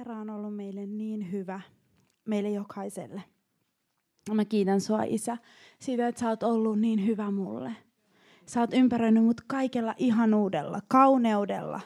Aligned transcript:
Herra 0.00 0.16
on 0.16 0.30
ollut 0.30 0.56
meille 0.56 0.86
niin 0.86 1.32
hyvä, 1.32 1.60
meille 2.24 2.50
jokaiselle. 2.50 3.22
Mä 4.32 4.44
kiitän 4.44 4.80
sua, 4.80 5.02
Isä, 5.02 5.36
siitä, 5.78 6.08
että 6.08 6.20
sä 6.20 6.28
oot 6.28 6.42
ollut 6.42 6.80
niin 6.80 7.06
hyvä 7.06 7.30
mulle. 7.30 7.72
Sä 8.46 8.60
oot 8.60 8.74
ympäröinyt 8.74 9.24
mut 9.24 9.40
kaikella 9.40 9.94
ihanuudella, 9.98 10.80
kauneudella. 10.88 11.80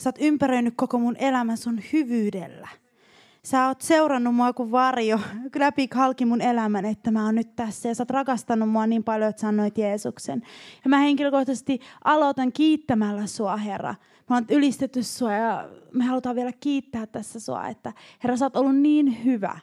Sä 0.00 0.08
oot 0.08 0.16
ympäröinyt 0.20 0.74
koko 0.76 0.98
mun 0.98 1.16
elämän 1.16 1.56
sun 1.56 1.80
hyvyydellä. 1.92 2.68
Sä 3.44 3.66
oot 3.66 3.80
seurannut 3.80 4.34
mua 4.34 4.52
kuin 4.52 4.70
varjo 4.70 5.20
läpi 5.58 5.88
halki 5.94 6.24
mun 6.24 6.40
elämän, 6.40 6.84
että 6.84 7.10
mä 7.10 7.24
oon 7.24 7.34
nyt 7.34 7.56
tässä. 7.56 7.88
Ja 7.88 7.94
sä 7.94 8.02
oot 8.02 8.10
rakastanut 8.10 8.70
mua 8.70 8.86
niin 8.86 9.04
paljon, 9.04 9.30
että 9.30 9.40
sä 9.40 9.48
annoit 9.48 9.78
Jeesuksen. 9.78 10.42
Ja 10.84 10.88
mä 10.88 10.98
henkilökohtaisesti 10.98 11.80
aloitan 12.04 12.52
kiittämällä 12.52 13.26
sua, 13.26 13.56
Herra. 13.56 13.94
Mä 14.30 14.36
oon 14.36 14.46
ylistetty 14.50 15.02
sua 15.02 15.32
ja 15.32 15.68
me 15.92 16.04
halutaan 16.04 16.36
vielä 16.36 16.52
kiittää 16.60 17.06
tässä 17.06 17.40
sua, 17.40 17.68
että 17.68 17.92
Herra, 18.22 18.36
sä 18.36 18.44
oot 18.44 18.56
ollut 18.56 18.76
niin 18.76 19.24
hyvä. 19.24 19.58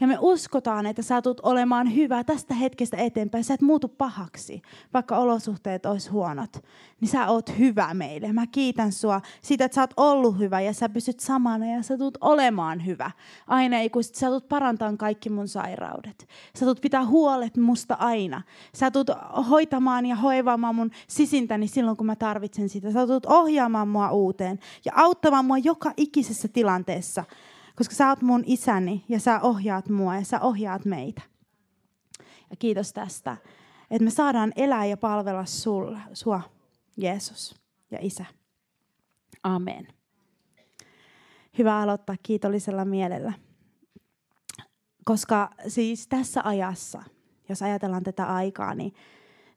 Ja 0.00 0.06
me 0.06 0.16
uskotaan, 0.20 0.86
että 0.86 1.02
sä 1.02 1.22
tulet 1.22 1.40
olemaan 1.42 1.94
hyvä 1.94 2.24
tästä 2.24 2.54
hetkestä 2.54 2.96
eteenpäin. 2.96 3.44
Sä 3.44 3.54
et 3.54 3.60
muutu 3.60 3.88
pahaksi, 3.88 4.62
vaikka 4.94 5.18
olosuhteet 5.18 5.86
olisi 5.86 6.10
huonot. 6.10 6.64
Niin 7.00 7.08
sä 7.08 7.28
oot 7.28 7.58
hyvä 7.58 7.94
meille. 7.94 8.32
Mä 8.32 8.46
kiitän 8.46 8.92
sua 8.92 9.20
siitä, 9.42 9.64
että 9.64 9.74
sä 9.74 9.80
oot 9.80 9.94
ollut 9.96 10.38
hyvä 10.38 10.60
ja 10.60 10.72
sä 10.72 10.88
pysyt 10.88 11.20
samana 11.20 11.66
ja 11.66 11.82
sä 11.82 11.98
tulet 11.98 12.18
olemaan 12.20 12.86
hyvä. 12.86 13.10
Aina 13.46 13.80
ikuisesti. 13.80 14.18
Sä 14.18 14.26
tulet 14.26 14.48
parantamaan 14.48 14.98
kaikki 14.98 15.30
mun 15.30 15.48
sairaudet. 15.48 16.28
Sä 16.54 16.64
tulet 16.66 16.80
pitää 16.80 17.06
huolet 17.06 17.56
musta 17.56 17.94
aina. 17.94 18.42
Sä 18.74 18.90
tulet 18.90 19.08
hoitamaan 19.50 20.06
ja 20.06 20.16
hoivaamaan 20.16 20.74
mun 20.74 20.90
sisintäni 21.08 21.68
silloin, 21.68 21.96
kun 21.96 22.06
mä 22.06 22.16
tarvitsen 22.16 22.68
sitä. 22.68 22.92
Sä 22.92 23.06
tulet 23.06 23.26
ohjaamaan 23.26 23.88
mua 23.88 24.10
uuteen 24.10 24.58
ja 24.84 24.92
auttamaan 24.94 25.44
mua 25.44 25.58
joka 25.58 25.92
ikisessä 25.96 26.48
tilanteessa 26.48 27.24
koska 27.78 27.94
sä 27.94 28.08
oot 28.08 28.22
mun 28.22 28.42
isäni 28.46 29.04
ja 29.08 29.20
sä 29.20 29.40
ohjaat 29.40 29.88
mua 29.88 30.14
ja 30.14 30.24
sä 30.24 30.40
ohjaat 30.40 30.84
meitä. 30.84 31.22
Ja 32.50 32.56
kiitos 32.58 32.92
tästä, 32.92 33.36
että 33.90 34.04
me 34.04 34.10
saadaan 34.10 34.52
elää 34.56 34.84
ja 34.84 34.96
palvella 34.96 35.44
sulla, 35.44 36.00
sua, 36.12 36.40
Jeesus 36.96 37.54
ja 37.90 37.98
Isä. 38.00 38.24
Amen. 39.42 39.88
Hyvä 41.58 41.80
aloittaa 41.80 42.16
kiitollisella 42.22 42.84
mielellä. 42.84 43.32
Koska 45.04 45.50
siis 45.68 46.08
tässä 46.08 46.40
ajassa, 46.44 47.02
jos 47.48 47.62
ajatellaan 47.62 48.04
tätä 48.04 48.26
aikaa, 48.26 48.74
niin 48.74 48.94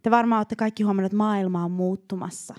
te 0.02 0.12
varmaan 0.12 0.40
olette 0.40 0.56
kaikki 0.56 0.84
huomannut, 0.84 1.06
että 1.06 1.18
maailma 1.18 1.66
on 1.66 1.72
muuttumassa. 1.72 2.56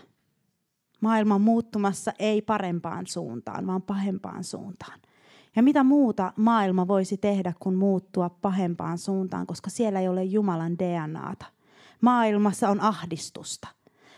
Maailma 1.01 1.35
on 1.35 1.41
muuttumassa 1.41 2.13
ei 2.19 2.43
parempaan 2.43 3.07
suuntaan, 3.07 3.67
vaan 3.67 3.83
pahempaan 3.83 4.45
suuntaan. 4.45 5.01
Ja 5.57 5.63
mitä 5.63 5.85
muuta 5.85 6.33
maailma 6.37 6.89
voisi 6.89 7.17
tehdä 7.17 7.53
kuin 7.61 7.75
muuttua 7.75 8.31
pahempaan 8.31 8.99
suuntaan, 8.99 9.47
koska 9.47 9.71
siellä 9.71 10.01
ei 10.01 10.09
ole 10.09 10.25
Jumalan 10.25 10.79
DNAta. 10.79 11.47
Maailmassa 12.01 12.69
on 12.69 12.81
ahdistusta. 12.81 13.69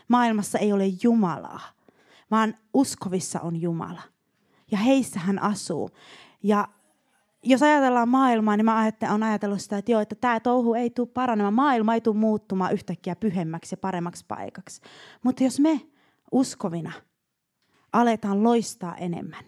Maailmassa 0.09 0.59
ei 0.59 0.73
ole 0.73 0.85
Jumalaa, 1.03 1.61
vaan 2.31 2.55
uskovissa 2.75 3.41
on 3.41 3.61
Jumala. 3.61 4.03
Ja 4.71 4.79
heissä 4.79 5.21
hän 5.21 5.39
asuu. 5.39 5.91
Ja 6.43 6.69
jos 7.43 7.63
ajatellaan 7.63 8.09
maailmaa, 8.09 8.57
niin 8.57 8.65
mä 8.65 8.91
olen 9.11 9.23
ajatellut 9.23 9.61
sitä, 9.61 9.79
että 9.79 9.93
joo, 9.93 10.01
että 10.01 10.15
tämä 10.15 10.41
touhu 10.41 10.75
ei 10.75 10.91
tule 10.91 11.09
paranemaan. 11.15 11.55
Maailma 11.55 11.95
ei 11.95 12.01
tule 12.01 12.17
muuttumaan 12.17 12.73
yhtäkkiä 12.73 13.17
pyhemmäksi 13.17 13.73
ja 13.73 13.77
paremmaksi 13.77 14.25
paikaksi. 14.29 14.81
Mutta 15.23 15.45
jos 15.45 15.61
me 15.61 15.81
uskovina 16.33 16.93
aletaan 17.93 18.43
loistaa 18.43 18.97
enemmän, 18.97 19.45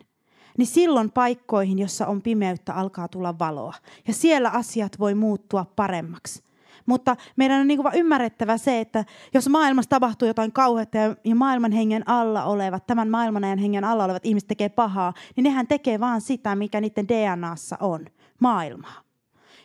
niin 0.58 0.66
silloin 0.66 1.10
paikkoihin, 1.10 1.78
jossa 1.78 2.06
on 2.06 2.22
pimeyttä, 2.22 2.74
alkaa 2.74 3.08
tulla 3.08 3.38
valoa. 3.38 3.74
Ja 4.06 4.14
siellä 4.14 4.50
asiat 4.50 4.98
voi 4.98 5.14
muuttua 5.14 5.66
paremmaksi. 5.76 6.46
Mutta 6.86 7.16
meidän 7.36 7.60
on 7.60 7.66
niin 7.66 7.82
kuin 7.82 7.94
ymmärrettävä 7.94 8.58
se, 8.58 8.81
että 8.81 9.04
jos 9.34 9.48
maailmassa 9.48 9.88
tapahtuu 9.88 10.28
jotain 10.28 10.53
kauheutta 10.53 10.98
ja 11.25 11.34
maailman 11.34 11.72
hengen 11.72 12.08
alla 12.08 12.44
olevat, 12.44 12.86
tämän 12.86 13.08
maailman 13.08 13.44
ajan 13.44 13.58
hengen 13.58 13.84
alla 13.84 14.04
olevat 14.04 14.26
ihmiset 14.26 14.48
tekee 14.48 14.69
pahaa, 14.69 15.12
niin 15.36 15.44
nehän 15.44 15.66
tekee 15.66 16.00
vaan 16.00 16.20
sitä, 16.20 16.56
mikä 16.56 16.81
niiden 16.81 17.08
DNAssa 17.08 17.76
on, 17.81 18.06
maailmaa. 18.41 19.06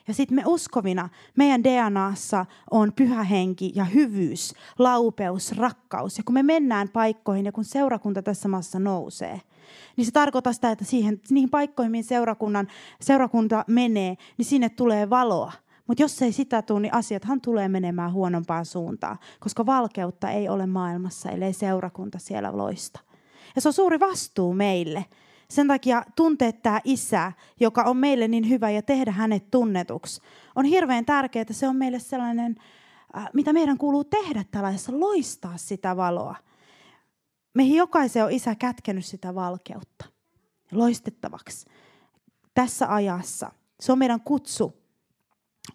Ja 0.08 0.14
sitten 0.14 0.36
me 0.36 0.44
uskovina, 0.46 1.10
meidän 1.38 1.64
DNAssa 1.64 2.46
on 2.72 2.94
pyhä 2.94 3.24
henki 3.24 3.72
ja 3.76 3.84
hyvyys, 3.84 4.54
laupeus, 4.80 5.58
rakkaus. 5.58 6.18
Ja 6.18 6.24
kun 6.24 6.34
me 6.34 6.44
mennään 6.44 6.90
paikkoihin 6.90 7.46
ja 7.46 7.52
kun 7.52 7.66
seurakunta 7.66 8.22
tässä 8.22 8.48
maassa 8.48 8.80
nousee, 8.80 9.42
niin 9.98 10.06
se 10.06 10.12
tarkoittaa 10.12 10.54
sitä, 10.54 10.72
että 10.72 10.86
siihen, 10.86 11.22
niihin 11.30 11.50
paikkoihin, 11.50 11.92
mihin 11.92 12.04
seurakunnan, 12.04 12.68
seurakunta 13.02 13.66
menee, 13.68 14.18
niin 14.38 14.46
sinne 14.46 14.70
tulee 14.70 15.10
valoa. 15.10 15.52
Mutta 15.88 16.04
jos 16.04 16.22
ei 16.22 16.32
sitä 16.32 16.62
tule, 16.62 16.80
niin 16.80 16.94
asiathan 16.94 17.42
tulee 17.42 17.68
menemään 17.68 18.14
huonompaan 18.14 18.66
suuntaan, 18.66 19.18
koska 19.40 19.66
valkeutta 19.66 20.30
ei 20.30 20.50
ole 20.50 20.66
maailmassa, 20.66 21.30
ellei 21.30 21.54
seurakunta 21.54 22.20
siellä 22.20 22.58
loista. 22.58 23.00
Ja 23.56 23.62
se 23.62 23.70
on 23.70 23.74
suuri 23.74 24.00
vastuu 24.00 24.54
meille. 24.54 25.06
Sen 25.50 25.68
takia 25.68 26.04
tuntea 26.16 26.52
tämä 26.52 26.82
isä, 26.84 27.32
joka 27.60 27.84
on 27.84 27.98
meille 27.98 28.28
niin 28.28 28.50
hyvä 28.50 28.70
ja 28.70 28.82
tehdä 28.82 29.12
hänet 29.12 29.52
tunnetuksi, 29.52 30.22
on 30.56 30.66
hirveän 30.66 31.06
tärkeää, 31.06 31.42
että 31.42 31.54
se 31.54 31.68
on 31.68 31.76
meille 31.76 32.00
sellainen, 32.00 32.56
äh, 33.18 33.30
mitä 33.34 33.54
meidän 33.54 33.78
kuuluu 33.78 34.04
tehdä 34.04 34.46
tällaisessa, 34.52 35.00
loistaa 35.00 35.58
sitä 35.58 35.98
valoa. 35.98 36.36
Meihin 37.54 37.78
jokaisen 37.78 38.26
on 38.26 38.32
isä 38.32 38.56
kätkenyt 38.56 39.06
sitä 39.06 39.36
valkeutta 39.36 40.06
loistettavaksi 40.72 41.66
tässä 42.54 42.94
ajassa. 42.94 43.52
Se 43.80 43.92
on 43.92 43.98
meidän 43.98 44.22
kutsu 44.22 44.74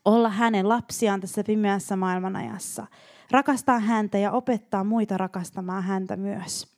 olla 0.04 0.28
hänen 0.28 0.69
lapsiaan 0.69 1.20
tässä 1.20 1.44
pimeässä 1.44 1.97
maailmanajassa. 1.97 2.86
Rakastaa 3.31 3.78
häntä 3.81 4.19
ja 4.19 4.32
opettaa 4.32 4.84
muita 4.84 5.19
rakastamaan 5.19 5.82
häntä 5.82 6.16
myös. 6.16 6.76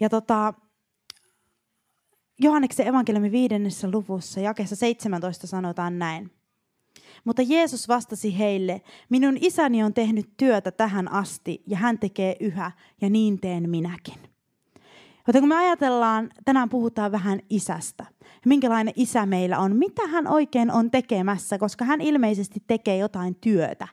Ja 0.00 0.08
tota, 0.08 0.54
Johanneksen 2.38 2.86
evankeliumin 2.86 3.32
viidennessä 3.32 3.90
luvussa, 3.90 4.40
jakeessa 4.40 4.76
17 4.76 5.46
sanotaan 5.46 5.98
näin. 5.98 6.39
Mutta 7.24 7.42
Jeesus 7.42 7.88
vastasi 7.88 8.38
heille, 8.38 8.80
minun 9.08 9.36
isäni 9.40 9.82
on 9.82 9.94
tehnyt 9.94 10.30
työtä 10.36 10.70
tähän 10.70 11.12
asti 11.12 11.62
ja 11.66 11.76
hän 11.76 11.98
tekee 11.98 12.36
yhä 12.40 12.72
ja 13.00 13.10
niin 13.10 13.40
teen 13.40 13.70
minäkin. 13.70 14.14
Joten 15.26 15.42
kun 15.42 15.48
me 15.48 15.56
ajatellaan, 15.56 16.30
tänään 16.44 16.68
puhutaan 16.68 17.12
vähän 17.12 17.40
isästä. 17.50 18.06
Minkälainen 18.46 18.94
isä 18.96 19.26
meillä 19.26 19.58
on, 19.58 19.76
mitä 19.76 20.06
hän 20.06 20.26
oikein 20.26 20.70
on 20.70 20.90
tekemässä, 20.90 21.58
koska 21.58 21.84
hän 21.84 22.00
ilmeisesti 22.00 22.62
tekee 22.66 22.96
jotain 22.96 23.34
työtä. 23.34 23.88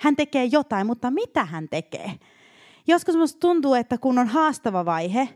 Hän 0.00 0.16
tekee 0.16 0.44
jotain, 0.44 0.86
mutta 0.86 1.10
mitä 1.10 1.44
hän 1.44 1.68
tekee? 1.68 2.12
Joskus 2.86 3.14
minusta 3.14 3.40
tuntuu, 3.40 3.74
että 3.74 3.98
kun 3.98 4.18
on 4.18 4.28
haastava 4.28 4.84
vaihe, 4.84 5.28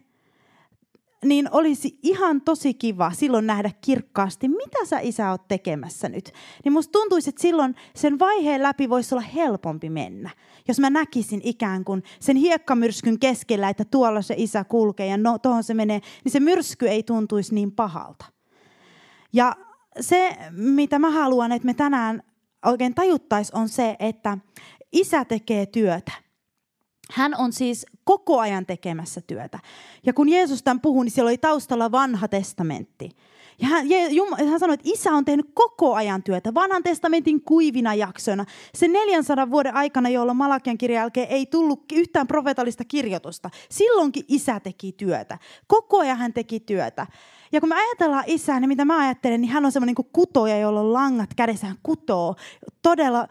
niin 1.24 1.48
olisi 1.52 1.98
ihan 2.02 2.40
tosi 2.40 2.74
kiva 2.74 3.12
silloin 3.14 3.46
nähdä 3.46 3.70
kirkkaasti, 3.80 4.48
mitä 4.48 4.84
sä 4.84 4.98
isä 5.00 5.30
oot 5.30 5.48
tekemässä 5.48 6.08
nyt. 6.08 6.32
Niin 6.64 6.72
musta 6.72 6.92
tuntuisi, 6.92 7.28
että 7.28 7.42
silloin 7.42 7.74
sen 7.94 8.18
vaiheen 8.18 8.62
läpi 8.62 8.88
voisi 8.88 9.14
olla 9.14 9.24
helpompi 9.34 9.90
mennä. 9.90 10.30
Jos 10.68 10.80
mä 10.80 10.90
näkisin 10.90 11.40
ikään 11.44 11.84
kuin 11.84 12.02
sen 12.20 12.36
hiekkamyrskyn 12.36 13.18
keskellä, 13.18 13.68
että 13.68 13.84
tuolla 13.84 14.22
se 14.22 14.34
isä 14.36 14.64
kulkee 14.64 15.06
ja 15.06 15.16
no, 15.16 15.38
tuohon 15.38 15.64
se 15.64 15.74
menee, 15.74 16.00
niin 16.24 16.32
se 16.32 16.40
myrsky 16.40 16.88
ei 16.88 17.02
tuntuisi 17.02 17.54
niin 17.54 17.72
pahalta. 17.72 18.24
Ja 19.32 19.56
se, 20.00 20.36
mitä 20.50 20.98
mä 20.98 21.10
haluan, 21.10 21.52
että 21.52 21.66
me 21.66 21.74
tänään 21.74 22.22
oikein 22.64 22.94
tajuttaisiin, 22.94 23.58
on 23.58 23.68
se, 23.68 23.96
että 23.98 24.38
isä 24.92 25.24
tekee 25.24 25.66
työtä. 25.66 26.12
Hän 27.12 27.34
on 27.38 27.52
siis 27.52 27.86
koko 28.04 28.41
ajan 28.41 28.66
tekemässä 28.66 29.20
työtä. 29.20 29.58
Ja 30.06 30.12
kun 30.12 30.28
Jeesus 30.28 30.62
tämän 30.62 30.80
puhui, 30.80 31.04
niin 31.04 31.12
siellä 31.12 31.28
oli 31.28 31.38
taustalla 31.38 31.92
vanha 31.92 32.28
testamentti. 32.28 33.10
Ja 33.60 33.68
hän, 33.68 33.86
hän 34.50 34.60
sanoi, 34.60 34.74
että 34.74 34.91
isä 34.92 35.12
on 35.12 35.24
tehnyt 35.24 35.50
koko 35.54 35.94
ajan 35.94 36.22
työtä, 36.22 36.54
vanhan 36.54 36.83
testamentin 36.83 37.42
kuivina 37.42 37.94
jaksoina. 37.94 38.44
Se 38.74 38.88
400 38.88 39.50
vuoden 39.50 39.74
aikana, 39.74 40.09
jolloin 40.09 40.38
Malakian 40.38 40.78
kirjan 40.78 41.00
jälkeen 41.00 41.28
ei 41.28 41.47
tullut 41.47 41.92
yhtään 41.92 42.27
profeetallista 42.27 42.84
kirjoitusta. 42.84 43.50
Silloinkin 43.71 44.24
isä 44.28 44.60
teki 44.60 44.92
työtä. 44.92 45.38
Koko 45.66 45.98
ajan 45.98 46.18
hän 46.18 46.33
teki 46.33 46.60
työtä. 46.60 47.06
Ja 47.53 47.60
kun 47.60 47.68
me 47.68 47.74
ajatellaan 47.74 48.24
isää, 48.27 48.60
niin 48.60 48.68
mitä 48.68 48.84
mä 48.84 48.98
ajattelen, 48.98 49.41
niin 49.41 49.50
hän 49.50 49.65
on 49.65 49.72
semmoinen 49.72 49.95
kuin 49.95 50.09
kutoja, 50.12 50.59
jolla 50.59 50.80
on 50.80 50.92
langat 50.92 51.34
kädessä. 51.36 51.66
Hän 51.66 51.77
kutoo, 51.83 52.36
todella 52.83 53.28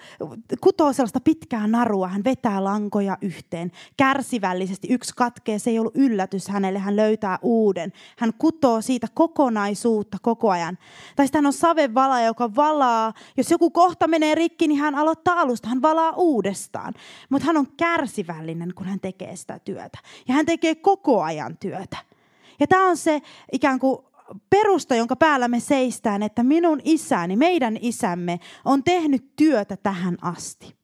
kutoo 0.61 0.93
sellaista 0.93 1.19
pitkää 1.19 1.67
narua. 1.67 2.07
Hän 2.07 2.23
vetää 2.23 2.63
lankoja 2.63 3.17
yhteen 3.21 3.71
kärsivällisesti. 3.97 4.87
Yksi 4.91 5.13
katkee, 5.15 5.59
se 5.59 5.69
ei 5.69 5.79
ollut 5.79 5.97
yllätys 5.97 6.47
hänelle. 6.47 6.79
Hän 6.79 6.95
löytää 6.95 7.39
uuden. 7.41 7.93
Hän 8.17 8.33
kutoo 8.37 8.81
siitä 8.81 9.07
kokonaisuutta 9.13 10.17
koko 10.21 10.49
ajan. 10.49 10.77
Tai 11.15 11.27
sitten 11.27 11.39
hän 11.39 11.45
on 11.45 11.53
savevala, 11.53 12.21
joka 12.21 12.55
valaa. 12.55 13.13
Jos 13.37 13.51
joku 13.51 13.69
kohta 13.69 14.07
menee 14.07 14.35
rikki, 14.35 14.67
niin 14.67 14.79
hän 14.79 14.95
aloittaa 14.95 15.39
alusta. 15.39 15.69
Hän 15.69 15.81
valaa 15.81 16.13
uudestaan. 16.15 16.93
Mutta 17.29 17.45
hän 17.45 17.57
on 17.57 17.67
kärsivällinen, 17.77 18.73
kun 18.75 18.85
hän 18.85 18.99
tekee 18.99 19.35
sitä 19.35 19.59
työtä. 19.59 19.97
Ja 20.27 20.33
hän 20.33 20.45
tekee 20.45 20.75
koko 20.75 21.23
ajan 21.23 21.57
työtä. 21.57 21.97
Ja 22.59 22.67
tämä 22.67 22.89
on 22.89 22.97
se 22.97 23.21
ikään 23.51 23.79
kuin 23.79 24.06
perusta, 24.49 24.95
jonka 24.95 25.15
päällä 25.15 25.47
me 25.47 25.59
seistään, 25.59 26.23
että 26.23 26.43
minun 26.43 26.81
isäni, 26.83 27.35
meidän 27.35 27.77
isämme 27.81 28.39
on 28.65 28.83
tehnyt 28.83 29.35
työtä 29.35 29.77
tähän 29.77 30.17
asti. 30.21 30.75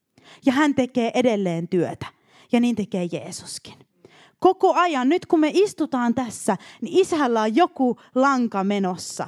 Ja 0.46 0.54
hän 0.54 0.76
tekee 0.76 1.12
edelleen 1.14 1.68
työtä. 1.68 2.06
Ja 2.52 2.60
niin 2.60 2.76
tekee 2.76 3.08
Jeesuskin. 3.12 3.74
Koko 4.40 4.74
ajan, 4.74 5.10
nyt 5.10 5.26
kun 5.26 5.40
me 5.40 5.52
istutaan 5.54 6.14
tässä, 6.14 6.58
niin 6.82 7.00
isällä 7.00 7.42
on 7.42 7.56
joku 7.56 7.98
lanka 8.16 8.64
menossa. 8.64 9.28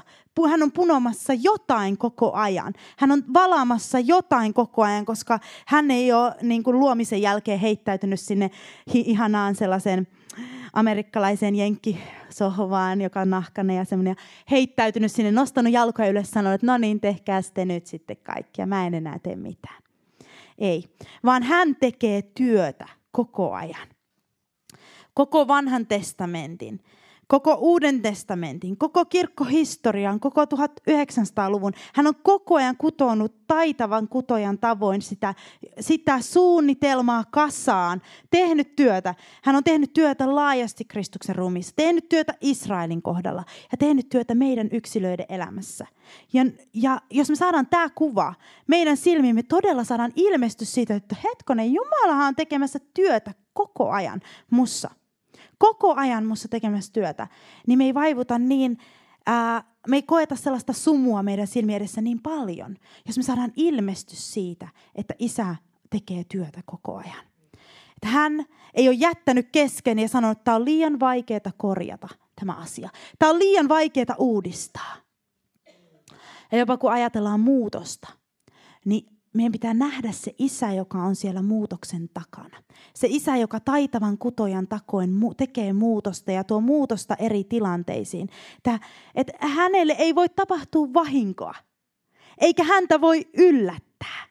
Hän 0.49 0.63
on 0.63 0.71
punomassa 0.71 1.33
jotain 1.33 1.97
koko 1.97 2.33
ajan. 2.33 2.73
Hän 2.97 3.11
on 3.11 3.23
valaamassa 3.33 3.99
jotain 3.99 4.53
koko 4.53 4.83
ajan, 4.83 5.05
koska 5.05 5.39
hän 5.65 5.91
ei 5.91 6.13
ole 6.13 6.35
niin 6.41 6.63
kuin 6.63 6.79
luomisen 6.79 7.21
jälkeen 7.21 7.59
heittäytynyt 7.59 8.19
sinne 8.19 8.51
ihanaan 8.93 9.55
sellaisen 9.55 10.07
amerikkalaiseen 10.75 11.55
jenkkisohvaan, 11.55 13.01
joka 13.01 13.21
on 13.21 13.29
nahkainen 13.29 13.75
ja 13.75 13.85
semmoinen, 13.85 14.15
heittäytynyt 14.51 15.11
sinne, 15.11 15.31
nostanut 15.31 15.73
jalkoja 15.73 16.09
ylös, 16.09 16.31
sanonut, 16.31 16.55
että 16.55 16.67
no 16.67 16.77
niin, 16.77 16.99
tehkää 16.99 17.41
sitten 17.41 17.67
nyt 17.67 17.87
sitten 17.87 18.17
kaikkia, 18.23 18.65
mä 18.65 18.87
en 18.87 18.93
enää 18.93 19.19
tee 19.19 19.35
mitään. 19.35 19.83
Ei, 20.57 20.83
vaan 21.25 21.43
hän 21.43 21.75
tekee 21.75 22.21
työtä 22.21 22.87
koko 23.11 23.53
ajan. 23.53 23.87
Koko 25.13 25.47
vanhan 25.47 25.87
testamentin 25.87 26.79
koko 27.27 27.57
Uuden 27.59 28.01
testamentin, 28.01 28.77
koko 28.77 29.05
kirkkohistorian, 29.05 30.19
koko 30.19 30.45
1900-luvun. 30.45 31.73
Hän 31.93 32.07
on 32.07 32.13
koko 32.23 32.55
ajan 32.55 32.77
kutonut 32.77 33.47
taitavan 33.47 34.07
kutojan 34.07 34.57
tavoin 34.57 35.01
sitä, 35.01 35.33
sitä 35.79 36.21
suunnitelmaa 36.21 37.23
kasaan, 37.31 38.01
tehnyt 38.29 38.75
työtä. 38.75 39.15
Hän 39.43 39.55
on 39.55 39.63
tehnyt 39.63 39.93
työtä 39.93 40.35
laajasti 40.35 40.85
Kristuksen 40.85 41.35
ruumissa, 41.35 41.73
tehnyt 41.75 42.09
työtä 42.09 42.33
Israelin 42.41 43.01
kohdalla 43.01 43.43
ja 43.71 43.77
tehnyt 43.77 44.09
työtä 44.09 44.35
meidän 44.35 44.69
yksilöiden 44.71 45.25
elämässä. 45.29 45.87
Ja, 46.33 46.45
ja 46.73 47.01
jos 47.11 47.29
me 47.29 47.35
saadaan 47.35 47.67
tämä 47.67 47.89
kuva, 47.89 48.33
meidän 48.67 48.97
silmiin 48.97 49.35
me 49.35 49.43
todella 49.43 49.83
saadaan 49.83 50.11
ilmestys 50.15 50.73
siitä, 50.73 50.95
että 50.95 51.15
hetkonen, 51.23 51.73
Jumalahan 51.73 52.27
on 52.27 52.35
tekemässä 52.35 52.79
työtä 52.93 53.33
koko 53.53 53.91
ajan 53.91 54.21
mussa 54.51 54.89
koko 55.57 55.95
ajan 55.95 56.25
mussa 56.25 56.47
tekemässä 56.47 56.93
työtä, 56.93 57.27
niin 57.67 57.77
me 57.77 57.83
ei 57.83 57.93
vaivuta 57.93 58.39
niin, 58.39 58.77
ää, 59.25 59.63
me 59.87 59.95
ei 59.95 60.03
koeta 60.03 60.35
sellaista 60.35 60.73
sumua 60.73 61.23
meidän 61.23 61.47
silmien 61.47 61.77
edessä 61.77 62.01
niin 62.01 62.21
paljon, 62.21 62.75
jos 63.07 63.17
me 63.17 63.23
saadaan 63.23 63.51
ilmestys 63.55 64.33
siitä, 64.33 64.67
että 64.95 65.13
isä 65.19 65.55
tekee 65.89 66.23
työtä 66.23 66.61
koko 66.65 66.97
ajan. 66.97 67.25
Että 67.95 68.07
hän 68.07 68.45
ei 68.73 68.87
ole 68.87 68.95
jättänyt 68.95 69.49
kesken 69.51 69.99
ja 69.99 70.07
sanonut, 70.07 70.37
että 70.37 70.43
tämä 70.43 70.55
on 70.55 70.65
liian 70.65 70.99
vaikeaa 70.99 71.51
korjata 71.57 72.07
tämä 72.39 72.53
asia. 72.53 72.89
Tämä 73.19 73.29
on 73.29 73.39
liian 73.39 73.69
vaikeaa 73.69 74.15
uudistaa. 74.17 74.95
Ja 76.51 76.57
jopa 76.57 76.77
kun 76.77 76.91
ajatellaan 76.91 77.39
muutosta, 77.39 78.07
niin 78.85 79.14
meidän 79.35 79.51
pitää 79.51 79.73
nähdä 79.73 80.11
se 80.11 80.35
isä, 80.39 80.71
joka 80.71 80.97
on 80.97 81.15
siellä 81.15 81.41
muutoksen 81.41 82.09
takana. 82.13 82.57
Se 82.93 83.07
isä, 83.09 83.37
joka 83.37 83.59
taitavan 83.59 84.17
kutojan 84.17 84.67
takoin 84.67 85.11
tekee 85.37 85.73
muutosta 85.73 86.31
ja 86.31 86.43
tuo 86.43 86.61
muutosta 86.61 87.15
eri 87.15 87.43
tilanteisiin. 87.43 88.29
Tää, 88.63 88.79
et 89.15 89.31
hänelle 89.39 89.95
ei 89.97 90.15
voi 90.15 90.29
tapahtua 90.29 90.93
vahinkoa, 90.93 91.55
eikä 92.37 92.63
häntä 92.63 93.01
voi 93.01 93.27
yllättää. 93.37 94.25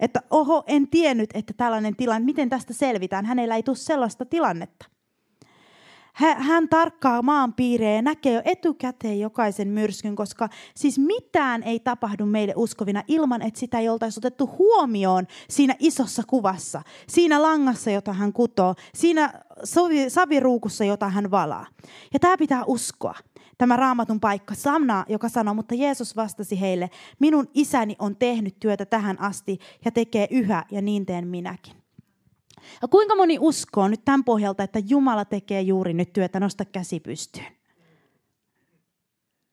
Että 0.00 0.22
oho, 0.30 0.64
en 0.66 0.88
tiennyt, 0.88 1.30
että 1.34 1.54
tällainen 1.56 1.96
tilanne, 1.96 2.26
miten 2.26 2.48
tästä 2.48 2.72
selvitään. 2.72 3.26
Hänellä 3.26 3.56
ei 3.56 3.62
tule 3.62 3.76
sellaista 3.76 4.24
tilannetta. 4.24 4.97
Hän 6.18 6.68
tarkkaa 6.68 7.22
maanpiirejä 7.22 7.94
ja 7.94 8.02
näkee 8.02 8.32
jo 8.32 8.42
etukäteen 8.44 9.20
jokaisen 9.20 9.68
myrskyn, 9.68 10.16
koska 10.16 10.48
siis 10.74 10.98
mitään 10.98 11.62
ei 11.62 11.80
tapahdu 11.80 12.26
meille 12.26 12.52
uskovina 12.56 13.02
ilman, 13.08 13.42
että 13.42 13.60
sitä 13.60 13.78
ei 13.78 13.88
oltaisi 13.88 14.20
otettu 14.20 14.50
huomioon 14.58 15.26
siinä 15.50 15.74
isossa 15.78 16.22
kuvassa, 16.26 16.82
siinä 17.08 17.42
langassa, 17.42 17.90
jota 17.90 18.12
hän 18.12 18.32
kutoo, 18.32 18.74
siinä 18.94 19.32
saviruukussa, 20.08 20.84
jota 20.84 21.08
hän 21.08 21.30
valaa. 21.30 21.66
Ja 22.12 22.18
tämä 22.18 22.36
pitää 22.36 22.64
uskoa 22.66 23.14
tämä 23.58 23.76
raamatun 23.76 24.20
paikka, 24.20 24.54
Samna, 24.54 25.04
joka 25.08 25.28
sanoo, 25.28 25.54
mutta 25.54 25.74
Jeesus 25.74 26.16
vastasi 26.16 26.60
heille, 26.60 26.90
minun 27.18 27.48
isäni 27.54 27.96
on 27.98 28.16
tehnyt 28.16 28.60
työtä 28.60 28.86
tähän 28.86 29.20
asti 29.20 29.58
ja 29.84 29.90
tekee 29.90 30.28
yhä 30.30 30.64
ja 30.70 30.82
niin 30.82 31.06
teen 31.06 31.28
minäkin. 31.28 31.77
Ja 32.82 32.88
kuinka 32.88 33.14
moni 33.14 33.38
uskoo 33.40 33.88
nyt 33.88 34.04
tämän 34.04 34.24
pohjalta, 34.24 34.62
että 34.62 34.78
Jumala 34.88 35.24
tekee 35.24 35.60
juuri 35.60 35.94
nyt 35.94 36.12
työtä, 36.12 36.40
nosta 36.40 36.64
käsi 36.64 37.00
pystyyn. 37.00 37.57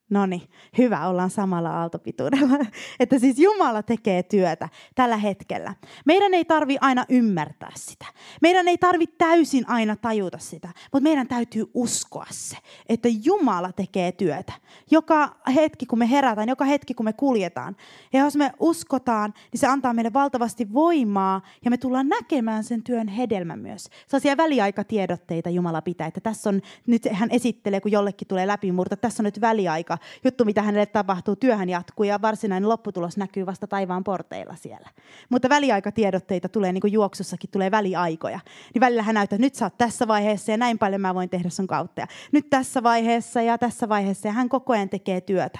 No 0.09 0.25
niin, 0.25 0.41
hyvä, 0.77 1.07
ollaan 1.07 1.29
samalla 1.29 1.69
aaltopituudella. 1.69 2.57
Että 2.99 3.19
siis 3.19 3.39
Jumala 3.39 3.83
tekee 3.83 4.23
työtä 4.23 4.69
tällä 4.95 5.17
hetkellä. 5.17 5.73
Meidän 6.05 6.33
ei 6.33 6.45
tarvi 6.45 6.77
aina 6.81 7.05
ymmärtää 7.09 7.71
sitä. 7.75 8.05
Meidän 8.41 8.67
ei 8.67 8.77
tarvi 8.77 9.07
täysin 9.07 9.69
aina 9.69 9.95
tajuta 9.95 10.37
sitä, 10.37 10.67
mutta 10.91 11.03
meidän 11.03 11.27
täytyy 11.27 11.65
uskoa 11.73 12.25
se, 12.29 12.57
että 12.89 13.07
Jumala 13.23 13.71
tekee 13.71 14.11
työtä. 14.11 14.53
Joka 14.91 15.35
hetki, 15.55 15.85
kun 15.85 15.99
me 15.99 16.09
herätään, 16.09 16.49
joka 16.49 16.65
hetki, 16.65 16.93
kun 16.93 17.05
me 17.05 17.13
kuljetaan. 17.13 17.75
Ja 18.13 18.19
jos 18.19 18.35
me 18.35 18.51
uskotaan, 18.59 19.33
niin 19.51 19.59
se 19.59 19.67
antaa 19.67 19.93
meille 19.93 20.13
valtavasti 20.13 20.73
voimaa 20.73 21.41
ja 21.65 21.71
me 21.71 21.77
tullaan 21.77 22.09
näkemään 22.09 22.63
sen 22.63 22.83
työn 22.83 23.07
hedelmä 23.07 23.55
myös. 23.55 23.89
Sellaisia 24.07 24.37
väliaikatiedotteita 24.37 25.49
Jumala 25.49 25.81
pitää, 25.81 26.07
että 26.07 26.21
tässä 26.21 26.49
on, 26.49 26.61
nyt 26.87 27.07
hän 27.11 27.31
esittelee, 27.31 27.81
kun 27.81 27.91
jollekin 27.91 28.27
tulee 28.27 28.47
läpimurto, 28.47 28.95
tässä 28.95 29.23
on 29.23 29.25
nyt 29.25 29.41
väliaika 29.41 29.94
juttu, 30.23 30.45
mitä 30.45 30.61
hänelle 30.61 30.85
tapahtuu. 30.85 31.35
Työhän 31.35 31.69
jatkuu 31.69 32.03
ja 32.03 32.21
varsinainen 32.21 32.69
lopputulos 32.69 33.17
näkyy 33.17 33.45
vasta 33.45 33.67
taivaan 33.67 34.03
porteilla 34.03 34.55
siellä. 34.55 34.89
Mutta 35.29 35.49
väliaikatiedotteita 35.49 36.49
tulee, 36.49 36.73
niin 36.73 36.81
kuin 36.81 36.93
juoksussakin 36.93 37.49
tulee 37.51 37.71
väliaikoja. 37.71 38.39
Niin 38.73 38.79
välillä 38.79 39.03
hän 39.03 39.15
näyttää, 39.15 39.35
että 39.35 39.45
nyt 39.45 39.55
sä 39.55 39.65
oot 39.65 39.77
tässä 39.77 40.07
vaiheessa 40.07 40.51
ja 40.51 40.57
näin 40.57 40.79
paljon 40.79 41.01
mä 41.01 41.15
voin 41.15 41.29
tehdä 41.29 41.49
sun 41.49 41.67
kautta. 41.67 42.01
Ja 42.01 42.07
nyt 42.31 42.49
tässä 42.49 42.83
vaiheessa 42.83 43.41
ja 43.41 43.57
tässä 43.57 43.89
vaiheessa 43.89 44.27
ja 44.27 44.31
hän 44.31 44.49
koko 44.49 44.73
ajan 44.73 44.89
tekee 44.89 45.21
työtä 45.21 45.59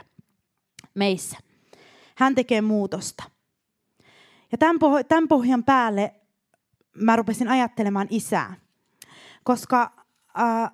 meissä. 0.93 1.37
Hän 2.15 2.35
tekee 2.35 2.61
muutosta. 2.61 3.23
Ja 4.51 4.57
tämän, 4.57 4.77
tämän 5.07 5.27
pohjan 5.27 5.63
päälle 5.63 6.15
mä 6.95 7.15
rupesin 7.15 7.47
ajattelemaan 7.47 8.07
isää. 8.09 8.55
Koska 9.43 9.91
äh, 10.39 10.71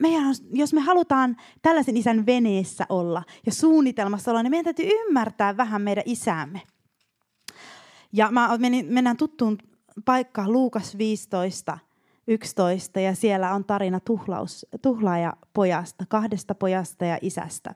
meidän 0.00 0.26
on, 0.26 0.34
jos 0.52 0.72
me 0.72 0.80
halutaan 0.80 1.36
tällaisen 1.62 1.96
isän 1.96 2.26
veneessä 2.26 2.86
olla 2.88 3.22
ja 3.46 3.52
suunnitelmassa 3.52 4.30
olla, 4.30 4.42
niin 4.42 4.50
meidän 4.50 4.64
täytyy 4.64 4.88
ymmärtää 4.88 5.56
vähän 5.56 5.82
meidän 5.82 6.04
isäämme. 6.06 6.62
Ja 8.12 8.30
mä 8.30 8.58
menin, 8.58 8.86
mennään 8.86 9.16
tuttuun 9.16 9.58
paikkaan 10.04 10.52
Luukas 10.52 10.98
15, 10.98 11.78
11 12.26 13.00
ja 13.00 13.14
siellä 13.14 13.54
on 13.54 13.64
tarina 13.64 14.00
tuhlaus, 14.00 14.66
tuhlaajapojasta, 14.82 16.04
kahdesta 16.08 16.54
pojasta 16.54 17.04
ja 17.04 17.18
isästä. 17.22 17.74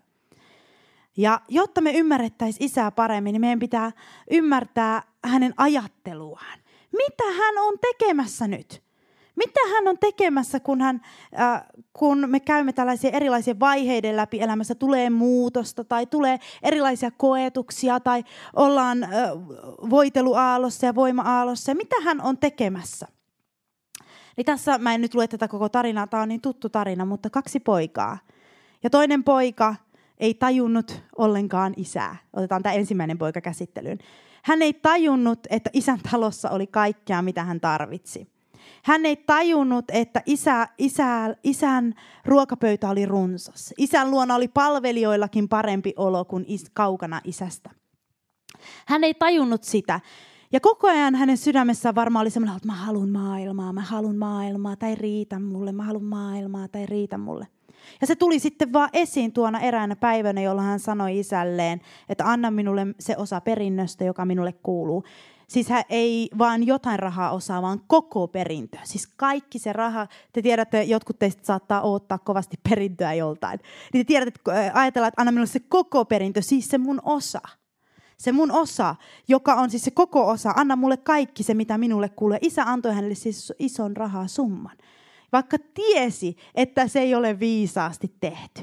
Ja 1.16 1.40
jotta 1.48 1.80
me 1.80 1.92
ymmärrettäisiin 1.92 2.66
isää 2.66 2.90
paremmin, 2.90 3.32
niin 3.32 3.40
meidän 3.40 3.58
pitää 3.58 3.92
ymmärtää 4.30 5.02
hänen 5.24 5.54
ajatteluaan. 5.56 6.58
Mitä 6.92 7.24
hän 7.38 7.58
on 7.58 7.74
tekemässä 7.78 8.48
nyt? 8.48 8.83
Mitä 9.36 9.60
hän 9.74 9.88
on 9.88 9.98
tekemässä, 9.98 10.60
kun, 10.60 10.80
hän, 10.80 11.00
äh, 11.40 11.62
kun 11.92 12.24
me 12.26 12.40
käymme 12.40 12.72
tällaisia 12.72 13.10
erilaisia 13.10 13.60
vaiheiden 13.60 14.16
läpi 14.16 14.40
elämässä, 14.40 14.74
tulee 14.74 15.10
muutosta 15.10 15.84
tai 15.84 16.06
tulee 16.06 16.38
erilaisia 16.62 17.10
koetuksia 17.10 18.00
tai 18.00 18.24
ollaan 18.56 19.02
äh, 19.02 19.10
voiteluaallossa 19.90 20.86
ja 20.86 20.94
voima-aallossa. 20.94 21.74
Mitä 21.74 21.96
hän 22.04 22.20
on 22.20 22.38
tekemässä? 22.38 23.06
Niin 24.36 24.44
tässä 24.44 24.78
mä 24.78 24.94
en 24.94 25.00
nyt 25.00 25.14
lue 25.14 25.28
tätä 25.28 25.48
koko 25.48 25.68
tarinaa, 25.68 26.06
tämä 26.06 26.22
on 26.22 26.28
niin 26.28 26.40
tuttu 26.40 26.68
tarina, 26.68 27.04
mutta 27.04 27.30
kaksi 27.30 27.60
poikaa. 27.60 28.18
Ja 28.82 28.90
toinen 28.90 29.24
poika 29.24 29.74
ei 30.18 30.34
tajunnut 30.34 31.02
ollenkaan 31.18 31.74
isää. 31.76 32.16
Otetaan 32.32 32.62
tämä 32.62 32.72
ensimmäinen 32.72 33.18
poika 33.18 33.40
käsittelyyn. 33.40 33.98
Hän 34.42 34.62
ei 34.62 34.72
tajunnut, 34.72 35.38
että 35.50 35.70
isän 35.72 36.00
talossa 36.10 36.50
oli 36.50 36.66
kaikkea, 36.66 37.22
mitä 37.22 37.44
hän 37.44 37.60
tarvitsi. 37.60 38.33
Hän 38.84 39.06
ei 39.06 39.16
tajunnut, 39.16 39.84
että 39.92 40.22
isä, 40.26 40.68
isä, 40.78 41.36
isän 41.44 41.94
ruokapöytä 42.24 42.88
oli 42.88 43.06
runsas. 43.06 43.74
Isän 43.78 44.10
luona 44.10 44.34
oli 44.34 44.48
palvelijoillakin 44.48 45.48
parempi 45.48 45.92
olo 45.96 46.24
kuin 46.24 46.44
is, 46.48 46.64
kaukana 46.72 47.20
isästä. 47.24 47.70
Hän 48.86 49.04
ei 49.04 49.14
tajunnut 49.14 49.64
sitä. 49.64 50.00
Ja 50.52 50.60
koko 50.60 50.88
ajan 50.88 51.14
hänen 51.14 51.36
sydämessään 51.36 51.94
varmaan 51.94 52.22
oli 52.22 52.30
semmoinen, 52.30 52.56
että 52.56 52.68
mä 52.68 52.74
haluan 52.74 53.08
maailmaa, 53.08 53.72
mä 53.72 53.80
haluan 53.80 54.16
maailmaa, 54.16 54.76
tai 54.76 54.94
riitä 54.94 55.38
mulle, 55.38 55.72
mä 55.72 55.82
haluan 55.82 56.04
maailmaa, 56.04 56.68
tai 56.68 56.86
riitä 56.86 57.18
mulle. 57.18 57.46
Ja 58.00 58.06
se 58.06 58.16
tuli 58.16 58.38
sitten 58.38 58.72
vaan 58.72 58.88
esiin 58.92 59.32
tuona 59.32 59.60
eräänä 59.60 59.96
päivänä, 59.96 60.40
jolloin 60.40 60.66
hän 60.66 60.80
sanoi 60.80 61.18
isälleen, 61.18 61.80
että 62.08 62.24
anna 62.30 62.50
minulle 62.50 62.86
se 63.00 63.16
osa 63.16 63.40
perinnöstä, 63.40 64.04
joka 64.04 64.24
minulle 64.24 64.52
kuuluu. 64.52 65.04
Siis 65.48 65.68
hän 65.68 65.84
ei 65.88 66.28
vaan 66.38 66.66
jotain 66.66 66.98
rahaa 66.98 67.30
osaa, 67.30 67.62
vaan 67.62 67.80
koko 67.86 68.28
perintö. 68.28 68.78
Siis 68.84 69.06
kaikki 69.06 69.58
se 69.58 69.72
raha, 69.72 70.06
te 70.32 70.42
tiedätte, 70.42 70.82
jotkut 70.82 71.18
teistä 71.18 71.44
saattaa 71.44 71.82
odottaa 71.82 72.18
kovasti 72.18 72.56
perintöä 72.68 73.14
joltain. 73.14 73.60
Niin 73.92 74.06
te 74.06 74.08
tiedätte, 74.08 74.40
että 74.40 74.70
ajatellaan, 74.80 75.08
että 75.08 75.22
anna 75.22 75.32
minulle 75.32 75.46
se 75.46 75.60
koko 75.60 76.04
perintö, 76.04 76.42
siis 76.42 76.68
se 76.68 76.78
mun 76.78 77.00
osa. 77.04 77.40
Se 78.18 78.32
mun 78.32 78.50
osa, 78.50 78.96
joka 79.28 79.54
on 79.54 79.70
siis 79.70 79.84
se 79.84 79.90
koko 79.90 80.28
osa, 80.28 80.52
anna 80.56 80.76
mulle 80.76 80.96
kaikki 80.96 81.42
se, 81.42 81.54
mitä 81.54 81.78
minulle 81.78 82.08
kuuluu. 82.08 82.38
Isä 82.40 82.62
antoi 82.62 82.94
hänelle 82.94 83.14
siis 83.14 83.52
ison 83.58 83.96
rahaa 83.96 84.26
summan. 84.26 84.76
Vaikka 85.32 85.56
tiesi, 85.74 86.36
että 86.54 86.88
se 86.88 87.00
ei 87.00 87.14
ole 87.14 87.40
viisaasti 87.40 88.14
tehty. 88.20 88.62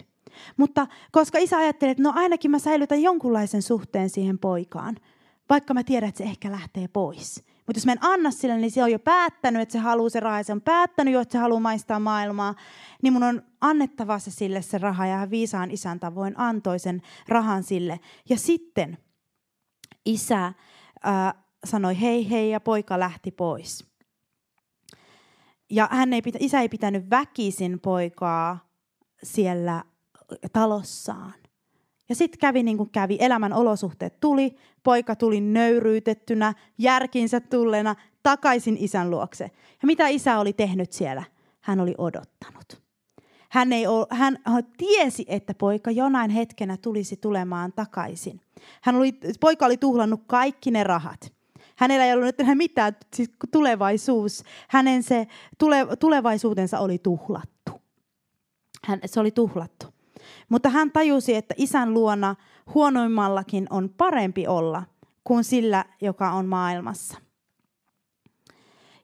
Mutta 0.58 0.88
koska 1.12 1.38
isä 1.38 1.58
ajatteli, 1.58 1.92
että 1.92 2.04
no 2.04 2.14
ainakin 2.16 2.52
mä 2.52 2.60
säilytän 2.60 3.02
jonkunlaisen 3.02 3.62
suhteen 3.62 4.10
siihen 4.10 4.40
poikaan– 4.40 4.96
vaikka 5.52 5.74
mä 5.74 5.84
tiedän, 5.84 6.10
että 6.10 6.18
se 6.18 6.24
ehkä 6.24 6.52
lähtee 6.52 6.88
pois. 6.88 7.44
Mutta 7.68 7.78
jos 7.78 7.86
mä 7.86 7.92
en 7.92 7.98
anna 8.02 8.32
sille, 8.32 8.58
niin 8.58 8.72
se 8.72 8.84
on 8.84 8.92
jo 8.92 9.00
päättänyt, 9.00 9.62
että 9.62 9.74
se 9.74 9.80
haluaa 9.80 10.10
se 10.10 10.20
raha, 10.20 10.44
se 10.44 10.54
on 10.54 10.62
päättänyt 10.62 11.14
jo, 11.14 11.22
että 11.22 11.32
se 11.32 11.38
haluaa 11.38 11.60
maistaa 11.60 12.00
maailmaa, 12.00 12.56
niin 13.04 13.14
mun 13.14 13.24
on 13.24 13.42
annettava 13.62 14.20
se 14.20 14.32
sille 14.32 14.62
se 14.62 14.78
raha, 14.78 15.06
ja 15.06 15.18
hän 15.18 15.30
viisaan 15.30 15.72
isän 15.72 16.00
tavoin 16.00 16.34
antoi 16.38 16.80
sen 16.80 17.02
rahan 17.28 17.64
sille. 17.64 18.00
Ja 18.30 18.38
sitten 18.38 18.98
isä 20.06 20.54
ää, 21.04 21.34
sanoi 21.64 22.02
hei 22.02 22.30
hei, 22.30 22.50
ja 22.50 22.60
poika 22.60 23.00
lähti 23.00 23.32
pois. 23.32 23.86
Ja 25.70 25.90
hän 25.92 26.14
ei, 26.14 26.22
isä 26.40 26.62
ei 26.62 26.70
pitänyt 26.70 27.10
väkisin 27.10 27.80
poikaa 27.80 28.70
siellä 29.24 29.84
talossaan, 30.54 31.34
ja 32.12 32.16
sitten 32.16 32.40
kävi 32.40 32.64
niin 32.64 32.78
kuin 32.78 32.90
kävi, 32.90 33.18
elämän 33.20 33.54
olosuhteet 33.54 34.20
tuli, 34.20 34.56
poika 34.84 35.16
tuli 35.16 35.42
nöyryytettynä, 35.42 36.54
järkinsä 36.78 37.40
tullena 37.40 37.96
takaisin 38.24 38.78
isän 38.80 39.12
luokse. 39.12 39.44
Ja 39.82 39.86
mitä 39.86 40.08
isä 40.08 40.40
oli 40.40 40.54
tehnyt 40.54 40.92
siellä? 40.92 41.24
Hän 41.62 41.80
oli 41.80 41.96
odottanut. 41.98 42.82
Hän, 43.50 43.74
ei 43.74 43.88
ole, 43.88 44.08
hän 44.10 44.38
tiesi, 44.78 45.26
että 45.28 45.54
poika 45.54 45.92
jonain 45.92 46.32
hetkenä 46.32 46.78
tulisi 46.78 47.18
tulemaan 47.18 47.74
takaisin. 47.74 48.42
Hän 48.82 48.96
oli, 48.96 49.20
poika 49.40 49.66
oli 49.66 49.78
tuhlannut 49.78 50.22
kaikki 50.28 50.72
ne 50.72 50.84
rahat. 50.84 51.34
Hänellä 51.76 52.06
ei 52.06 52.14
ollut 52.14 52.40
enää 52.40 52.56
mitään 52.56 52.96
siis 53.14 53.32
tulevaisuus. 53.52 54.44
Hänen 54.70 55.04
se 55.04 55.28
tule, 55.58 55.88
tulevaisuutensa 56.00 56.80
oli 56.80 56.98
tuhlattu. 56.98 57.82
Hän, 58.86 59.00
se 59.06 59.20
oli 59.20 59.32
tuhlattu. 59.32 59.86
Mutta 60.50 60.70
hän 60.70 60.92
tajusi, 60.92 61.36
että 61.36 61.54
isän 61.58 61.94
luona 61.94 62.36
huonoimmallakin 62.74 63.68
on 63.70 63.90
parempi 63.98 64.48
olla 64.48 64.84
kuin 65.24 65.44
sillä, 65.44 65.86
joka 66.02 66.32
on 66.32 66.46
maailmassa. 66.46 67.18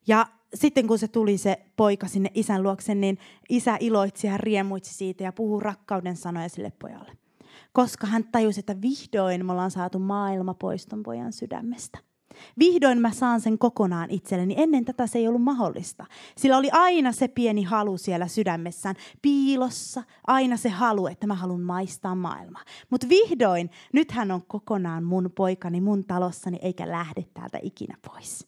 Ja 0.07 0.27
sitten 0.53 0.87
kun 0.87 0.99
se 0.99 1.07
tuli 1.07 1.37
se 1.37 1.65
poika 1.75 2.07
sinne 2.07 2.31
isän 2.33 2.63
luokse, 2.63 2.95
niin 2.95 3.17
isä 3.49 3.77
iloitsi 3.79 4.27
ja 4.27 4.37
riemuitsi 4.37 4.93
siitä 4.93 5.23
ja 5.23 5.31
puhui 5.31 5.61
rakkauden 5.61 6.15
sanoja 6.15 6.49
sille 6.49 6.71
pojalle. 6.79 7.17
Koska 7.73 8.07
hän 8.07 8.23
tajusi, 8.31 8.59
että 8.59 8.81
vihdoin 8.81 9.45
me 9.45 9.51
ollaan 9.51 9.71
saatu 9.71 9.99
maailma 9.99 10.53
pois 10.53 10.85
ton 10.85 11.03
pojan 11.03 11.33
sydämestä. 11.33 11.99
Vihdoin 12.59 13.01
mä 13.01 13.11
saan 13.11 13.41
sen 13.41 13.57
kokonaan 13.57 14.11
itselleni. 14.11 14.55
Ennen 14.57 14.85
tätä 14.85 15.07
se 15.07 15.19
ei 15.19 15.27
ollut 15.27 15.43
mahdollista. 15.43 16.05
Sillä 16.37 16.57
oli 16.57 16.69
aina 16.71 17.11
se 17.11 17.27
pieni 17.27 17.63
halu 17.63 17.97
siellä 17.97 18.27
sydämessään, 18.27 18.95
piilossa, 19.21 20.03
aina 20.27 20.57
se 20.57 20.69
halu, 20.69 21.07
että 21.07 21.27
mä 21.27 21.35
haluan 21.35 21.61
maistaa 21.61 22.15
maailmaa. 22.15 22.63
Mutta 22.89 23.09
vihdoin, 23.09 23.69
nyt 23.93 24.11
hän 24.11 24.31
on 24.31 24.41
kokonaan 24.47 25.03
mun 25.03 25.31
poikani 25.35 25.81
mun 25.81 26.05
talossani, 26.05 26.59
eikä 26.61 26.91
lähde 26.91 27.25
täältä 27.33 27.59
ikinä 27.61 27.95
pois 28.07 28.47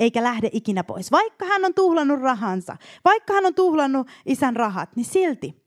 eikä 0.00 0.22
lähde 0.22 0.50
ikinä 0.52 0.84
pois. 0.84 1.12
Vaikka 1.12 1.44
hän 1.44 1.64
on 1.64 1.74
tuhlannut 1.74 2.20
rahansa, 2.20 2.76
vaikka 3.04 3.32
hän 3.32 3.46
on 3.46 3.54
tuhlannut 3.54 4.08
isän 4.26 4.56
rahat, 4.56 4.96
niin 4.96 5.04
silti 5.04 5.64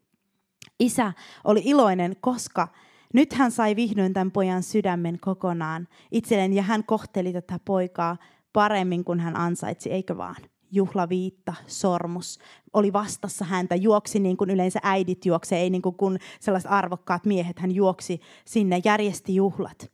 isä 0.80 1.14
oli 1.44 1.62
iloinen, 1.66 2.16
koska 2.22 2.68
nyt 3.14 3.34
hän 3.34 3.52
sai 3.52 3.76
vihdoin 3.76 4.14
tämän 4.14 4.32
pojan 4.32 4.64
sydämen 4.64 5.20
kokonaan 5.20 5.88
itselleen 6.12 6.54
ja 6.54 6.64
hän 6.64 6.84
kohteli 6.84 7.34
tätä 7.34 7.60
poikaa 7.66 8.18
paremmin 8.54 9.04
kuin 9.04 9.20
hän 9.20 9.36
ansaitsi, 9.36 9.92
eikö 9.92 10.18
vaan? 10.18 10.36
juhlaviitta, 10.74 11.54
sormus, 11.68 12.40
oli 12.74 12.94
vastassa 12.94 13.46
häntä, 13.46 13.76
juoksi 13.76 14.20
niin 14.20 14.38
kuin 14.38 14.50
yleensä 14.50 14.80
äidit 14.84 15.26
juoksee, 15.26 15.60
ei 15.60 15.70
niin 15.70 15.82
kuin 15.82 16.20
sellaiset 16.40 16.72
arvokkaat 16.72 17.26
miehet, 17.26 17.60
hän 17.60 17.72
juoksi 17.72 18.22
sinne, 18.46 18.82
järjesti 18.86 19.36
juhlat. 19.36 19.92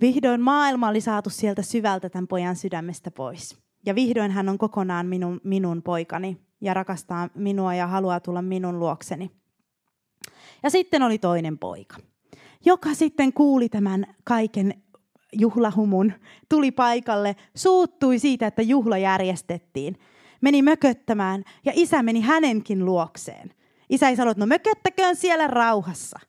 Vihdoin 0.00 0.40
maailma 0.40 0.88
oli 0.88 1.00
saatu 1.00 1.30
sieltä 1.30 1.62
syvältä 1.62 2.08
tämän 2.10 2.28
pojan 2.28 2.56
sydämestä 2.56 3.10
pois. 3.10 3.58
Ja 3.86 3.94
vihdoin 3.94 4.30
hän 4.30 4.48
on 4.48 4.58
kokonaan 4.58 5.06
minun, 5.06 5.40
minun 5.44 5.82
poikani 5.82 6.36
ja 6.60 6.74
rakastaa 6.74 7.28
minua 7.34 7.74
ja 7.74 7.86
haluaa 7.86 8.20
tulla 8.20 8.42
minun 8.42 8.78
luokseni. 8.78 9.39
Ja 10.62 10.70
sitten 10.70 11.02
oli 11.02 11.18
toinen 11.18 11.58
poika, 11.58 11.96
joka 12.64 12.94
sitten 12.94 13.32
kuuli 13.32 13.68
tämän 13.68 14.06
kaiken 14.24 14.82
juhlahumun, 15.32 16.12
tuli 16.48 16.70
paikalle, 16.70 17.36
suuttui 17.54 18.18
siitä, 18.18 18.46
että 18.46 18.62
juhla 18.62 18.98
järjestettiin. 18.98 19.98
Meni 20.40 20.62
mököttämään 20.62 21.44
ja 21.64 21.72
isä 21.74 22.02
meni 22.02 22.20
hänenkin 22.20 22.84
luokseen. 22.84 23.54
Isä 23.90 24.08
ei 24.08 24.16
sanonut, 24.16 24.36
no 24.36 24.46
mököttäköön 24.46 25.16
siellä 25.16 25.46
rauhassa. 25.46 26.20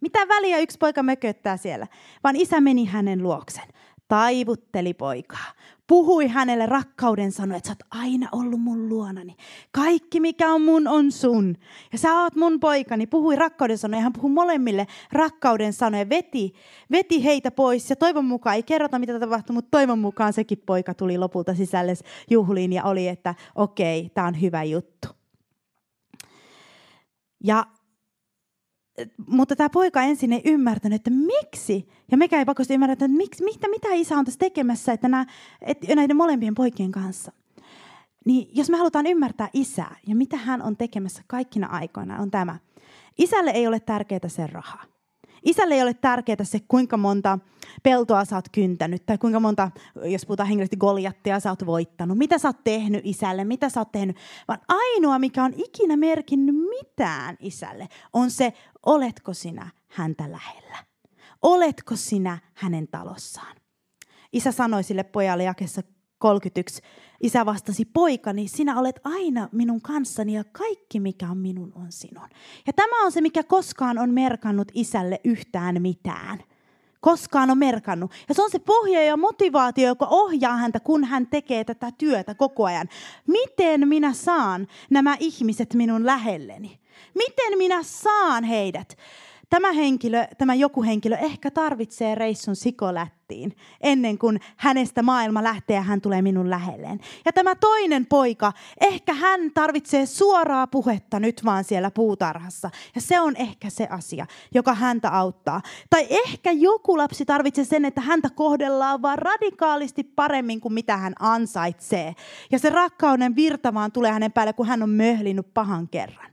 Mitä 0.00 0.18
väliä 0.28 0.58
yksi 0.58 0.78
poika 0.78 1.02
mököttää 1.02 1.56
siellä? 1.56 1.86
Vaan 2.24 2.36
isä 2.36 2.60
meni 2.60 2.84
hänen 2.84 3.22
luoksen 3.22 3.64
taivutteli 4.08 4.94
poikaa, 4.94 5.52
puhui 5.88 6.28
hänelle 6.28 6.66
rakkauden 6.66 7.32
sanoja, 7.32 7.56
että 7.56 7.68
sä 7.68 7.72
oot 7.72 8.02
aina 8.02 8.28
ollut 8.32 8.60
mun 8.60 8.88
luonani. 8.88 9.36
Kaikki 9.72 10.20
mikä 10.20 10.52
on 10.52 10.62
mun 10.62 10.88
on 10.88 11.12
sun. 11.12 11.56
Ja 11.92 11.98
sä 11.98 12.22
oot 12.22 12.36
mun 12.36 12.60
poikani. 12.60 13.06
Puhui 13.06 13.36
rakkauden 13.36 13.78
sanoja. 13.78 14.02
Hän 14.02 14.12
puhui 14.12 14.30
molemmille 14.30 14.86
rakkauden 15.12 15.72
sanoja. 15.72 16.08
Veti, 16.08 16.52
veti 16.90 17.24
heitä 17.24 17.50
pois. 17.50 17.90
Ja 17.90 17.96
toivon 17.96 18.24
mukaan, 18.24 18.56
ei 18.56 18.62
kerrota 18.62 18.98
mitä 18.98 19.20
tapahtui, 19.20 19.54
mutta 19.54 19.70
toivon 19.70 19.98
mukaan 19.98 20.32
sekin 20.32 20.62
poika 20.66 20.94
tuli 20.94 21.18
lopulta 21.18 21.54
sisälle 21.54 21.94
juhliin 22.30 22.72
ja 22.72 22.84
oli, 22.84 23.08
että 23.08 23.34
okei, 23.54 24.00
okay, 24.00 24.10
tämä 24.14 24.26
on 24.26 24.40
hyvä 24.40 24.62
juttu. 24.62 25.08
Ja 27.44 27.66
mutta 29.26 29.56
tämä 29.56 29.70
poika 29.70 30.02
ensin 30.02 30.32
ei 30.32 30.42
ymmärtänyt, 30.44 30.96
että 30.96 31.10
miksi, 31.10 31.88
ja 32.10 32.16
mekä 32.16 32.38
ei 32.38 32.44
pakosti 32.44 32.74
ymmärrä, 32.74 32.92
että 32.92 33.08
miksi, 33.08 33.44
mitä, 33.44 33.68
mitä 33.68 33.88
isä 33.92 34.16
on 34.16 34.24
tässä 34.24 34.38
tekemässä 34.38 34.92
että 34.92 35.08
nämä, 35.08 35.26
että 35.62 35.94
näiden 35.94 36.16
molempien 36.16 36.54
poikien 36.54 36.92
kanssa. 36.92 37.32
Niin 38.24 38.48
jos 38.52 38.70
me 38.70 38.76
halutaan 38.76 39.06
ymmärtää 39.06 39.48
isää 39.52 39.96
ja 40.06 40.16
mitä 40.16 40.36
hän 40.36 40.62
on 40.62 40.76
tekemässä 40.76 41.22
kaikkina 41.26 41.66
aikoina, 41.66 42.18
on 42.18 42.30
tämä. 42.30 42.58
Isälle 43.18 43.50
ei 43.50 43.66
ole 43.66 43.80
tärkeää 43.80 44.28
se 44.28 44.46
raha. 44.46 44.84
Isälle 45.42 45.74
ei 45.74 45.82
ole 45.82 45.94
tärkeää 45.94 46.44
se, 46.44 46.60
kuinka 46.68 46.96
monta 46.96 47.38
peltoa 47.82 48.24
sä 48.24 48.36
oot 48.36 48.48
kyntänyt, 48.52 49.06
tai 49.06 49.18
kuinka 49.18 49.40
monta, 49.40 49.70
jos 50.04 50.26
puhutaan 50.26 50.48
henkilösti 50.48 50.76
Goliattia, 50.76 51.40
sä 51.40 51.50
oot 51.50 51.66
voittanut. 51.66 52.18
Mitä 52.18 52.38
sä 52.38 52.48
oot 52.48 52.64
tehnyt 52.64 53.00
isälle, 53.04 53.44
mitä 53.44 53.68
sä 53.68 53.80
oot 53.80 53.92
tehnyt. 53.92 54.16
Vaan 54.48 54.60
ainoa, 54.68 55.18
mikä 55.18 55.44
on 55.44 55.52
ikinä 55.56 55.96
merkinnyt 55.96 56.54
mitään 56.54 57.36
isälle, 57.40 57.88
on 58.12 58.30
se, 58.30 58.52
oletko 58.86 59.34
sinä 59.34 59.70
häntä 59.88 60.32
lähellä. 60.32 60.76
Oletko 61.42 61.96
sinä 61.96 62.38
hänen 62.54 62.88
talossaan. 62.88 63.56
Isä 64.32 64.52
sanoi 64.52 64.82
sille 64.82 65.04
pojalle 65.04 65.44
jakessa 65.44 65.82
31. 66.18 66.82
Isä 67.20 67.46
vastasi, 67.46 67.84
poikani, 67.84 68.48
sinä 68.48 68.78
olet 68.80 69.00
aina 69.04 69.48
minun 69.52 69.80
kanssani 69.80 70.32
ja 70.32 70.44
kaikki 70.52 71.00
mikä 71.00 71.30
on 71.30 71.38
minun 71.38 71.72
on 71.74 71.92
sinun. 71.92 72.28
Ja 72.66 72.72
tämä 72.72 73.04
on 73.04 73.12
se, 73.12 73.20
mikä 73.20 73.42
koskaan 73.42 73.98
on 73.98 74.14
merkannut 74.14 74.68
isälle 74.74 75.20
yhtään 75.24 75.82
mitään. 75.82 76.38
Koskaan 77.00 77.50
on 77.50 77.58
merkannut. 77.58 78.12
Ja 78.28 78.34
se 78.34 78.42
on 78.42 78.50
se 78.50 78.58
pohja 78.58 79.04
ja 79.04 79.16
motivaatio, 79.16 79.88
joka 79.88 80.06
ohjaa 80.10 80.56
häntä, 80.56 80.80
kun 80.80 81.04
hän 81.04 81.26
tekee 81.26 81.64
tätä 81.64 81.92
työtä 81.98 82.34
koko 82.34 82.64
ajan. 82.64 82.88
Miten 83.26 83.88
minä 83.88 84.12
saan 84.12 84.66
nämä 84.90 85.16
ihmiset 85.20 85.74
minun 85.74 86.06
lähelleni? 86.06 86.80
Miten 87.14 87.58
minä 87.58 87.82
saan 87.82 88.44
heidät? 88.44 88.96
Tämä 89.50 89.72
henkilö, 89.72 90.26
tämä 90.38 90.54
joku 90.54 90.82
henkilö 90.82 91.16
ehkä 91.16 91.50
tarvitsee 91.50 92.14
reissun 92.14 92.56
sikolättiin 92.56 93.56
ennen 93.80 94.18
kuin 94.18 94.40
hänestä 94.56 95.02
maailma 95.02 95.42
lähtee 95.42 95.76
ja 95.76 95.82
hän 95.82 96.00
tulee 96.00 96.22
minun 96.22 96.50
lähelleen. 96.50 97.00
Ja 97.24 97.32
tämä 97.32 97.54
toinen 97.54 98.06
poika, 98.06 98.52
ehkä 98.80 99.14
hän 99.14 99.50
tarvitsee 99.54 100.06
suoraa 100.06 100.66
puhetta 100.66 101.20
nyt 101.20 101.44
vaan 101.44 101.64
siellä 101.64 101.90
puutarhassa. 101.90 102.70
Ja 102.94 103.00
se 103.00 103.20
on 103.20 103.36
ehkä 103.36 103.70
se 103.70 103.86
asia, 103.90 104.26
joka 104.54 104.74
häntä 104.74 105.10
auttaa. 105.10 105.62
Tai 105.90 106.06
ehkä 106.10 106.52
joku 106.52 106.96
lapsi 106.96 107.24
tarvitsee 107.24 107.64
sen, 107.64 107.84
että 107.84 108.00
häntä 108.00 108.30
kohdellaan 108.30 109.02
vaan 109.02 109.18
radikaalisti 109.18 110.04
paremmin 110.04 110.60
kuin 110.60 110.74
mitä 110.74 110.96
hän 110.96 111.12
ansaitsee. 111.18 112.14
Ja 112.52 112.58
se 112.58 112.70
rakkauden 112.70 113.36
virta 113.36 113.74
vaan 113.74 113.92
tulee 113.92 114.12
hänen 114.12 114.32
päälle, 114.32 114.52
kun 114.52 114.66
hän 114.66 114.82
on 114.82 114.90
möhlinyt 114.90 115.54
pahan 115.54 115.88
kerran. 115.88 116.30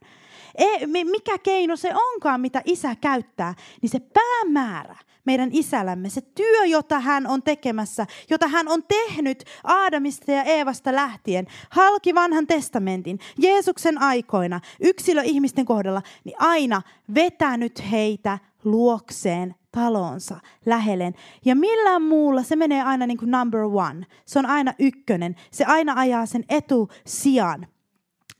E, 0.58 0.88
mikä 1.04 1.38
keino 1.38 1.76
se 1.76 1.94
onkaan, 1.96 2.42
mitä 2.42 2.62
isä 2.66 2.96
käyttää, 2.96 3.54
niin 3.82 3.90
se 3.90 4.00
päämäärä 4.00 4.96
meidän 5.26 5.50
isällämme, 5.54 6.10
se 6.10 6.22
työ, 6.22 6.66
jota 6.66 7.00
hän 7.00 7.28
on 7.28 7.44
tekemässä, 7.44 8.06
jota 8.30 8.48
hän 8.48 8.68
on 8.68 8.84
tehnyt 8.84 9.44
Aadamista 9.64 10.32
ja 10.32 10.44
Eevasta 10.44 10.96
lähtien, 10.96 11.48
halki 11.70 12.16
vanhan 12.16 12.48
testamentin, 12.48 13.20
Jeesuksen 13.38 14.02
aikoina, 14.02 14.60
yksilöihmisten 14.80 15.66
kohdalla, 15.66 16.02
niin 16.24 16.36
aina 16.40 16.82
vetänyt 17.16 17.92
heitä 17.92 18.40
luokseen 18.64 19.56
talonsa 19.72 20.40
lähelleen. 20.66 21.14
Ja 21.46 21.56
millään 21.56 22.02
muulla 22.02 22.44
se 22.44 22.56
menee 22.56 22.82
aina 22.82 23.08
niin 23.08 23.18
kuin 23.18 23.32
number 23.32 23.62
one. 23.62 24.06
Se 24.26 24.40
on 24.40 24.46
aina 24.46 24.74
ykkönen. 24.80 25.36
Se 25.52 25.66
aina 25.66 25.94
ajaa 25.96 26.26
sen 26.26 26.46
etusijan. 26.50 27.68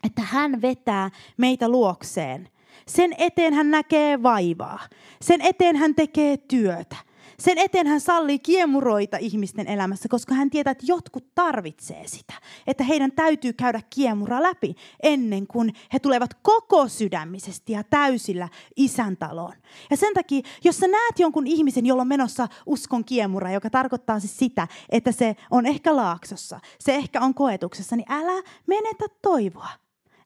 Että 0.06 0.22
hän 0.22 0.62
vetää 0.62 1.10
meitä 1.38 1.70
luokseen. 1.70 2.50
Sen 2.88 3.14
eteen 3.18 3.54
hän 3.54 3.72
näkee 3.72 4.24
vaivaa. 4.24 4.80
Sen 5.22 5.42
eteen 5.42 5.76
hän 5.76 5.96
tekee 5.96 6.38
työtä. 6.38 6.96
Sen 7.40 7.58
eteen 7.58 7.88
hän 7.88 8.02
sallii 8.02 8.40
kiemuroita 8.40 9.18
ihmisten 9.18 9.68
elämässä, 9.68 10.10
koska 10.10 10.36
hän 10.36 10.50
tietää, 10.50 10.72
että 10.72 10.86
jotkut 10.88 11.36
tarvitsee 11.36 12.04
sitä. 12.08 12.34
Että 12.68 12.84
heidän 12.84 13.12
täytyy 13.12 13.54
käydä 13.54 13.82
kiemura 13.90 14.44
läpi 14.44 14.76
ennen 15.04 15.48
kuin 15.48 15.74
he 15.94 16.00
tulevat 16.00 16.34
koko 16.34 16.88
sydämisesti 16.88 17.74
ja 17.74 17.84
täysillä 17.84 18.50
isän 18.76 19.18
taloon. 19.18 19.54
Ja 19.90 19.98
sen 19.98 20.14
takia, 20.14 20.42
jos 20.64 20.78
sä 20.78 20.88
näet 20.88 21.20
jonkun 21.20 21.48
ihmisen, 21.48 21.86
jolla 21.86 22.02
on 22.02 22.08
menossa 22.08 22.48
uskon 22.66 23.06
kiemura, 23.06 23.52
joka 23.52 23.70
tarkoittaa 23.70 24.20
siis 24.20 24.38
sitä, 24.38 24.68
että 24.90 25.12
se 25.12 25.36
on 25.52 25.66
ehkä 25.66 25.96
laaksossa, 25.96 26.60
se 26.80 26.96
ehkä 26.96 27.22
on 27.22 27.34
koetuksessa, 27.34 27.96
niin 27.96 28.12
älä 28.12 28.44
menetä 28.68 29.06
toivoa. 29.22 29.85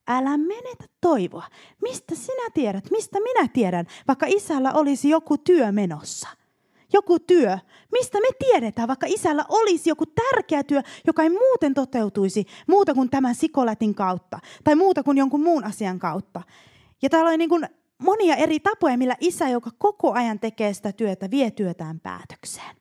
Älä 0.09 0.37
menetä 0.37 0.85
toivoa. 1.01 1.43
Mistä 1.81 2.15
sinä 2.15 2.49
tiedät? 2.53 2.91
Mistä 2.91 3.19
minä 3.19 3.47
tiedän? 3.47 3.85
Vaikka 4.07 4.25
isällä 4.29 4.71
olisi 4.73 5.09
joku 5.09 5.37
työ 5.37 5.71
menossa 5.71 6.27
joku 6.93 7.19
työ, 7.19 7.57
mistä 7.91 8.19
me 8.21 8.27
tiedetään, 8.39 8.87
vaikka 8.87 9.07
isällä 9.09 9.45
olisi 9.49 9.89
joku 9.89 10.05
tärkeä 10.05 10.63
työ, 10.63 10.81
joka 11.07 11.23
ei 11.23 11.29
muuten 11.29 11.73
toteutuisi 11.73 12.45
muuta 12.67 12.93
kuin 12.93 13.09
tämän 13.09 13.35
sikolätin 13.35 13.95
kautta 13.95 14.39
tai 14.63 14.75
muuta 14.75 15.03
kuin 15.03 15.17
jonkun 15.17 15.41
muun 15.41 15.63
asian 15.63 15.99
kautta. 15.99 16.41
Ja 17.01 17.09
täällä 17.09 17.29
on 17.29 17.39
niin 17.39 17.49
kuin 17.49 17.67
monia 17.97 18.35
eri 18.35 18.59
tapoja, 18.59 18.97
millä 18.97 19.15
isä, 19.19 19.49
joka 19.49 19.69
koko 19.77 20.13
ajan 20.13 20.39
tekee 20.39 20.73
sitä 20.73 20.91
työtä, 20.91 21.31
vie 21.31 21.51
työtään 21.51 21.99
päätökseen. 21.99 22.75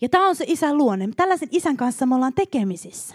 Ja 0.00 0.08
tämä 0.08 0.28
on 0.28 0.36
se 0.36 0.44
isän 0.48 0.76
luonne. 0.78 1.08
Tällaisen 1.16 1.48
isän 1.52 1.76
kanssa 1.76 2.06
me 2.06 2.14
ollaan 2.14 2.34
tekemisissä. 2.34 3.14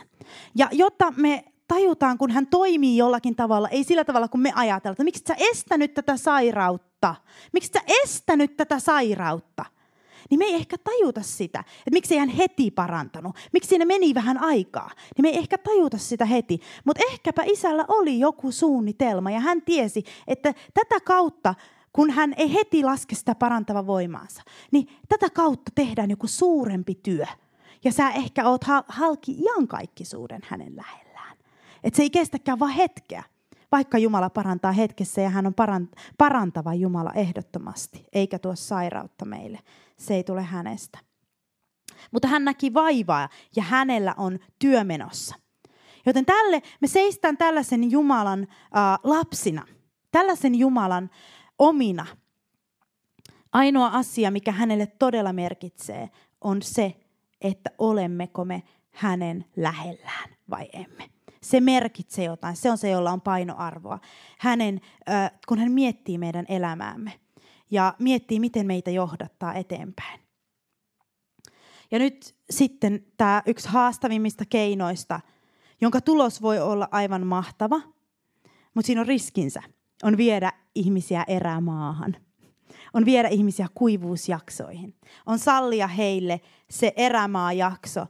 Ja 0.56 0.70
jotta 0.72 1.14
me 1.18 1.46
tajutaan, 1.68 2.18
kun 2.18 2.32
hän 2.32 2.48
toimii 2.48 2.98
jollakin 2.98 3.36
tavalla, 3.36 3.70
ei 3.70 3.84
sillä 3.84 4.06
tavalla 4.06 4.28
kuin 4.28 4.42
me 4.42 4.52
ajatellaan, 4.56 5.06
miksi 5.06 5.24
sä 5.28 5.36
estänyt 5.52 5.94
tätä 5.94 6.18
sairautta? 6.18 7.16
Miksi 7.54 7.72
sä 7.74 7.82
estänyt 8.04 8.58
tätä 8.58 8.80
sairautta? 8.80 9.66
Niin 10.30 10.40
me 10.40 10.46
ei 10.46 10.56
ehkä 10.56 10.78
tajuta 10.78 11.22
sitä, 11.22 11.60
että 11.60 11.92
miksi 11.92 12.14
ei 12.14 12.20
hän 12.20 12.30
heti 12.30 12.72
parantanut, 12.72 13.36
miksi 13.54 13.70
siinä 13.70 13.86
meni 13.86 14.14
vähän 14.14 14.38
aikaa. 14.38 14.92
Niin 14.96 15.22
me 15.22 15.30
ei 15.30 15.38
ehkä 15.38 15.58
tajuta 15.58 15.98
sitä 15.98 16.26
heti, 16.26 16.62
mutta 16.86 17.04
ehkäpä 17.12 17.44
isällä 17.46 17.86
oli 17.88 18.20
joku 18.20 18.52
suunnitelma 18.52 19.32
ja 19.32 19.40
hän 19.40 19.62
tiesi, 19.62 20.04
että 20.28 20.54
tätä 20.74 21.00
kautta 21.00 21.56
kun 21.94 22.12
hän 22.12 22.34
ei 22.38 22.54
heti 22.54 22.84
laske 22.84 23.16
sitä 23.16 23.36
parantava 23.36 23.88
voimaansa, 23.88 24.42
niin 24.72 24.88
tätä 25.10 25.30
kautta 25.30 25.72
tehdään 25.76 26.10
joku 26.10 26.28
suurempi 26.28 26.96
työ. 27.04 27.26
Ja 27.84 27.92
sä 27.92 28.10
ehkä 28.10 28.50
oot 28.50 28.62
halki 28.88 29.36
iankaikkisuuden 29.40 30.42
hänen 30.44 30.76
lähellä. 30.76 31.05
Että 31.86 31.98
se 31.98 32.04
ei 32.04 32.10
kestäkään 32.10 32.60
vain 32.60 32.74
hetkeä, 32.74 33.24
vaikka 33.72 33.98
Jumala 33.98 34.30
parantaa 34.30 34.72
hetkessä 34.72 35.22
ja 35.22 35.30
hän 35.30 35.48
on 35.48 35.54
parantava 36.18 36.74
Jumala 36.74 37.12
ehdottomasti, 37.14 38.06
eikä 38.14 38.40
tuo 38.40 38.56
sairautta 38.56 39.26
meille. 39.26 39.60
Se 39.98 40.16
ei 40.16 40.24
tule 40.24 40.42
hänestä. 40.42 41.00
Mutta 42.12 42.28
hän 42.28 42.46
näki 42.46 42.74
vaivaa 42.74 43.30
ja 43.56 43.64
hänellä 43.64 44.14
on 44.18 44.40
työmenossa. 44.60 45.36
Joten 46.06 46.26
tälle 46.26 46.62
me 46.82 46.88
seistään 46.88 47.38
tällaisen 47.38 47.92
Jumalan 47.92 48.42
äh, 48.42 49.00
lapsina, 49.04 49.68
tällaisen 50.12 50.56
Jumalan 50.56 51.10
omina. 51.60 52.06
Ainoa 53.54 53.88
asia, 53.88 54.32
mikä 54.32 54.52
hänelle 54.52 54.88
todella 54.88 55.34
merkitsee, 55.34 56.10
on 56.42 56.62
se, 56.62 56.96
että 57.42 57.70
olemmeko 57.78 58.46
me 58.46 58.64
hänen 58.92 59.46
lähellään 59.56 60.30
vai 60.50 60.70
emme 60.74 61.15
se 61.46 61.60
merkitsee 61.60 62.26
jotain. 62.26 62.56
Se 62.56 62.72
on 62.72 62.78
se, 62.78 62.90
jolla 62.90 63.12
on 63.12 63.22
painoarvoa. 63.22 64.00
Hänen, 64.40 64.82
kun 65.48 65.60
hän 65.60 65.72
miettii 65.72 66.18
meidän 66.18 66.46
elämäämme 66.50 67.20
ja 67.72 67.94
miettii, 68.00 68.40
miten 68.40 68.68
meitä 68.68 68.92
johdattaa 68.92 69.54
eteenpäin. 69.54 70.20
Ja 71.92 72.00
nyt 72.00 72.36
sitten 72.50 73.06
tämä 73.18 73.44
yksi 73.46 73.70
haastavimmista 73.70 74.46
keinoista, 74.46 75.20
jonka 75.82 76.02
tulos 76.02 76.42
voi 76.42 76.60
olla 76.60 76.88
aivan 76.92 77.28
mahtava, 77.28 77.82
mutta 78.74 78.88
siinä 78.88 79.02
on 79.02 79.08
riskinsä, 79.08 79.64
on 80.04 80.18
viedä 80.18 80.52
ihmisiä 80.76 81.24
erämaahan. 81.28 82.16
On 82.94 83.06
viedä 83.06 83.28
ihmisiä 83.28 83.68
kuivuusjaksoihin. 83.76 84.96
On 85.26 85.40
sallia 85.40 85.88
heille 85.88 86.42
se 86.70 86.94
erämaajakso, 86.96 88.06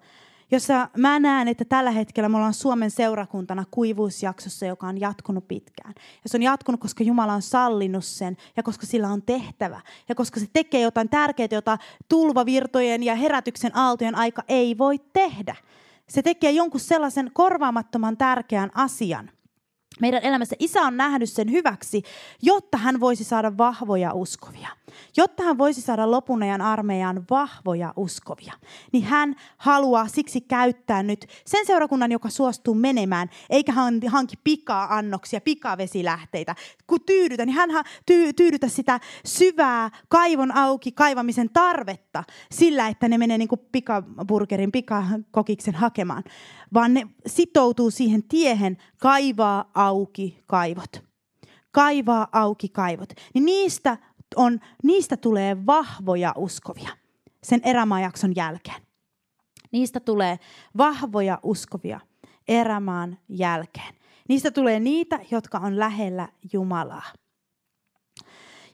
jossa 0.52 0.90
mä 0.98 1.20
näen, 1.20 1.48
että 1.48 1.66
tällä 1.66 1.92
hetkellä 1.92 2.30
me 2.30 2.38
ollaan 2.38 2.54
Suomen 2.54 2.92
seurakuntana 2.92 3.64
kuivuusjaksossa, 3.72 4.66
joka 4.66 4.88
on 4.88 5.00
jatkunut 5.00 5.48
pitkään. 5.48 5.94
Ja 5.98 6.30
se 6.30 6.38
on 6.38 6.44
jatkunut, 6.44 6.82
koska 6.82 7.04
Jumala 7.04 7.34
on 7.34 7.42
sallinut 7.42 8.06
sen 8.06 8.38
ja 8.58 8.64
koska 8.64 8.86
sillä 8.86 9.08
on 9.08 9.22
tehtävä. 9.22 9.82
Ja 10.10 10.16
koska 10.16 10.40
se 10.40 10.48
tekee 10.54 10.82
jotain 10.82 11.10
tärkeää, 11.10 11.48
jota 11.52 11.78
tulvavirtojen 12.10 13.04
ja 13.04 13.16
herätyksen 13.16 13.78
aaltojen 13.78 14.16
aika 14.16 14.44
ei 14.48 14.78
voi 14.78 15.00
tehdä. 15.14 15.56
Se 16.10 16.22
tekee 16.22 16.52
jonkun 16.52 16.80
sellaisen 16.80 17.32
korvaamattoman 17.34 18.18
tärkeän 18.18 18.72
asian 18.74 19.30
meidän 20.02 20.24
elämässä. 20.24 20.56
Isä 20.60 20.82
on 20.82 20.98
nähnyt 20.98 21.30
sen 21.30 21.52
hyväksi, 21.52 22.04
jotta 22.42 22.78
hän 22.78 23.00
voisi 23.00 23.24
saada 23.24 23.58
vahvoja 23.58 24.14
uskovia. 24.14 24.70
Jotta 25.18 25.44
hän 25.44 25.58
voisi 25.58 25.82
saada 25.82 26.12
lopun 26.12 26.44
ajan 26.44 26.62
armeijan 26.62 27.24
vahvoja 27.30 27.94
uskovia. 27.96 28.54
Niin 28.92 29.04
hän 29.04 29.36
haluaa 29.58 30.08
siksi 30.08 30.42
käyttää 30.42 31.04
nyt 31.04 31.28
sen 31.46 31.66
seurakunnan, 31.66 32.12
joka 32.12 32.30
suostuu 32.30 32.74
menemään, 32.74 33.30
eikä 33.50 33.74
hanki 34.08 34.36
pika-annoksia, 34.44 35.42
pikavesilähteitä. 35.42 36.56
Kun 36.88 37.00
tyydytä, 37.06 37.46
niin 37.46 37.56
hän 37.56 37.70
tyy- 38.06 38.34
tyydytä 38.34 38.68
sitä 38.68 39.00
syvää 39.26 39.90
kaivon 40.08 40.56
auki 40.56 40.92
kaivamisen 40.92 41.50
tarvetta 41.54 42.24
sillä, 42.52 42.88
että 42.88 43.08
ne 43.08 43.18
menee 43.18 43.38
niin 43.38 43.48
kuin 43.48 43.62
pikaburgerin, 43.72 44.72
pikakokiksen 44.72 45.76
hakemaan. 45.76 46.24
Vaan 46.74 46.94
ne 46.94 47.08
sitoutuu 47.28 47.92
siihen 47.92 48.24
tiehen 48.24 48.78
kaivaa 49.06 49.72
auki 49.74 50.44
kaivot. 50.48 51.04
Kaivaa 51.72 52.28
auki 52.32 52.70
kaivot. 52.70 53.10
Niin 53.34 53.46
niistä, 53.46 53.98
on, 54.36 54.60
niistä 54.84 55.18
tulee 55.18 55.66
vahvoja 55.66 56.34
uskovia 56.38 56.90
sen 57.44 57.62
erämaajakson 57.64 58.36
jälkeen. 58.36 58.82
Niistä 59.72 60.00
tulee 60.00 60.40
vahvoja 60.78 61.40
uskovia 61.44 62.00
erämaan 62.48 63.18
jälkeen. 63.30 63.96
Niistä 64.30 64.52
tulee 64.52 64.80
niitä, 64.80 65.20
jotka 65.32 65.58
on 65.58 65.80
lähellä 65.80 66.30
Jumalaa. 66.54 67.14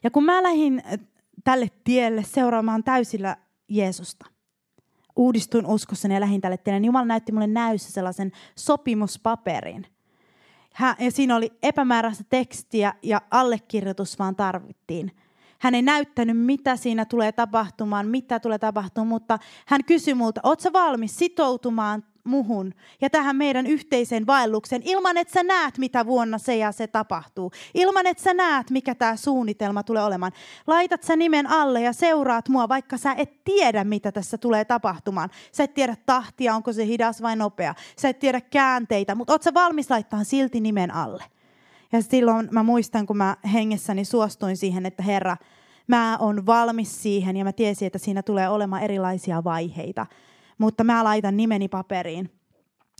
Ja 0.02 0.10
kun 0.10 0.24
mä 0.24 0.42
lähdin 0.42 0.82
tälle 1.44 1.68
tielle 1.84 2.24
seuraamaan 2.24 2.84
täysillä 2.84 3.36
Jeesusta, 3.68 4.26
uudistuin 5.16 5.66
uskossani 5.66 6.14
ja 6.14 6.20
lähdin 6.20 6.40
tälle 6.40 6.56
tielle, 6.56 6.80
niin 6.80 6.86
Jumala 6.86 7.06
näytti 7.06 7.32
mulle 7.32 7.46
näyssä 7.46 7.92
sellaisen 7.92 8.32
sopimuspaperin– 8.56 9.86
ja 10.98 11.10
siinä 11.10 11.36
oli 11.36 11.52
epämääräistä 11.62 12.24
tekstiä 12.28 12.94
ja 13.02 13.20
allekirjoitus 13.30 14.18
vaan 14.18 14.36
tarvittiin. 14.36 15.12
Hän 15.58 15.74
ei 15.74 15.82
näyttänyt, 15.82 16.38
mitä 16.38 16.76
siinä 16.76 17.04
tulee 17.04 17.32
tapahtumaan, 17.32 18.08
mitä 18.08 18.40
tulee 18.40 18.58
tapahtumaan, 18.58 19.08
mutta 19.08 19.38
hän 19.66 19.84
kysyi 19.84 20.14
multa, 20.14 20.40
ootko 20.44 20.72
valmis 20.72 21.18
sitoutumaan 21.18 22.04
muhun 22.24 22.74
ja 23.00 23.10
tähän 23.10 23.36
meidän 23.36 23.66
yhteiseen 23.66 24.26
vaellukseen 24.26 24.82
ilman, 24.84 25.16
että 25.16 25.34
sä 25.34 25.42
näet, 25.42 25.78
mitä 25.78 26.06
vuonna 26.06 26.38
se 26.38 26.56
ja 26.56 26.72
se 26.72 26.86
tapahtuu. 26.86 27.52
Ilman, 27.74 28.06
että 28.06 28.22
sä 28.22 28.34
näet, 28.34 28.70
mikä 28.70 28.94
tämä 28.94 29.16
suunnitelma 29.16 29.82
tulee 29.82 30.04
olemaan. 30.04 30.32
Laitat 30.66 31.02
sä 31.02 31.16
nimen 31.16 31.46
alle 31.46 31.80
ja 31.80 31.92
seuraat 31.92 32.48
mua, 32.48 32.68
vaikka 32.68 32.96
sä 32.96 33.14
et 33.18 33.44
tiedä, 33.44 33.84
mitä 33.84 34.12
tässä 34.12 34.38
tulee 34.38 34.64
tapahtumaan. 34.64 35.30
Sä 35.52 35.64
et 35.64 35.74
tiedä 35.74 35.96
tahtia, 36.06 36.54
onko 36.54 36.72
se 36.72 36.86
hidas 36.86 37.22
vai 37.22 37.36
nopea. 37.36 37.74
Sä 37.98 38.08
et 38.08 38.18
tiedä 38.18 38.40
käänteitä, 38.40 39.14
mutta 39.14 39.32
oot 39.32 39.42
sä 39.42 39.54
valmis 39.54 39.90
laittaa 39.90 40.24
silti 40.24 40.60
nimen 40.60 40.94
alle. 40.94 41.24
Ja 41.92 42.02
silloin 42.02 42.48
mä 42.50 42.62
muistan, 42.62 43.06
kun 43.06 43.16
mä 43.16 43.36
hengessäni 43.52 44.04
suostuin 44.04 44.56
siihen, 44.56 44.86
että 44.86 45.02
Herra, 45.02 45.36
mä 45.86 46.16
oon 46.20 46.46
valmis 46.46 47.02
siihen 47.02 47.36
ja 47.36 47.44
mä 47.44 47.52
tiesin, 47.52 47.86
että 47.86 47.98
siinä 47.98 48.22
tulee 48.22 48.48
olemaan 48.48 48.82
erilaisia 48.82 49.44
vaiheita 49.44 50.06
mutta 50.62 50.84
mä 50.84 51.04
laitan 51.04 51.36
nimeni 51.36 51.68
paperiin. 51.68 52.30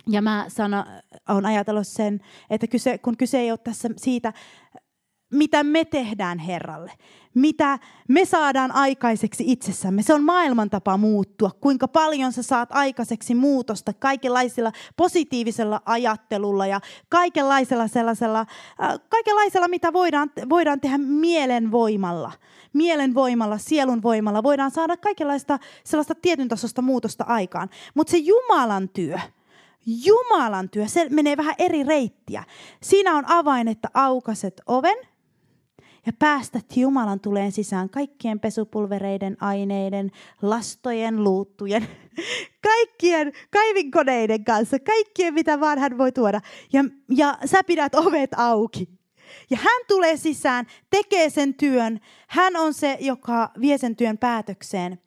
Ja 0.09 0.23
mä 0.23 0.45
sano, 0.49 0.85
olen 1.29 1.47
ajatellut 1.47 1.87
sen, 1.87 2.21
että 2.51 2.67
kyse, 2.67 2.99
kun 2.99 3.17
kyse 3.17 3.39
ei 3.39 3.51
ole 3.51 3.59
tässä 3.59 3.89
siitä, 3.97 4.33
mitä 5.33 5.65
me 5.65 5.85
tehdään 5.85 6.39
Herralle, 6.39 6.93
mitä 7.35 7.79
me 8.09 8.25
saadaan 8.25 8.73
aikaiseksi 8.73 9.45
itsessämme. 9.47 10.03
Se 10.03 10.15
on 10.15 10.25
maailman 10.25 10.71
tapa 10.71 10.97
muuttua, 10.97 11.51
kuinka 11.61 11.89
paljon 11.89 12.33
sä 12.33 12.43
saat 12.43 12.69
aikaiseksi 12.73 13.35
muutosta 13.35 13.93
kaikenlaisilla 13.93 14.73
positiivisella 14.97 15.81
ajattelulla 15.85 16.67
ja 16.67 16.81
kaikenlaisella 17.09 17.89
sellaisella, 17.89 18.41
äh, 18.41 19.01
kaikenlaisella, 19.09 19.69
mitä 19.69 19.93
voidaan, 19.93 20.31
voidaan 20.49 20.81
tehdä 20.81 20.99
mielenvoimalla. 20.99 22.33
Mielenvoimalla, 22.73 23.59
sielun 23.59 24.03
voimalla 24.03 24.43
voidaan 24.43 24.71
saada 24.71 24.97
kaikenlaista 24.97 25.59
sellaista 25.85 26.15
tietyn 26.15 26.49
tasosta 26.49 26.83
muutosta 26.83 27.25
aikaan. 27.25 27.71
Mutta 27.95 28.11
se 28.11 28.17
Jumalan 28.17 28.89
työ, 28.89 29.19
Jumalan 29.87 30.71
työ, 30.71 30.89
se 30.89 31.07
menee 31.11 31.37
vähän 31.37 31.55
eri 31.59 31.83
reittiä. 31.83 32.45
Siinä 32.83 33.17
on 33.17 33.25
avain, 33.27 33.69
että 33.69 33.89
aukaset 33.95 34.63
oven– 34.67 34.97
ja 36.07 36.13
päästät 36.19 36.77
Jumalan 36.77 37.21
tuleen 37.21 37.53
sisään 37.53 37.91
kaikkien 37.91 38.41
pesupulvereiden, 38.41 39.37
aineiden, 39.41 40.11
lastojen, 40.43 41.25
luuttujen, 41.25 41.89
kaikkien 42.69 43.33
kaivinkoneiden 43.51 44.45
kanssa, 44.45 44.79
kaikkien 44.79 45.35
mitä 45.35 45.61
vaan 45.61 45.79
hän 45.79 45.99
voi 45.99 46.13
tuoda. 46.13 46.41
Ja, 46.73 46.85
ja 47.17 47.39
sä 47.45 47.65
pidät 47.65 47.95
ovet 47.95 48.31
auki. 48.37 48.89
Ja 49.51 49.57
hän 49.57 49.83
tulee 49.89 50.17
sisään, 50.17 50.67
tekee 50.91 51.31
sen 51.31 51.55
työn. 51.55 52.01
Hän 52.29 52.57
on 52.57 52.75
se, 52.75 52.97
joka 53.01 53.51
vie 53.61 53.79
sen 53.79 53.97
työn 53.97 54.19
päätökseen 54.19 54.99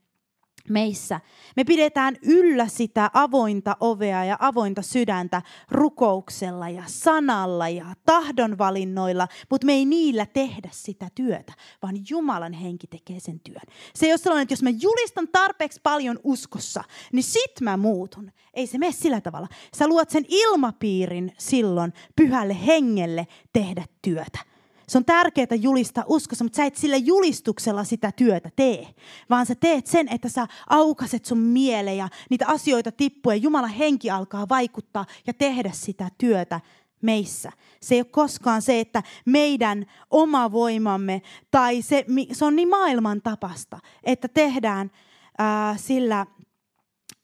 meissä. 0.69 1.21
Me 1.55 1.63
pidetään 1.63 2.17
yllä 2.21 2.67
sitä 2.67 3.11
avointa 3.13 3.77
ovea 3.79 4.25
ja 4.25 4.37
avointa 4.39 4.81
sydäntä 4.81 5.41
rukouksella 5.71 6.69
ja 6.69 6.83
sanalla 6.85 7.69
ja 7.69 7.85
tahdonvalinnoilla, 8.05 9.27
mutta 9.49 9.65
me 9.65 9.73
ei 9.73 9.85
niillä 9.85 10.25
tehdä 10.25 10.69
sitä 10.71 11.07
työtä, 11.15 11.53
vaan 11.81 11.95
Jumalan 12.09 12.53
henki 12.53 12.87
tekee 12.87 13.19
sen 13.19 13.39
työn. 13.39 13.61
Se 13.95 14.05
ei 14.05 14.11
ole 14.11 14.17
sellainen, 14.17 14.43
että 14.43 14.53
jos 14.53 14.63
mä 14.63 14.69
julistan 14.69 15.27
tarpeeksi 15.31 15.79
paljon 15.83 16.19
uskossa, 16.23 16.83
niin 17.11 17.23
sit 17.23 17.61
mä 17.61 17.77
muutun. 17.77 18.31
Ei 18.53 18.67
se 18.67 18.77
mene 18.77 18.91
sillä 18.91 19.21
tavalla. 19.21 19.47
Sä 19.77 19.87
luot 19.87 20.09
sen 20.09 20.25
ilmapiirin 20.27 21.33
silloin 21.37 21.93
pyhälle 22.15 22.65
hengelle 22.65 23.27
tehdä 23.53 23.85
työtä. 24.01 24.54
Se 24.87 24.97
on 24.97 25.05
tärkeää 25.05 25.55
julistaa 25.59 26.03
uskossa, 26.07 26.45
mutta 26.45 26.57
sä 26.57 26.65
et 26.65 26.75
sillä 26.75 26.97
julistuksella 26.97 27.83
sitä 27.83 28.11
työtä 28.11 28.49
tee, 28.55 28.87
vaan 29.29 29.45
sä 29.45 29.55
teet 29.55 29.87
sen, 29.87 30.07
että 30.09 30.29
sä 30.29 30.47
aukaset 30.69 31.25
sun 31.25 31.37
mieleen 31.37 31.97
ja 31.97 32.09
niitä 32.29 32.45
asioita 32.47 32.91
tippuu 32.91 33.31
ja 33.31 33.35
Jumalan 33.35 33.69
henki 33.69 34.09
alkaa 34.09 34.49
vaikuttaa 34.49 35.05
ja 35.27 35.33
tehdä 35.33 35.71
sitä 35.73 36.09
työtä 36.17 36.61
meissä. 37.01 37.51
Se 37.81 37.95
ei 37.95 38.01
ole 38.01 38.07
koskaan 38.11 38.61
se, 38.61 38.79
että 38.79 39.03
meidän 39.25 39.85
oma 40.09 40.51
voimamme 40.51 41.21
tai 41.51 41.81
se, 41.81 42.05
se 42.31 42.45
on 42.45 42.55
niin 42.55 42.69
maailman 42.69 43.21
tapasta, 43.21 43.79
että 44.03 44.27
tehdään 44.27 44.91
ää, 45.37 45.77
sillä 45.77 46.25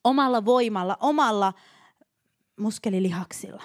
omalla 0.04 0.45
voimalla, 0.45 0.97
omalla 1.00 1.54
muskelilihaksilla. 2.60 3.63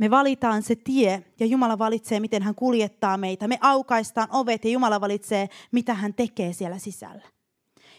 Me 0.00 0.10
valitaan 0.10 0.62
se 0.62 0.76
tie 0.76 1.24
ja 1.40 1.46
Jumala 1.46 1.78
valitsee, 1.78 2.20
miten 2.20 2.42
hän 2.42 2.54
kuljettaa 2.54 3.16
meitä. 3.16 3.48
Me 3.48 3.58
aukaistaan 3.60 4.28
ovet 4.30 4.64
ja 4.64 4.70
Jumala 4.70 5.00
valitsee, 5.00 5.48
mitä 5.72 5.94
hän 5.94 6.14
tekee 6.14 6.52
siellä 6.52 6.78
sisällä. 6.78 7.22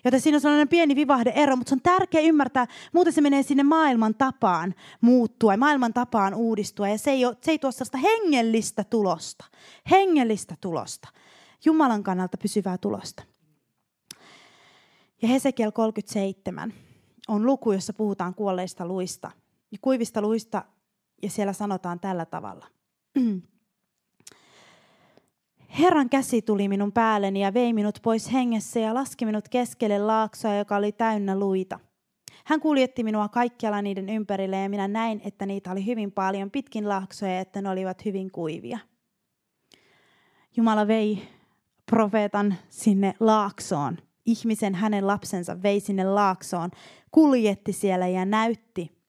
Joten 0.05 0.21
siinä 0.21 0.35
on 0.35 0.41
sellainen 0.41 0.67
pieni 0.67 0.95
vivahde 0.95 1.33
ero, 1.35 1.55
mutta 1.55 1.69
se 1.69 1.75
on 1.75 1.81
tärkeää 1.81 2.23
ymmärtää, 2.23 2.67
muuten 2.93 3.13
se 3.13 3.21
menee 3.21 3.43
sinne 3.43 3.63
maailman 3.63 4.15
tapaan 4.15 4.75
muuttua 5.01 5.53
ja 5.53 5.57
maailman 5.57 5.93
tapaan 5.93 6.33
uudistua. 6.33 6.87
Ja 6.89 6.97
se 6.97 7.11
ei, 7.11 7.25
ole, 7.25 7.37
se 7.41 7.51
ei 7.51 7.59
tuo 7.59 7.71
sellaista 7.71 7.97
hengellistä 7.97 8.83
tulosta, 8.83 9.45
hengellistä 9.91 10.55
tulosta, 10.61 11.07
Jumalan 11.65 12.03
kannalta 12.03 12.37
pysyvää 12.37 12.77
tulosta. 12.77 13.23
Ja 15.21 15.27
Hesekiel 15.27 15.71
37 15.71 16.73
on 17.27 17.45
luku, 17.45 17.71
jossa 17.71 17.93
puhutaan 17.93 18.35
kuolleista 18.35 18.85
luista. 18.85 19.31
Ja 19.71 19.77
kuivista 19.81 20.21
luista 20.21 20.63
ja 21.23 21.29
siellä 21.29 21.53
sanotaan 21.53 21.99
tällä 21.99 22.25
tavalla. 22.25 22.67
Herran 25.79 26.09
käsi 26.09 26.41
tuli 26.41 26.67
minun 26.67 26.91
päälleni 26.91 27.41
ja 27.41 27.53
vei 27.53 27.73
minut 27.73 27.99
pois 28.03 28.33
hengessä 28.33 28.79
ja 28.79 28.93
laski 28.93 29.25
minut 29.25 29.49
keskelle 29.49 29.99
laaksoa, 29.99 30.55
joka 30.55 30.75
oli 30.75 30.91
täynnä 30.91 31.39
luita. 31.39 31.79
Hän 32.45 32.59
kuljetti 32.59 33.03
minua 33.03 33.27
kaikkialla 33.27 33.81
niiden 33.81 34.09
ympärille 34.09 34.61
ja 34.61 34.69
minä 34.69 34.87
näin, 34.87 35.21
että 35.25 35.45
niitä 35.45 35.71
oli 35.71 35.85
hyvin 35.85 36.11
paljon 36.11 36.51
pitkin 36.51 36.89
laaksoja 36.89 37.33
ja 37.33 37.39
että 37.39 37.61
ne 37.61 37.69
olivat 37.69 38.05
hyvin 38.05 38.31
kuivia. 38.31 38.79
Jumala 40.57 40.87
vei 40.87 41.27
profeetan 41.91 42.55
sinne 42.69 43.13
laaksoon. 43.19 43.97
Ihmisen, 44.25 44.75
hänen 44.75 45.07
lapsensa 45.07 45.63
vei 45.63 45.79
sinne 45.79 46.03
laaksoon, 46.03 46.71
kuljetti 47.11 47.73
siellä 47.73 48.07
ja 48.07 48.25
näytti, 48.25 49.00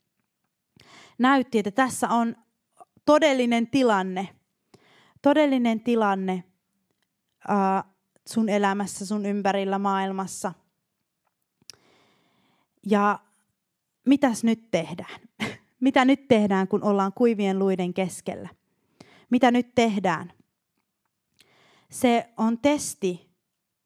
näytti, 1.18 1.58
että 1.58 1.70
tässä 1.70 2.08
on 2.08 2.36
todellinen 3.04 3.70
tilanne, 3.70 4.28
todellinen 5.22 5.80
tilanne 5.80 6.44
äh, 7.50 7.84
sun 8.28 8.48
elämässä, 8.48 9.06
sun 9.06 9.26
ympärillä 9.26 9.78
maailmassa. 9.78 10.52
Ja 12.86 13.18
mitäs 14.06 14.44
nyt 14.44 14.70
tehdään? 14.70 15.20
Mitä 15.80 16.04
nyt 16.04 16.28
tehdään, 16.28 16.68
kun 16.68 16.84
ollaan 16.84 17.12
kuivien 17.12 17.58
luiden 17.58 17.94
keskellä? 17.94 18.48
Mitä 19.30 19.50
nyt 19.50 19.74
tehdään? 19.74 20.32
Se 21.90 22.28
on 22.36 22.58
testi 22.58 23.30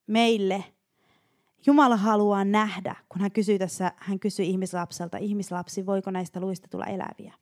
meille. 0.06 0.64
Jumala 1.66 1.96
haluaa 1.96 2.44
nähdä, 2.44 2.96
kun 3.08 3.20
hän 3.20 3.30
kysyy 3.30 3.58
tässä, 3.58 3.92
hän 3.96 4.18
kysyy 4.18 4.44
ihmislapselta, 4.44 5.18
ihmislapsi, 5.18 5.86
voiko 5.86 6.10
näistä 6.10 6.40
luista 6.40 6.68
tulla 6.68 6.84
eläviä? 6.84 7.34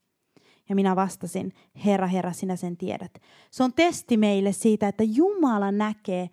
Ja 0.69 0.75
minä 0.75 0.97
vastasin, 0.97 1.53
Herra, 1.85 2.07
Herra, 2.07 2.33
sinä 2.33 2.57
sen 2.57 2.77
tiedät. 2.77 3.23
Se 3.51 3.63
on 3.63 3.73
testi 3.73 4.17
meille 4.17 4.53
siitä, 4.53 4.89
että 4.89 5.05
Jumala 5.07 5.73
näkee, 5.73 6.31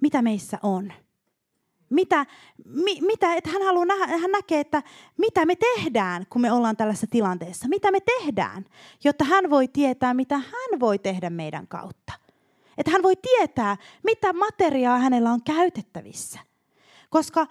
mitä 0.00 0.22
meissä 0.22 0.58
on. 0.62 0.92
Mitä, 1.90 2.26
mi, 2.64 3.00
mitä 3.00 3.34
että 3.34 3.50
hän, 3.50 3.62
haluaa 3.62 3.84
nähdä, 3.84 4.06
hän 4.06 4.30
näkee, 4.30 4.60
että 4.60 4.82
mitä 5.18 5.46
me 5.46 5.56
tehdään, 5.56 6.26
kun 6.30 6.42
me 6.42 6.52
ollaan 6.52 6.76
tällaisessa 6.76 7.06
tilanteessa. 7.10 7.68
Mitä 7.68 7.90
me 7.90 8.00
tehdään, 8.00 8.64
jotta 9.04 9.24
hän 9.24 9.50
voi 9.50 9.68
tietää, 9.68 10.14
mitä 10.14 10.38
hän 10.38 10.80
voi 10.80 10.98
tehdä 10.98 11.30
meidän 11.30 11.66
kautta. 11.68 12.12
Että 12.78 12.90
hän 12.90 13.02
voi 13.02 13.16
tietää, 13.16 13.76
mitä 14.02 14.32
materiaa 14.32 14.98
hänellä 14.98 15.32
on 15.32 15.42
käytettävissä. 15.42 16.49
Koska 17.10 17.46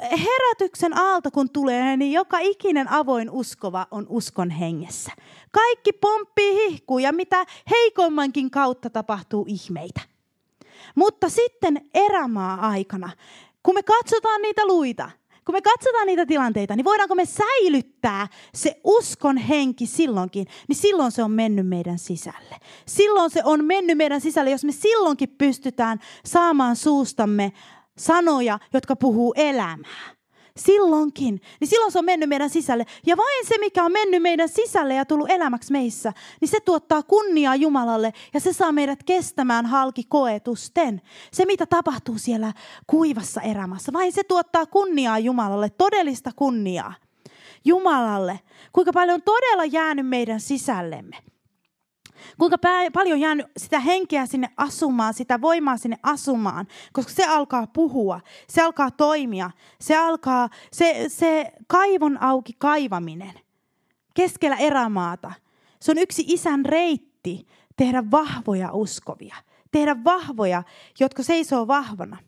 herätyksen 0.00 0.98
aalto 0.98 1.30
kun 1.30 1.50
tulee, 1.50 1.96
niin 1.96 2.12
joka 2.12 2.38
ikinen 2.38 2.88
avoin 2.88 3.30
uskova 3.30 3.86
on 3.90 4.06
uskon 4.08 4.50
hengessä. 4.50 5.12
Kaikki 5.50 5.92
pomppii 5.92 6.54
hihkuu 6.54 6.98
ja 6.98 7.12
mitä 7.12 7.46
heikommankin 7.70 8.50
kautta 8.50 8.90
tapahtuu 8.90 9.44
ihmeitä. 9.48 10.00
Mutta 10.94 11.28
sitten 11.28 11.88
erämaa-aikana, 11.94 13.10
kun 13.62 13.74
me 13.74 13.82
katsotaan 13.82 14.42
niitä 14.42 14.66
luita, 14.66 15.10
kun 15.44 15.54
me 15.54 15.62
katsotaan 15.62 16.06
niitä 16.06 16.26
tilanteita, 16.26 16.76
niin 16.76 16.84
voidaanko 16.84 17.14
me 17.14 17.24
säilyttää 17.24 18.28
se 18.54 18.80
uskon 18.84 19.36
henki 19.36 19.86
silloinkin, 19.86 20.46
niin 20.68 20.76
silloin 20.76 21.12
se 21.12 21.22
on 21.22 21.30
mennyt 21.30 21.68
meidän 21.68 21.98
sisälle. 21.98 22.56
Silloin 22.86 23.30
se 23.30 23.40
on 23.44 23.64
mennyt 23.64 23.96
meidän 23.96 24.20
sisälle, 24.20 24.50
jos 24.50 24.64
me 24.64 24.72
silloinkin 24.72 25.28
pystytään 25.28 26.00
saamaan 26.24 26.76
suustamme 26.76 27.52
sanoja, 28.02 28.58
jotka 28.72 28.96
puhuu 28.96 29.34
elämää. 29.36 30.14
Silloinkin, 30.56 31.40
niin 31.60 31.68
silloin 31.68 31.92
se 31.92 31.98
on 31.98 32.04
mennyt 32.04 32.28
meidän 32.28 32.50
sisälle. 32.50 32.86
Ja 33.06 33.16
vain 33.16 33.46
se, 33.46 33.54
mikä 33.60 33.84
on 33.84 33.92
mennyt 33.92 34.22
meidän 34.22 34.48
sisälle 34.48 34.94
ja 34.94 35.04
tullut 35.04 35.30
elämäksi 35.30 35.72
meissä, 35.72 36.12
niin 36.40 36.48
se 36.48 36.60
tuottaa 36.60 37.02
kunniaa 37.02 37.56
Jumalalle 37.56 38.12
ja 38.34 38.40
se 38.40 38.52
saa 38.52 38.72
meidät 38.72 39.02
kestämään 39.02 39.66
halki 39.66 40.04
koetusten. 40.08 41.00
Se, 41.32 41.44
mitä 41.44 41.66
tapahtuu 41.66 42.18
siellä 42.18 42.52
kuivassa 42.86 43.40
erämässä, 43.40 43.92
vain 43.92 44.12
se 44.12 44.24
tuottaa 44.24 44.66
kunniaa 44.66 45.18
Jumalalle, 45.18 45.70
todellista 45.70 46.30
kunniaa. 46.36 46.94
Jumalalle, 47.64 48.40
kuinka 48.72 48.92
paljon 48.92 49.14
on 49.14 49.22
todella 49.22 49.64
jäänyt 49.64 50.06
meidän 50.06 50.40
sisällemme. 50.40 51.31
Kuinka 52.38 52.58
paljon 52.92 53.16
on 53.16 53.20
jäänyt 53.20 53.46
sitä 53.56 53.80
henkeä 53.80 54.26
sinne 54.26 54.48
asumaan, 54.56 55.14
sitä 55.14 55.40
voimaa 55.40 55.76
sinne 55.76 55.98
asumaan, 56.02 56.66
koska 56.92 57.12
se 57.12 57.24
alkaa 57.24 57.66
puhua, 57.66 58.20
se 58.48 58.62
alkaa 58.62 58.90
toimia, 58.90 59.50
se 59.80 59.96
alkaa, 59.96 60.48
se, 60.72 61.04
se 61.08 61.52
kaivon 61.66 62.22
auki 62.22 62.52
kaivaminen 62.58 63.32
keskellä 64.14 64.56
erämaata. 64.56 65.32
Se 65.80 65.90
on 65.90 65.98
yksi 65.98 66.24
isän 66.26 66.64
reitti 66.64 67.46
tehdä 67.76 68.10
vahvoja 68.10 68.72
uskovia, 68.72 69.36
tehdä 69.70 70.04
vahvoja, 70.04 70.62
jotka 71.00 71.22
seisoo 71.22 71.66
vahvana. 71.66 72.18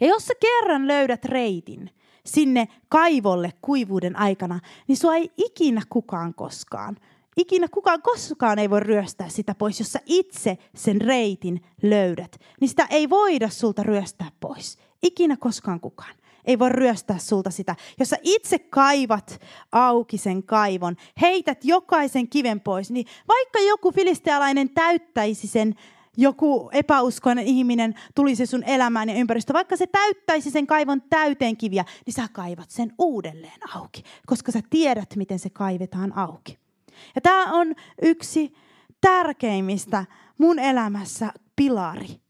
Ja 0.00 0.06
jos 0.06 0.26
sä 0.26 0.34
kerran 0.40 0.88
löydät 0.88 1.24
reitin, 1.24 1.90
sinne 2.26 2.68
kaivolle 2.88 3.52
kuivuuden 3.62 4.18
aikana, 4.18 4.60
niin 4.88 4.96
sua 4.96 5.14
ei 5.14 5.30
ikinä 5.36 5.82
kukaan 5.88 6.34
koskaan 6.34 6.96
ikinä 7.38 7.68
kukaan 7.68 8.02
koskaan 8.02 8.58
ei 8.58 8.70
voi 8.70 8.80
ryöstää 8.80 9.28
sitä 9.28 9.54
pois, 9.54 9.78
jos 9.78 9.92
sä 9.92 10.00
itse 10.06 10.58
sen 10.74 11.00
reitin 11.00 11.60
löydät. 11.82 12.40
Niin 12.60 12.68
sitä 12.68 12.86
ei 12.90 13.10
voida 13.10 13.48
sulta 13.48 13.82
ryöstää 13.82 14.30
pois. 14.40 14.78
Ikinä 15.02 15.36
koskaan 15.36 15.80
kukaan 15.80 16.14
ei 16.44 16.58
voi 16.58 16.68
ryöstää 16.68 17.18
sulta 17.18 17.50
sitä. 17.50 17.76
Jos 17.98 18.10
sä 18.10 18.16
itse 18.22 18.58
kaivat 18.58 19.40
auki 19.72 20.18
sen 20.18 20.42
kaivon, 20.42 20.96
heität 21.20 21.64
jokaisen 21.64 22.28
kiven 22.28 22.60
pois, 22.60 22.90
niin 22.90 23.06
vaikka 23.28 23.58
joku 23.58 23.92
filistealainen 23.92 24.70
täyttäisi 24.70 25.46
sen 25.46 25.74
joku 26.16 26.70
epäuskoinen 26.72 27.46
ihminen 27.46 27.94
tulisi 28.14 28.46
sun 28.46 28.64
elämään 28.64 29.08
ja 29.08 29.14
ympäristö, 29.14 29.52
vaikka 29.52 29.76
se 29.76 29.86
täyttäisi 29.86 30.50
sen 30.50 30.66
kaivon 30.66 31.02
täyteen 31.02 31.56
kiviä, 31.56 31.84
niin 32.06 32.14
sä 32.14 32.28
kaivat 32.32 32.70
sen 32.70 32.92
uudelleen 32.98 33.76
auki, 33.76 34.02
koska 34.26 34.52
sä 34.52 34.60
tiedät, 34.70 35.16
miten 35.16 35.38
se 35.38 35.50
kaivetaan 35.50 36.18
auki. 36.18 36.58
Ja 37.14 37.20
tämä 37.20 37.52
on 37.52 37.74
yksi 38.02 38.52
tärkeimmistä 39.00 40.04
mun 40.38 40.58
elämässä 40.58 41.32
pilari. 41.56 42.20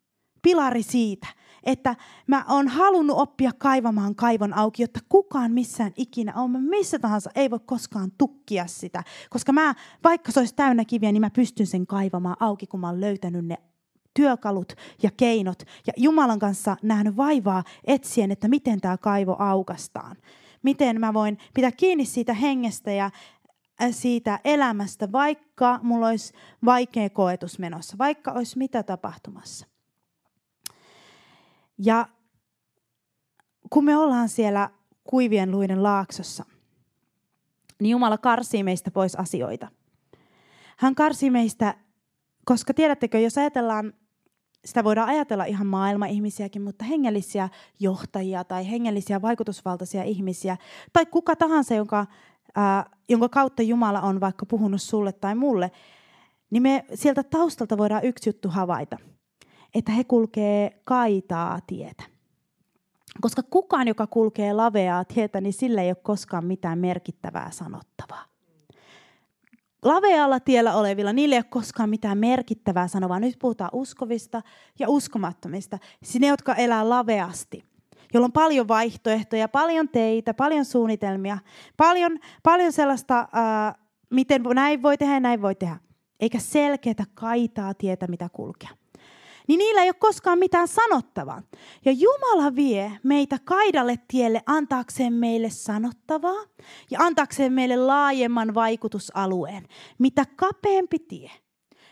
Pilari 0.42 0.82
siitä, 0.82 1.26
että 1.64 1.96
mä 2.26 2.44
oon 2.48 2.68
halunnut 2.68 3.18
oppia 3.18 3.50
kaivamaan 3.58 4.14
kaivon 4.14 4.54
auki, 4.54 4.82
jotta 4.82 5.00
kukaan 5.08 5.52
missään 5.52 5.92
ikinä 5.96 6.32
on, 6.36 6.50
missä 6.50 6.98
tahansa 6.98 7.30
ei 7.34 7.50
voi 7.50 7.60
koskaan 7.66 8.10
tukkia 8.18 8.66
sitä. 8.66 9.02
Koska 9.30 9.52
mä, 9.52 9.74
vaikka 10.04 10.32
se 10.32 10.40
olisi 10.40 10.54
täynnä 10.54 10.84
kiviä, 10.84 11.12
niin 11.12 11.20
mä 11.20 11.30
pystyn 11.30 11.66
sen 11.66 11.86
kaivamaan 11.86 12.36
auki, 12.40 12.66
kun 12.66 12.80
mä 12.80 12.86
oon 12.86 13.00
löytänyt 13.00 13.46
ne 13.46 13.56
työkalut 14.14 14.72
ja 15.02 15.10
keinot 15.16 15.62
ja 15.86 15.92
Jumalan 15.96 16.38
kanssa 16.38 16.76
nähnyt 16.82 17.16
vaivaa 17.16 17.64
etsien, 17.84 18.30
että 18.30 18.48
miten 18.48 18.80
tämä 18.80 18.96
kaivo 18.96 19.36
aukastaan. 19.38 20.16
Miten 20.62 21.00
mä 21.00 21.14
voin 21.14 21.38
pitää 21.54 21.72
kiinni 21.72 22.04
siitä 22.04 22.34
hengestä 22.34 22.92
ja 22.92 23.10
siitä 23.90 24.40
elämästä, 24.44 25.12
vaikka 25.12 25.80
mulla 25.82 26.08
olisi 26.08 26.34
vaikea 26.64 27.10
koetus 27.10 27.58
menossa, 27.58 27.98
vaikka 27.98 28.32
olisi 28.32 28.58
mitä 28.58 28.82
tapahtumassa. 28.82 29.66
Ja 31.78 32.08
kun 33.70 33.84
me 33.84 33.96
ollaan 33.96 34.28
siellä 34.28 34.70
kuivien 35.04 35.50
luiden 35.50 35.82
laaksossa, 35.82 36.44
niin 37.80 37.90
Jumala 37.90 38.18
karsii 38.18 38.62
meistä 38.62 38.90
pois 38.90 39.16
asioita. 39.16 39.68
Hän 40.76 40.94
karsii 40.94 41.30
meistä, 41.30 41.74
koska 42.44 42.74
tiedättekö, 42.74 43.18
jos 43.18 43.38
ajatellaan, 43.38 43.92
sitä 44.64 44.84
voidaan 44.84 45.08
ajatella 45.08 45.44
ihan 45.44 45.66
maailma-ihmisiäkin, 45.66 46.62
mutta 46.62 46.84
hengellisiä 46.84 47.48
johtajia 47.80 48.44
tai 48.44 48.70
hengellisiä 48.70 49.22
vaikutusvaltaisia 49.22 50.02
ihmisiä, 50.02 50.56
tai 50.92 51.06
kuka 51.06 51.36
tahansa, 51.36 51.74
jonka, 51.74 52.06
jonka 53.08 53.28
kautta 53.28 53.62
Jumala 53.62 54.00
on 54.00 54.20
vaikka 54.20 54.46
puhunut 54.46 54.82
sulle 54.82 55.12
tai 55.12 55.34
mulle, 55.34 55.70
niin 56.50 56.62
me 56.62 56.84
sieltä 56.94 57.22
taustalta 57.22 57.78
voidaan 57.78 58.04
yksi 58.04 58.28
juttu 58.28 58.48
havaita– 58.48 58.96
että 59.74 59.92
he 59.92 60.04
kulkee 60.04 60.80
kaitaa 60.84 61.60
tietä. 61.66 62.04
Koska 63.20 63.42
kukaan, 63.42 63.88
joka 63.88 64.06
kulkee 64.06 64.52
laveaa 64.52 65.04
tietä, 65.04 65.40
niin 65.40 65.52
sillä 65.52 65.82
ei 65.82 65.88
ole 65.88 65.96
koskaan 66.02 66.44
mitään 66.44 66.78
merkittävää 66.78 67.50
sanottavaa. 67.50 68.24
Lavealla 69.82 70.40
tiellä 70.40 70.76
olevilla, 70.76 71.12
niillä 71.12 71.34
ei 71.34 71.38
ole 71.38 71.44
koskaan 71.50 71.90
mitään 71.90 72.18
merkittävää 72.18 72.88
sanovaa. 72.88 73.20
Nyt 73.20 73.38
puhutaan 73.38 73.70
uskovista 73.72 74.42
ja 74.78 74.88
uskomattomista. 74.88 75.78
Siis 76.02 76.20
ne, 76.20 76.26
jotka 76.26 76.54
elää 76.54 76.88
laveasti, 76.88 77.64
jolla 78.14 78.24
on 78.24 78.32
paljon 78.32 78.68
vaihtoehtoja, 78.68 79.48
paljon 79.48 79.88
teitä, 79.88 80.34
paljon 80.34 80.64
suunnitelmia, 80.64 81.38
paljon, 81.76 82.18
paljon 82.42 82.72
sellaista, 82.72 83.28
ää, 83.32 83.74
miten 84.10 84.42
näin 84.42 84.82
voi 84.82 84.98
tehdä 84.98 85.14
ja 85.14 85.20
näin 85.20 85.42
voi 85.42 85.54
tehdä. 85.54 85.76
Eikä 86.20 86.38
selkeää 86.38 87.04
kaitaa 87.14 87.74
tietä, 87.74 88.06
mitä 88.06 88.28
kulkea 88.32 88.70
niin 89.48 89.58
niillä 89.58 89.82
ei 89.82 89.88
ole 89.88 89.94
koskaan 89.98 90.38
mitään 90.38 90.68
sanottavaa. 90.68 91.42
Ja 91.84 91.92
Jumala 91.92 92.54
vie 92.54 92.92
meitä 93.02 93.38
kaidalle 93.44 93.98
tielle 94.08 94.42
antaakseen 94.46 95.12
meille 95.12 95.50
sanottavaa 95.50 96.44
ja 96.90 96.98
antaakseen 97.00 97.52
meille 97.52 97.76
laajemman 97.76 98.54
vaikutusalueen. 98.54 99.66
Mitä 99.98 100.24
kapeampi 100.36 100.98
tie, 100.98 101.30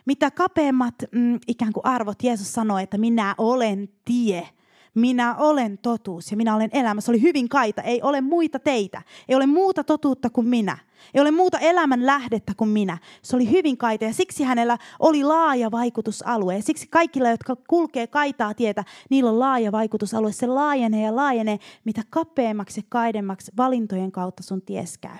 mitä 0.06 0.30
kapeammat 0.30 0.94
mm, 1.12 1.38
ikään 1.46 1.72
kuin 1.72 1.86
arvot 1.86 2.22
Jeesus 2.22 2.52
sanoi, 2.52 2.82
että 2.82 2.98
minä 2.98 3.34
olen 3.38 3.88
tie, 4.04 4.48
minä 4.96 5.36
olen 5.36 5.78
totuus 5.78 6.30
ja 6.30 6.36
minä 6.36 6.54
olen 6.54 6.70
elämä. 6.72 7.00
Se 7.00 7.10
oli 7.10 7.22
hyvin 7.22 7.48
kaita. 7.48 7.82
Ei 7.82 8.02
ole 8.02 8.20
muita 8.20 8.58
teitä. 8.58 9.02
Ei 9.28 9.36
ole 9.36 9.46
muuta 9.46 9.84
totuutta 9.84 10.30
kuin 10.30 10.48
minä. 10.48 10.78
Ei 11.14 11.20
ole 11.20 11.30
muuta 11.30 11.58
elämän 11.58 12.06
lähdettä 12.06 12.52
kuin 12.56 12.70
minä. 12.70 12.98
Se 13.22 13.36
oli 13.36 13.50
hyvin 13.50 13.76
kaita 13.76 14.04
ja 14.04 14.12
siksi 14.12 14.44
hänellä 14.44 14.78
oli 14.98 15.24
laaja 15.24 15.70
vaikutusalue. 15.70 16.56
Ja 16.56 16.62
siksi 16.62 16.86
kaikilla, 16.90 17.28
jotka 17.28 17.56
kulkee 17.56 18.06
kaitaa 18.06 18.54
tietä, 18.54 18.84
niillä 19.10 19.30
on 19.30 19.38
laaja 19.38 19.72
vaikutusalue. 19.72 20.32
Se 20.32 20.46
laajenee 20.46 21.04
ja 21.04 21.16
laajenee, 21.16 21.58
mitä 21.84 22.02
kapeammaksi 22.10 22.80
ja 22.80 22.86
kaidemmaksi 22.88 23.52
valintojen 23.56 24.12
kautta 24.12 24.42
sun 24.42 24.62
ties 24.62 24.98
käy. 24.98 25.16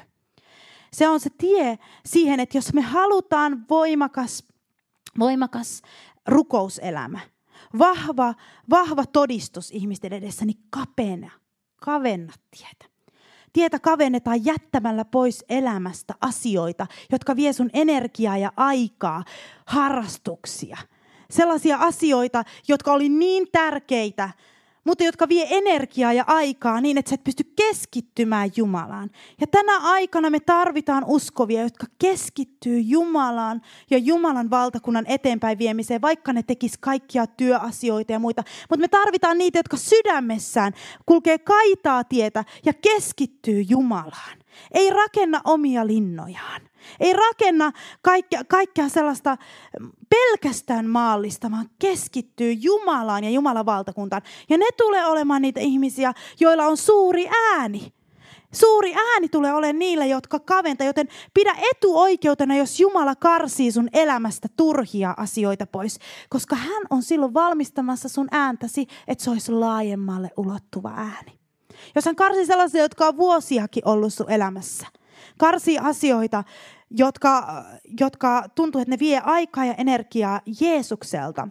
Se 0.93 1.09
on 1.09 1.21
se 1.21 1.31
tie 1.39 1.79
siihen, 2.07 2.41
että 2.41 2.59
jos 2.59 2.73
me 2.73 2.81
halutaan 2.81 3.67
voimakas, 3.71 4.45
voimakas 5.19 5.83
rukouselämä– 6.27 7.21
vahva, 7.79 8.35
vahva 8.70 9.07
todistus 9.07 9.70
ihmisten 9.70 10.12
edessä, 10.12 10.44
niin 10.44 10.59
kapena, 10.70 11.31
kavenna 11.76 12.33
tietä. 12.50 12.96
Tietä 13.52 13.79
kavennetaan 13.79 14.44
jättämällä 14.44 15.05
pois 15.05 15.44
elämästä 15.48 16.14
asioita, 16.20 16.87
jotka 17.12 17.37
vie 17.37 17.52
sun 17.52 17.70
energiaa 17.72 18.38
ja 18.38 18.52
aikaa, 18.57 19.24
harrastuksia. 19.66 20.76
Sellaisia 21.31 21.76
asioita, 21.76 22.44
jotka 22.68 22.92
oli 22.92 23.09
niin 23.09 23.46
tärkeitä, 23.52 24.31
mutta 24.87 25.05
jotka 25.05 25.29
vie 25.29 25.46
energiaa 25.51 26.12
ja 26.12 26.25
aikaa 26.27 26.81
niin, 26.81 26.99
että 26.99 27.09
sä 27.09 27.14
et 27.14 27.25
pysty 27.25 27.44
keskittymään 27.57 28.51
Jumalaan. 28.57 29.11
Ja 29.40 29.46
tänä 29.46 29.79
aikana 29.79 30.31
me 30.31 30.40
tarvitaan 30.40 31.05
uskovia, 31.07 31.62
jotka 31.62 31.87
keskittyy 31.99 32.81
Jumalaan 32.81 33.62
ja 33.90 33.99
Jumalan 33.99 34.51
valtakunnan 34.51 35.05
eteenpäin 35.09 35.59
viemiseen, 35.59 36.03
vaikka 36.03 36.33
ne 36.33 36.42
tekis 36.42 36.79
kaikkia 36.79 37.27
työasioita 37.27 38.12
ja 38.12 38.18
muita. 38.18 38.42
Mutta 38.70 38.81
me 38.81 38.88
tarvitaan 38.88 39.38
niitä, 39.38 39.59
jotka 39.59 39.77
sydämessään 39.77 40.72
kulkee 41.07 41.38
kaitaa 41.38 42.05
tietä 42.05 42.44
ja 42.64 42.72
keskittyy 42.72 43.64
Jumalaan. 43.68 44.38
Ei 44.72 44.90
rakenna 44.90 45.40
omia 45.44 45.87
linnojaan. 45.87 46.61
Ei 47.01 47.12
rakenna 47.12 47.72
kaikkea, 48.03 48.44
kaikkea 48.44 48.88
sellaista 48.88 49.37
pelkästään 50.09 50.87
maallista, 50.87 51.51
vaan 51.51 51.70
keskittyy 51.79 52.53
Jumalaan 52.53 53.25
ja 53.25 53.31
Jumalan 53.31 53.66
valtakuntaan. 53.66 54.22
Ja 54.49 54.59
ne 54.59 54.66
tulee 54.77 55.07
olemaan 55.07 55.42
niitä 55.42 55.61
ihmisiä, 55.61 56.12
joilla 56.40 56.66
on 56.66 56.77
suuri 56.77 57.29
ääni. 57.53 57.92
Suuri 58.53 58.94
ääni 58.94 59.29
tulee 59.29 59.53
olemaan 59.53 59.79
niille, 59.79 60.07
jotka 60.07 60.38
kaventaa, 60.38 60.87
joten 60.87 61.09
pidä 61.35 61.57
etuoikeutena, 61.70 62.57
jos 62.57 62.81
Jumala 62.81 63.14
karsii 63.14 63.72
sun 63.72 63.88
elämästä 63.92 64.49
turhia 64.57 65.14
asioita 65.16 65.66
pois, 65.66 65.99
koska 66.29 66.57
hän 66.57 66.83
on 66.90 67.03
silloin 67.03 67.35
valmistamassa 67.35 68.09
sun 68.09 68.29
ääntäsi, 68.31 68.87
että 69.09 69.25
se 69.25 69.31
olisi 69.31 69.53
laajemmalle 69.53 70.31
ulottuva 70.37 70.92
ääni. 70.96 71.38
Jos 71.94 72.05
hän 72.05 72.16
karsii 72.16 72.46
sellaisia, 72.46 72.83
jotka 72.83 73.07
on 73.07 73.16
vuosiakin 73.16 73.83
ollut 73.88 74.14
sun 74.14 74.31
elämässä, 74.31 74.87
karsii 75.38 75.79
asioita, 75.79 76.44
jotka, 76.90 77.64
jotka 78.01 78.44
tuntuu, 78.55 78.81
että 78.81 78.90
ne 78.90 78.99
vie 78.99 79.20
aikaa 79.25 79.64
ja 79.64 79.75
energiaa 79.75 80.40
Jeesukselta, 80.61 81.49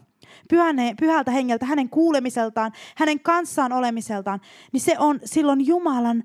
pyhäne, 0.49 0.95
pyhältä 0.99 1.31
hengeltä, 1.31 1.65
hänen 1.65 1.89
kuulemiseltaan, 1.89 2.71
hänen 2.95 3.19
kanssaan 3.19 3.71
olemiseltaan, 3.71 4.41
niin 4.71 4.81
se 4.81 4.95
on 4.99 5.19
silloin 5.25 5.67
Jumalan 5.67 6.23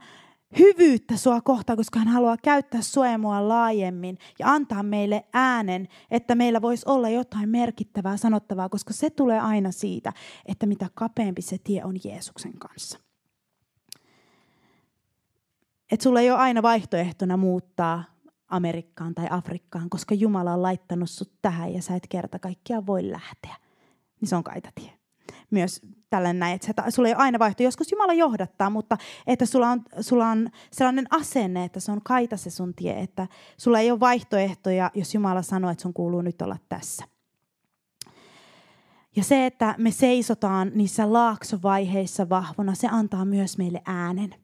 hyvyyttä 0.58 1.16
sua 1.16 1.40
kohtaan, 1.40 1.76
koska 1.76 1.98
hän 1.98 2.08
haluaa 2.08 2.36
käyttää 2.42 2.82
suojamua 2.82 3.48
laajemmin 3.48 4.18
ja 4.38 4.52
antaa 4.52 4.82
meille 4.82 5.24
äänen, 5.32 5.88
että 6.10 6.34
meillä 6.34 6.62
voisi 6.62 6.88
olla 6.88 7.08
jotain 7.08 7.48
merkittävää 7.48 8.16
sanottavaa, 8.16 8.68
koska 8.68 8.92
se 8.92 9.10
tulee 9.10 9.40
aina 9.40 9.72
siitä, 9.72 10.12
että 10.46 10.66
mitä 10.66 10.86
kapeampi 10.94 11.42
se 11.42 11.58
tie 11.64 11.84
on 11.84 11.96
Jeesuksen 12.04 12.58
kanssa. 12.58 12.98
Että 15.92 16.02
sulla 16.04 16.20
ei 16.20 16.30
ole 16.30 16.38
aina 16.38 16.62
vaihtoehtona 16.62 17.36
muuttaa 17.36 18.04
Amerikkaan 18.50 19.14
tai 19.14 19.26
Afrikkaan, 19.30 19.90
koska 19.90 20.14
Jumala 20.14 20.52
on 20.52 20.62
laittanut 20.62 21.10
sut 21.10 21.32
tähän 21.42 21.74
ja 21.74 21.82
sä 21.82 21.94
et 21.94 22.06
kerta 22.08 22.38
kaikkiaan 22.38 22.86
voi 22.86 23.10
lähteä. 23.10 23.56
Niin 24.20 24.28
se 24.28 24.36
on 24.36 24.44
kaitatie. 24.44 24.92
Myös 25.50 25.80
tällainen 26.10 26.38
näin, 26.38 26.54
että 26.54 26.90
sulla 26.90 27.08
ei 27.08 27.14
ole 27.14 27.22
aina 27.22 27.38
vaihtoehto. 27.38 27.62
Joskus 27.62 27.92
Jumala 27.92 28.12
johdattaa, 28.12 28.70
mutta 28.70 28.98
että 29.26 29.46
sulla 29.46 29.70
on, 29.70 29.82
sulla 30.00 30.28
on 30.28 30.50
sellainen 30.72 31.06
asenne, 31.10 31.64
että 31.64 31.80
se 31.80 31.92
on 31.92 32.00
kaita 32.04 32.36
se 32.36 32.50
sun 32.50 32.74
tie, 32.74 33.00
että 33.00 33.28
sulla 33.56 33.78
ei 33.78 33.90
ole 33.90 34.00
vaihtoehtoja, 34.00 34.90
jos 34.94 35.14
Jumala 35.14 35.42
sanoo, 35.42 35.70
että 35.70 35.82
sun 35.82 35.94
kuuluu 35.94 36.22
nyt 36.22 36.42
olla 36.42 36.56
tässä. 36.68 37.04
Ja 39.16 39.24
se, 39.24 39.46
että 39.46 39.74
me 39.78 39.90
seisotaan 39.90 40.70
niissä 40.74 41.12
laaksovaiheissa 41.12 42.28
vahvona, 42.28 42.74
se 42.74 42.88
antaa 42.90 43.24
myös 43.24 43.58
meille 43.58 43.82
äänen 43.86 44.34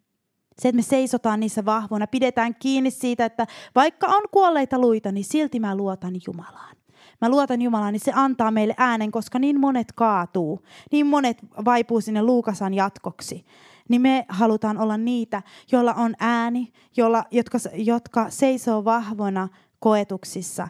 Se, 0.59 0.69
että 0.69 0.77
me 0.77 0.83
seisotaan 0.83 1.40
niissä 1.40 1.64
vahvoina, 1.64 2.07
pidetään 2.07 2.55
kiinni 2.55 2.90
siitä, 2.90 3.25
että 3.25 3.47
vaikka 3.75 4.07
on 4.07 4.23
kuolleita 4.31 4.79
luita, 4.79 5.12
niin 5.12 5.25
silti 5.25 5.61
mä 5.61 5.77
luotan 5.77 6.14
Jumalaan. 6.27 6.77
Mä 7.21 7.29
luotan 7.29 7.62
Jumalaan, 7.62 7.92
niin 7.92 8.01
se 8.01 8.12
antaa 8.14 8.51
meille 8.51 8.75
äänen, 8.79 9.11
koska 9.11 9.38
niin 9.38 9.61
monet 9.61 9.92
kaatuu, 9.92 10.62
niin 10.92 11.07
monet 11.07 11.38
vaipuu 11.64 12.01
sinne 12.01 12.23
Luukasan 12.23 12.75
jatkoksi. 12.75 13.45
Niin 13.88 14.03
me 14.03 14.27
halutaan 14.29 14.79
olla 14.79 14.97
niitä, 14.97 15.42
joilla 15.73 15.95
on 15.95 16.14
ääni, 16.21 16.73
jolla, 16.97 17.25
jotka, 17.31 17.59
jotka 17.75 18.31
seisoo 18.31 18.85
vahvona 18.85 19.49
koetuksissa 19.81 20.69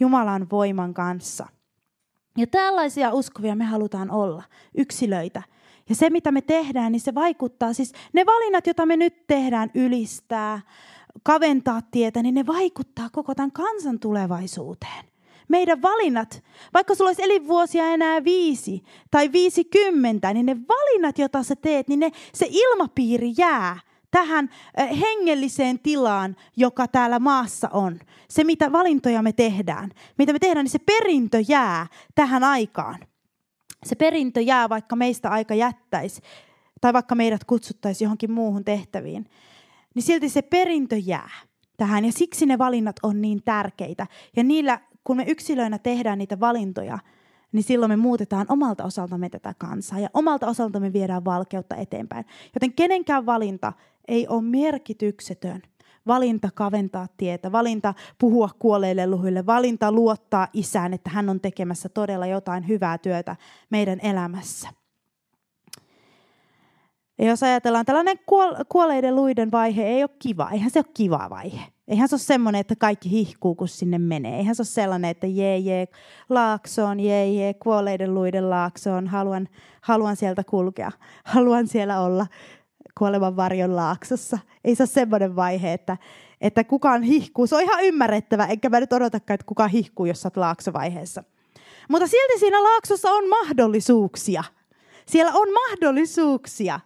Jumalan 0.00 0.46
voiman 0.50 0.94
kanssa. 0.94 1.46
Ja 2.36 2.46
tällaisia 2.46 3.12
uskovia 3.12 3.56
me 3.56 3.64
halutaan 3.64 4.10
olla, 4.10 4.42
yksilöitä. 4.76 5.42
Ja 5.88 5.94
se, 5.94 6.10
mitä 6.10 6.32
me 6.32 6.40
tehdään, 6.40 6.92
niin 6.92 7.00
se 7.00 7.14
vaikuttaa, 7.14 7.72
siis 7.72 7.92
ne 8.12 8.26
valinnat, 8.26 8.66
joita 8.66 8.86
me 8.86 8.96
nyt 8.96 9.26
tehdään, 9.26 9.70
ylistää, 9.74 10.60
kaventaa 11.22 11.82
tietä, 11.90 12.22
niin 12.22 12.34
ne 12.34 12.46
vaikuttaa 12.46 13.08
koko 13.12 13.34
tämän 13.34 13.52
kansan 13.52 13.98
tulevaisuuteen 13.98 15.04
meidän 15.48 15.82
valinnat, 15.82 16.42
vaikka 16.74 16.94
sulla 16.94 17.08
olisi 17.08 17.22
elinvuosia 17.22 17.86
enää 17.86 18.24
viisi 18.24 18.82
tai 19.10 19.32
viisikymmentä, 19.32 20.34
niin 20.34 20.46
ne 20.46 20.56
valinnat, 20.68 21.18
joita 21.18 21.42
sä 21.42 21.56
teet, 21.56 21.88
niin 21.88 22.00
ne, 22.00 22.10
se 22.34 22.46
ilmapiiri 22.50 23.32
jää 23.38 23.80
tähän 24.10 24.50
hengelliseen 25.00 25.78
tilaan, 25.78 26.36
joka 26.56 26.88
täällä 26.88 27.18
maassa 27.18 27.68
on. 27.72 28.00
Se, 28.30 28.44
mitä 28.44 28.72
valintoja 28.72 29.22
me 29.22 29.32
tehdään, 29.32 29.90
mitä 30.18 30.32
me 30.32 30.38
tehdään, 30.38 30.64
niin 30.64 30.70
se 30.70 30.78
perintö 30.78 31.42
jää 31.48 31.86
tähän 32.14 32.44
aikaan. 32.44 32.98
Se 33.84 33.94
perintö 33.94 34.40
jää, 34.40 34.68
vaikka 34.68 34.96
meistä 34.96 35.30
aika 35.30 35.54
jättäisi, 35.54 36.22
tai 36.80 36.92
vaikka 36.92 37.14
meidät 37.14 37.44
kutsuttaisiin 37.44 38.06
johonkin 38.06 38.32
muuhun 38.32 38.64
tehtäviin, 38.64 39.26
niin 39.94 40.02
silti 40.02 40.28
se 40.28 40.42
perintö 40.42 40.96
jää 40.96 41.30
tähän. 41.76 42.04
Ja 42.04 42.12
siksi 42.12 42.46
ne 42.46 42.58
valinnat 42.58 42.96
on 43.02 43.22
niin 43.22 43.42
tärkeitä. 43.44 44.06
Ja 44.36 44.44
niillä 44.44 44.80
kun 45.04 45.16
me 45.16 45.24
yksilöinä 45.28 45.78
tehdään 45.78 46.18
niitä 46.18 46.40
valintoja, 46.40 46.98
niin 47.52 47.62
silloin 47.62 47.90
me 47.90 47.96
muutetaan 47.96 48.46
omalta 48.48 48.84
osaltamme 48.84 49.28
tätä 49.28 49.54
kansaa 49.58 50.00
ja 50.00 50.08
omalta 50.14 50.46
osaltamme 50.46 50.92
viedään 50.92 51.24
valkeutta 51.24 51.76
eteenpäin. 51.76 52.24
Joten 52.54 52.72
kenenkään 52.72 53.26
valinta 53.26 53.72
ei 54.08 54.28
ole 54.28 54.42
merkityksetön. 54.42 55.62
Valinta 56.08 56.48
kaventaa 56.54 57.06
tietä, 57.16 57.52
valinta 57.52 57.94
puhua 58.18 58.50
kuolleille 58.58 59.06
luhille, 59.06 59.46
valinta 59.46 59.92
luottaa 59.92 60.48
isään, 60.52 60.94
että 60.94 61.10
hän 61.10 61.28
on 61.28 61.40
tekemässä 61.40 61.88
todella 61.88 62.26
jotain 62.26 62.68
hyvää 62.68 62.98
työtä 62.98 63.36
meidän 63.70 64.00
elämässä. 64.02 64.68
Ja 67.18 67.28
jos 67.28 67.42
ajatellaan, 67.42 67.84
tällainen 67.84 68.18
kuolleiden 68.68 69.16
luiden 69.16 69.50
vaihe 69.50 69.86
ei 69.86 70.02
ole 70.02 70.10
kiva, 70.18 70.50
eihän 70.52 70.70
se 70.70 70.78
ole 70.78 70.86
kiva 70.94 71.26
vaihe. 71.30 71.60
Eihän 71.88 72.08
se 72.08 72.14
ole 72.14 72.20
semmoinen, 72.20 72.60
että 72.60 72.76
kaikki 72.76 73.10
hihkuu, 73.10 73.54
kun 73.54 73.68
sinne 73.68 73.98
menee. 73.98 74.36
Eihän 74.36 74.54
se 74.54 74.62
ole 74.62 74.66
sellainen, 74.66 75.10
että 75.10 75.26
jee, 75.26 75.58
jee, 75.58 75.88
laaksoon, 76.28 77.00
jee, 77.00 77.32
jee, 77.32 77.54
kuolleiden 77.54 78.14
luiden 78.14 78.50
laaksoon. 78.50 79.06
Haluan, 79.06 79.48
haluan 79.80 80.16
sieltä 80.16 80.44
kulkea. 80.44 80.92
Haluan 81.24 81.66
siellä 81.66 82.00
olla 82.00 82.26
kuolevan 82.98 83.36
varjon 83.36 83.76
laaksossa. 83.76 84.38
Ei 84.64 84.74
se 84.74 84.82
ole 84.82 84.88
semmoinen 84.88 85.36
vaihe, 85.36 85.72
että, 85.72 85.96
että 86.40 86.64
kukaan 86.64 87.02
hihkuu. 87.02 87.46
Se 87.46 87.56
on 87.56 87.62
ihan 87.62 87.84
ymmärrettävä, 87.84 88.46
enkä 88.46 88.68
mä 88.68 88.80
nyt 88.80 88.92
odotakaan, 88.92 89.34
että 89.34 89.46
kukaan 89.46 89.70
hihkuu, 89.70 90.06
jos 90.06 90.22
sä 90.22 90.30
laaksovaiheessa. 90.36 91.24
Mutta 91.88 92.06
silti 92.06 92.38
siinä 92.38 92.62
laaksossa 92.62 93.10
on 93.10 93.28
mahdollisuuksia. 93.28 94.44
Siellä 95.06 95.32
on 95.34 95.48
mahdollisuuksia. 95.52 96.80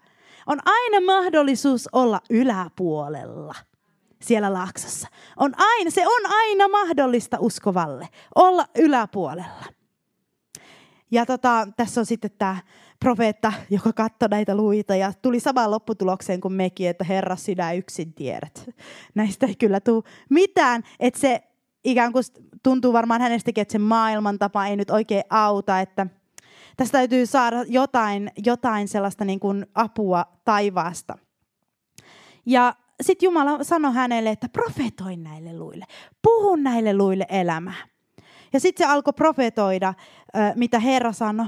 On 0.46 0.58
aina 0.64 1.00
mahdollisuus 1.06 1.88
olla 1.92 2.20
yläpuolella– 2.30 3.54
siellä 4.22 4.52
laaksossa. 4.52 5.08
On 5.36 5.52
aina, 5.56 5.90
se 5.90 6.06
on 6.06 6.32
aina 6.32 6.68
mahdollista 6.68 7.36
uskovalle 7.40 8.08
olla 8.34 8.66
yläpuolella. 8.78 9.64
Ja 11.10 11.26
tota, 11.26 11.68
tässä 11.76 12.00
on 12.00 12.06
sitten 12.06 12.30
tämä 12.38 12.56
profeetta, 13.02 13.52
joka 13.70 13.92
katsoi 13.92 14.28
näitä 14.28 14.54
luita 14.54 14.96
ja 14.96 15.12
tuli 15.22 15.40
samaan 15.40 15.70
lopputulokseen 15.70 16.40
kuin 16.40 16.54
mekin, 16.54 16.88
että 16.88 17.04
Herra, 17.04 17.36
sinä 17.36 17.72
yksin 17.72 18.12
tiedät. 18.12 18.70
Näistä 19.14 19.46
ei 19.46 19.54
kyllä 19.54 19.80
tule 19.80 20.02
mitään, 20.30 20.82
että 21.00 21.20
se 21.20 21.42
ikään 21.84 22.12
kuin 22.12 22.24
tuntuu 22.62 22.92
varmaan 22.92 23.20
hänestäkin, 23.20 23.62
että 23.62 23.72
se 23.72 23.78
maailmantapa 23.78 24.66
ei 24.66 24.76
nyt 24.76 24.90
oikein 24.90 25.24
auta, 25.30 25.80
että 25.80 26.06
tästä 26.76 26.92
täytyy 26.98 27.26
saada 27.26 27.64
jotain, 27.68 28.30
jotain 28.46 28.88
sellaista 28.88 29.24
niin 29.24 29.40
kuin 29.40 29.66
apua 29.74 30.26
taivaasta. 30.44 31.18
Ja 32.46 32.74
sitten 33.02 33.26
Jumala 33.26 33.64
sanoi 33.64 33.94
hänelle, 33.94 34.30
että 34.30 34.48
profetoi 34.48 35.16
näille 35.16 35.58
luille. 35.58 35.84
Puhu 36.22 36.56
näille 36.56 36.96
luille 36.96 37.26
elämää. 37.28 37.86
Ja 38.52 38.60
sitten 38.60 38.86
se 38.86 38.92
alkoi 38.92 39.12
profetoida, 39.12 39.94
mitä 40.54 40.78
Herra 40.78 41.12
sanoi. 41.12 41.46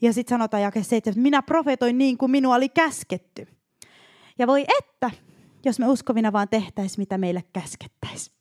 Ja 0.00 0.12
sitten 0.12 0.34
sanotaan 0.34 0.62
jake 0.62 0.82
7, 0.82 1.10
että 1.12 1.22
minä 1.22 1.42
profetoin 1.42 1.98
niin 1.98 2.18
kuin 2.18 2.30
minua 2.30 2.54
oli 2.54 2.68
käsketty. 2.68 3.46
Ja 4.38 4.46
voi 4.46 4.64
että, 4.78 5.10
jos 5.64 5.78
me 5.78 5.88
uskovina 5.88 6.32
vaan 6.32 6.48
tehtäisiin, 6.48 7.02
mitä 7.02 7.18
meille 7.18 7.44
käskettäisiin. 7.52 8.39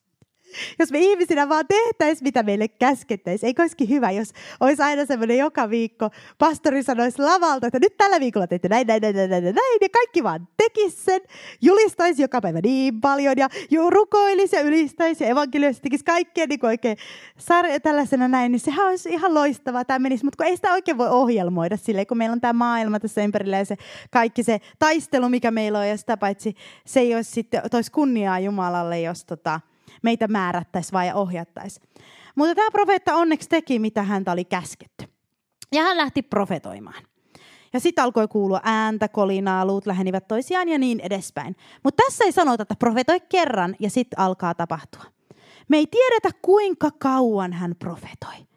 Jos 0.80 0.92
me 0.92 1.00
ihmisinä 1.00 1.50
vaan 1.50 1.66
tehtäisiin, 1.68 2.24
mitä 2.24 2.44
meille 2.44 2.68
käskettäisiin. 2.68 3.48
Eikö 3.48 3.62
olisikin 3.62 3.90
hyvä, 3.90 4.12
jos 4.12 4.34
olisi 4.60 4.82
aina 4.82 5.06
semmoinen 5.06 5.38
joka 5.38 5.70
viikko, 5.70 6.10
pastori 6.38 6.84
sanoisi 6.84 7.22
lavalta, 7.22 7.68
että 7.68 7.80
nyt 7.80 7.98
tällä 7.98 8.20
viikolla 8.20 8.48
teette 8.48 8.68
näin, 8.68 8.88
näin, 8.88 9.02
näin, 9.02 9.16
näin, 9.16 9.30
näin, 9.44 9.78
ja 9.82 9.90
kaikki 9.94 10.24
vaan 10.24 10.48
tekisi 10.58 10.98
sen, 10.98 11.22
julistaisi 11.62 12.22
joka 12.22 12.42
päivä 12.42 12.60
niin 12.64 13.02
paljon, 13.02 13.36
ja 13.38 13.50
rukoilisi 13.90 14.56
ja 14.56 14.62
ylistäisi, 14.62 15.24
ja 15.24 15.30
evankeliumissa 15.30 15.84
tekisi 15.84 16.06
kaikkea 16.06 16.46
niin 16.48 16.60
kuin 16.60 16.68
oikein 16.68 16.98
sarja, 17.38 17.80
tällaisena 17.80 18.28
näin, 18.28 18.52
niin 18.52 18.60
sehän 18.60 18.88
olisi 18.88 19.10
ihan 19.10 19.34
loistavaa, 19.34 19.86
tämä 19.86 20.00
menisi, 20.00 20.24
mutta 20.24 20.38
kun 20.38 20.46
ei 20.46 20.56
sitä 20.56 20.74
oikein 20.74 20.98
voi 20.98 21.10
ohjelmoida 21.10 21.78
silleen, 21.78 22.08
kun 22.08 22.18
meillä 22.18 22.34
on 22.34 22.42
tämä 22.42 22.54
maailma 22.54 23.00
tässä 23.00 23.24
ympärillä, 23.24 23.58
ja 23.58 23.66
se 23.66 23.76
kaikki 24.12 24.44
se 24.44 24.60
taistelu, 24.80 25.30
mikä 25.30 25.52
meillä 25.52 25.80
on, 25.80 25.88
ja 25.88 25.98
sitä 25.98 26.18
paitsi 26.18 26.56
se 26.86 27.00
ei 27.00 27.16
olisi 27.16 27.32
sitten, 27.32 27.62
toisi 27.72 27.92
kunniaa 27.92 28.40
Jumalalle, 28.40 29.02
jos 29.02 29.26
tota, 29.26 29.60
meitä 30.02 30.28
määrättäisiin 30.28 30.94
vai 30.94 31.12
ohjattaisiin. 31.14 31.90
Mutta 32.36 32.56
tämä 32.56 32.72
profeetta 32.72 33.16
onneksi 33.16 33.50
teki, 33.50 33.80
mitä 33.80 34.04
häntä 34.04 34.32
oli 34.32 34.46
käsketty. 34.46 35.06
Ja 35.72 35.82
hän 35.82 35.98
lähti 35.98 36.22
profetoimaan. 36.22 37.04
Ja 37.74 37.80
sitten 37.80 38.04
alkoi 38.04 38.28
kuulua 38.28 38.60
ääntä, 38.64 39.08
kolinaa, 39.08 39.66
luut 39.66 39.86
lähenivät 39.86 40.28
toisiaan 40.28 40.70
ja 40.70 40.78
niin 40.78 41.00
edespäin. 41.00 41.56
Mutta 41.84 42.04
tässä 42.06 42.24
ei 42.24 42.32
sanota, 42.32 42.62
että 42.62 42.76
profetoi 42.76 43.20
kerran 43.20 43.76
ja 43.80 43.90
sitten 43.90 44.20
alkaa 44.20 44.56
tapahtua. 44.56 45.04
Me 45.68 45.78
ei 45.78 45.88
tiedetä, 45.88 46.30
kuinka 46.42 46.90
kauan 47.00 47.54
hän 47.54 47.76
profetoi. 47.80 48.48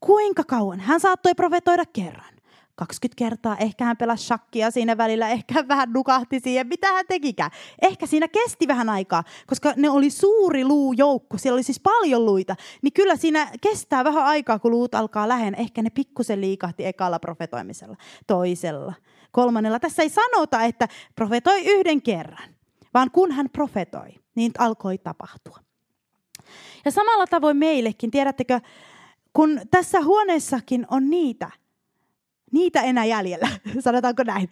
Kuinka 0.00 0.44
kauan? 0.44 0.80
Hän 0.80 1.00
saattoi 1.00 1.34
profetoida 1.34 1.84
kerran. 1.92 2.35
20 2.76 3.18
kertaa. 3.18 3.56
Ehkä 3.56 3.84
hän 3.84 3.96
pelasi 3.96 4.26
shakkia 4.26 4.70
siinä 4.70 4.96
välillä, 4.96 5.28
ehkä 5.28 5.68
vähän 5.68 5.92
nukahti 5.92 6.40
siihen, 6.40 6.66
mitä 6.66 6.92
hän 6.92 7.04
tekikään. 7.08 7.50
Ehkä 7.82 8.06
siinä 8.06 8.28
kesti 8.28 8.68
vähän 8.68 8.88
aikaa, 8.88 9.24
koska 9.46 9.72
ne 9.76 9.90
oli 9.90 10.10
suuri 10.10 10.64
luujoukko, 10.64 11.38
siellä 11.38 11.56
oli 11.56 11.62
siis 11.62 11.80
paljon 11.80 12.26
luita. 12.26 12.56
Niin 12.82 12.92
kyllä 12.92 13.16
siinä 13.16 13.50
kestää 13.60 14.04
vähän 14.04 14.24
aikaa, 14.24 14.58
kun 14.58 14.70
luut 14.70 14.94
alkaa 14.94 15.28
lähen. 15.28 15.54
Ehkä 15.54 15.82
ne 15.82 15.90
pikkusen 15.90 16.40
liikahti 16.40 16.86
ekalla 16.86 17.18
profetoimisella, 17.18 17.96
toisella, 18.26 18.94
kolmannella. 19.32 19.80
Tässä 19.80 20.02
ei 20.02 20.08
sanota, 20.08 20.62
että 20.62 20.88
profetoi 21.14 21.66
yhden 21.66 22.02
kerran, 22.02 22.48
vaan 22.94 23.10
kun 23.10 23.32
hän 23.32 23.50
profetoi, 23.52 24.08
niin 24.34 24.52
alkoi 24.58 24.98
tapahtua. 24.98 25.58
Ja 26.84 26.90
samalla 26.90 27.26
tavoin 27.26 27.56
meillekin, 27.56 28.10
tiedättekö, 28.10 28.60
kun 29.32 29.60
tässä 29.70 30.00
huoneessakin 30.00 30.86
on 30.90 31.10
niitä, 31.10 31.50
niitä 32.52 32.82
enää 32.82 33.04
jäljellä, 33.04 33.48
sanotaanko 33.84 34.22
näin. 34.22 34.50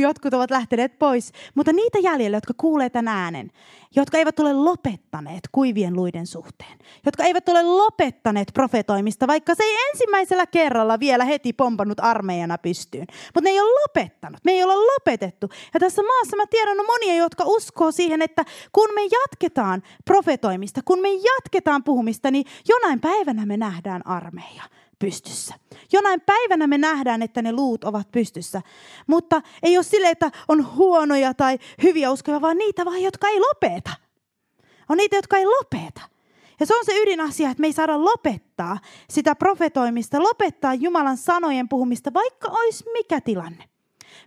Jotkut 0.00 0.34
ovat 0.34 0.50
lähteneet 0.50 0.98
pois, 0.98 1.32
mutta 1.54 1.72
niitä 1.72 1.98
jäljellä, 1.98 2.36
jotka 2.36 2.54
kuulee 2.56 2.90
tämän 2.90 3.16
äänen, 3.16 3.50
jotka 3.96 4.18
eivät 4.18 4.40
ole 4.40 4.52
lopettaneet 4.52 5.40
kuivien 5.52 5.94
luiden 5.94 6.26
suhteen, 6.26 6.78
jotka 7.06 7.24
eivät 7.24 7.48
ole 7.48 7.62
lopettaneet 7.62 8.50
profetoimista, 8.54 9.26
vaikka 9.26 9.54
se 9.54 9.62
ei 9.62 9.76
ensimmäisellä 9.90 10.46
kerralla 10.46 11.00
vielä 11.00 11.24
heti 11.24 11.52
pompannut 11.52 12.00
armeijana 12.00 12.58
pystyyn. 12.58 13.06
Mutta 13.34 13.40
ne 13.40 13.50
ei 13.50 13.60
ole 13.60 13.80
lopettanut, 13.82 14.40
me 14.44 14.52
ei 14.52 14.64
ole 14.64 14.74
lopetettu. 14.74 15.50
Ja 15.74 15.80
tässä 15.80 16.02
maassa 16.02 16.36
mä 16.36 16.46
tiedän 16.46 16.80
on 16.80 16.86
monia, 16.86 17.14
jotka 17.14 17.44
uskoo 17.46 17.92
siihen, 17.92 18.22
että 18.22 18.44
kun 18.72 18.88
me 18.94 19.02
jatketaan 19.02 19.82
profetoimista, 20.04 20.80
kun 20.84 21.00
me 21.00 21.08
jatketaan 21.12 21.84
puhumista, 21.84 22.30
niin 22.30 22.44
jonain 22.68 23.00
päivänä 23.00 23.46
me 23.46 23.56
nähdään 23.56 24.06
armeija 24.06 24.62
pystyssä. 25.00 25.54
Jonain 25.92 26.20
päivänä 26.20 26.66
me 26.66 26.78
nähdään, 26.78 27.22
että 27.22 27.42
ne 27.42 27.52
luut 27.52 27.84
ovat 27.84 28.10
pystyssä. 28.12 28.62
Mutta 29.06 29.42
ei 29.62 29.76
ole 29.76 29.84
sille, 29.84 30.10
että 30.10 30.30
on 30.48 30.74
huonoja 30.76 31.34
tai 31.34 31.58
hyviä 31.82 32.10
uskoja, 32.10 32.40
vaan 32.40 32.58
niitä 32.58 32.84
vaan, 32.84 33.02
jotka 33.02 33.28
ei 33.28 33.40
lopeta. 33.40 33.90
On 34.88 34.96
niitä, 34.96 35.16
jotka 35.16 35.36
ei 35.36 35.46
lopeta. 35.46 36.00
Ja 36.60 36.66
se 36.66 36.76
on 36.76 36.84
se 36.84 37.02
ydinasia, 37.02 37.50
että 37.50 37.60
me 37.60 37.66
ei 37.66 37.72
saada 37.72 38.04
lopettaa 38.04 38.78
sitä 39.10 39.34
profetoimista, 39.34 40.22
lopettaa 40.22 40.74
Jumalan 40.74 41.16
sanojen 41.16 41.68
puhumista, 41.68 42.14
vaikka 42.14 42.48
olisi 42.48 42.84
mikä 42.92 43.20
tilanne. 43.20 43.64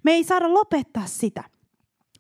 Me 0.04 0.12
ei 0.12 0.24
saada 0.24 0.54
lopettaa 0.54 1.06
sitä. 1.06 1.44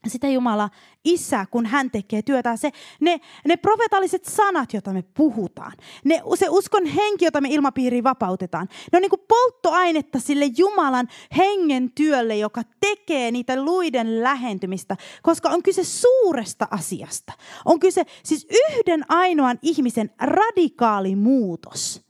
Sitä 0.10 0.28
Jumala 0.28 0.70
Isä, 1.06 1.46
kun 1.52 1.66
hän 1.66 1.92
tekee 1.92 2.22
työtä. 2.22 2.56
Se, 2.56 2.72
ne, 3.00 3.20
ne 3.48 3.58
profetalliset 3.58 4.26
sanat, 4.26 4.74
joita 4.74 4.94
me 4.94 5.02
puhutaan, 5.02 5.74
ne, 6.06 6.22
se 6.36 6.50
uskon 6.50 6.86
henki, 6.86 7.26
jota 7.26 7.42
me 7.42 7.50
ilmapiiriin 7.52 8.04
vapautetaan, 8.04 8.68
ne 8.92 8.98
on 8.98 9.02
niin 9.02 9.10
kuin 9.10 9.26
polttoainetta 9.28 10.20
sille 10.20 10.46
Jumalan 10.58 11.08
hengen 11.38 11.92
työlle, 11.92 12.38
joka 12.38 12.62
tekee 12.80 13.32
niitä 13.32 13.64
luiden 13.64 14.24
lähentymistä, 14.24 14.98
koska 15.24 15.50
on 15.50 15.64
kyse 15.64 15.84
suuresta 15.84 16.68
asiasta. 16.72 17.34
On 17.66 17.80
kyse 17.80 18.04
siis 18.24 18.48
yhden 18.50 19.12
ainoan 19.12 19.60
ihmisen 19.62 20.10
radikaali 20.20 21.16
muutos 21.16 22.04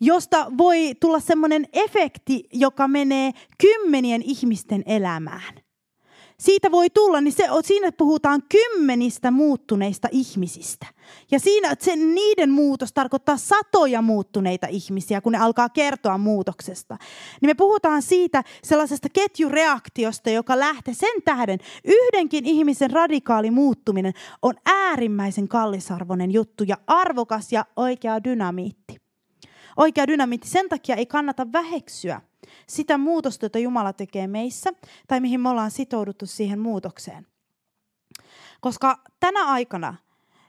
josta 0.00 0.52
voi 0.58 0.94
tulla 1.00 1.20
semmoinen 1.20 1.66
efekti, 1.72 2.48
joka 2.52 2.88
menee 2.88 3.32
kymmenien 3.58 4.22
ihmisten 4.22 4.82
elämään 4.86 5.65
siitä 6.40 6.70
voi 6.70 6.90
tulla, 6.90 7.20
niin 7.20 7.32
se, 7.32 7.48
siinä 7.64 7.92
puhutaan 7.92 8.42
kymmenistä 8.48 9.30
muuttuneista 9.30 10.08
ihmisistä. 10.12 10.86
Ja 11.30 11.40
siinä 11.40 11.74
se, 11.78 11.96
niiden 11.96 12.50
muutos 12.50 12.92
tarkoittaa 12.92 13.36
satoja 13.36 14.02
muuttuneita 14.02 14.66
ihmisiä, 14.66 15.20
kun 15.20 15.32
ne 15.32 15.38
alkaa 15.38 15.68
kertoa 15.68 16.18
muutoksesta. 16.18 16.96
Niin 17.40 17.50
me 17.50 17.54
puhutaan 17.54 18.02
siitä 18.02 18.42
sellaisesta 18.64 19.08
ketjureaktiosta, 19.12 20.30
joka 20.30 20.58
lähtee 20.58 20.94
sen 20.94 21.22
tähden. 21.24 21.58
Yhdenkin 21.84 22.46
ihmisen 22.46 22.90
radikaali 22.90 23.50
muuttuminen 23.50 24.12
on 24.42 24.54
äärimmäisen 24.66 25.48
kallisarvoinen 25.48 26.32
juttu 26.32 26.64
ja 26.66 26.76
arvokas 26.86 27.52
ja 27.52 27.64
oikea 27.76 28.24
dynamiitti. 28.24 28.96
Oikea 29.76 30.06
dynamiitti. 30.06 30.48
Sen 30.48 30.68
takia 30.68 30.96
ei 30.96 31.06
kannata 31.06 31.52
väheksyä 31.52 32.20
sitä 32.66 32.98
muutosta, 32.98 33.44
jota 33.44 33.58
Jumala 33.58 33.92
tekee 33.92 34.26
meissä, 34.26 34.70
tai 35.08 35.20
mihin 35.20 35.40
me 35.40 35.48
ollaan 35.48 35.70
sitouduttu 35.70 36.26
siihen 36.26 36.58
muutokseen. 36.58 37.26
Koska 38.60 38.98
tänä 39.20 39.44
aikana, 39.44 39.94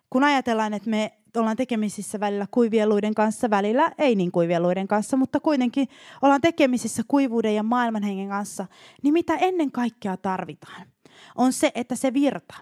kun 0.10 0.24
ajatellaan, 0.24 0.74
että 0.74 0.90
me 0.90 1.14
ollaan 1.38 1.58
tekemisissä 1.58 2.20
välillä 2.20 2.48
kuivieluiden 2.52 3.14
kanssa, 3.14 3.50
välillä 3.50 3.92
ei 3.98 4.16
niin 4.16 4.32
kuivieluiden 4.32 4.88
kanssa, 4.88 5.18
mutta 5.18 5.40
kuitenkin 5.40 5.88
ollaan 6.22 6.42
tekemisissä 6.42 7.04
kuivuuden 7.08 7.56
ja 7.56 7.64
maailmanhengen 7.64 8.30
kanssa, 8.30 8.68
niin 9.04 9.14
mitä 9.14 9.36
ennen 9.36 9.72
kaikkea 9.72 10.18
tarvitaan, 10.18 10.88
on 11.36 11.54
se, 11.54 11.72
että 11.76 11.96
se 11.96 12.14
virta, 12.14 12.56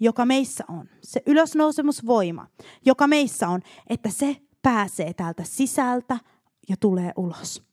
joka 0.00 0.24
meissä 0.24 0.64
on, 0.68 0.88
se 1.02 1.22
ylösnousemusvoima, 1.26 2.46
joka 2.84 3.06
meissä 3.06 3.48
on, 3.48 3.62
että 3.86 4.10
se 4.10 4.36
pääsee 4.62 5.14
täältä 5.14 5.42
sisältä 5.44 6.18
ja 6.68 6.76
tulee 6.80 7.12
ulos. 7.16 7.67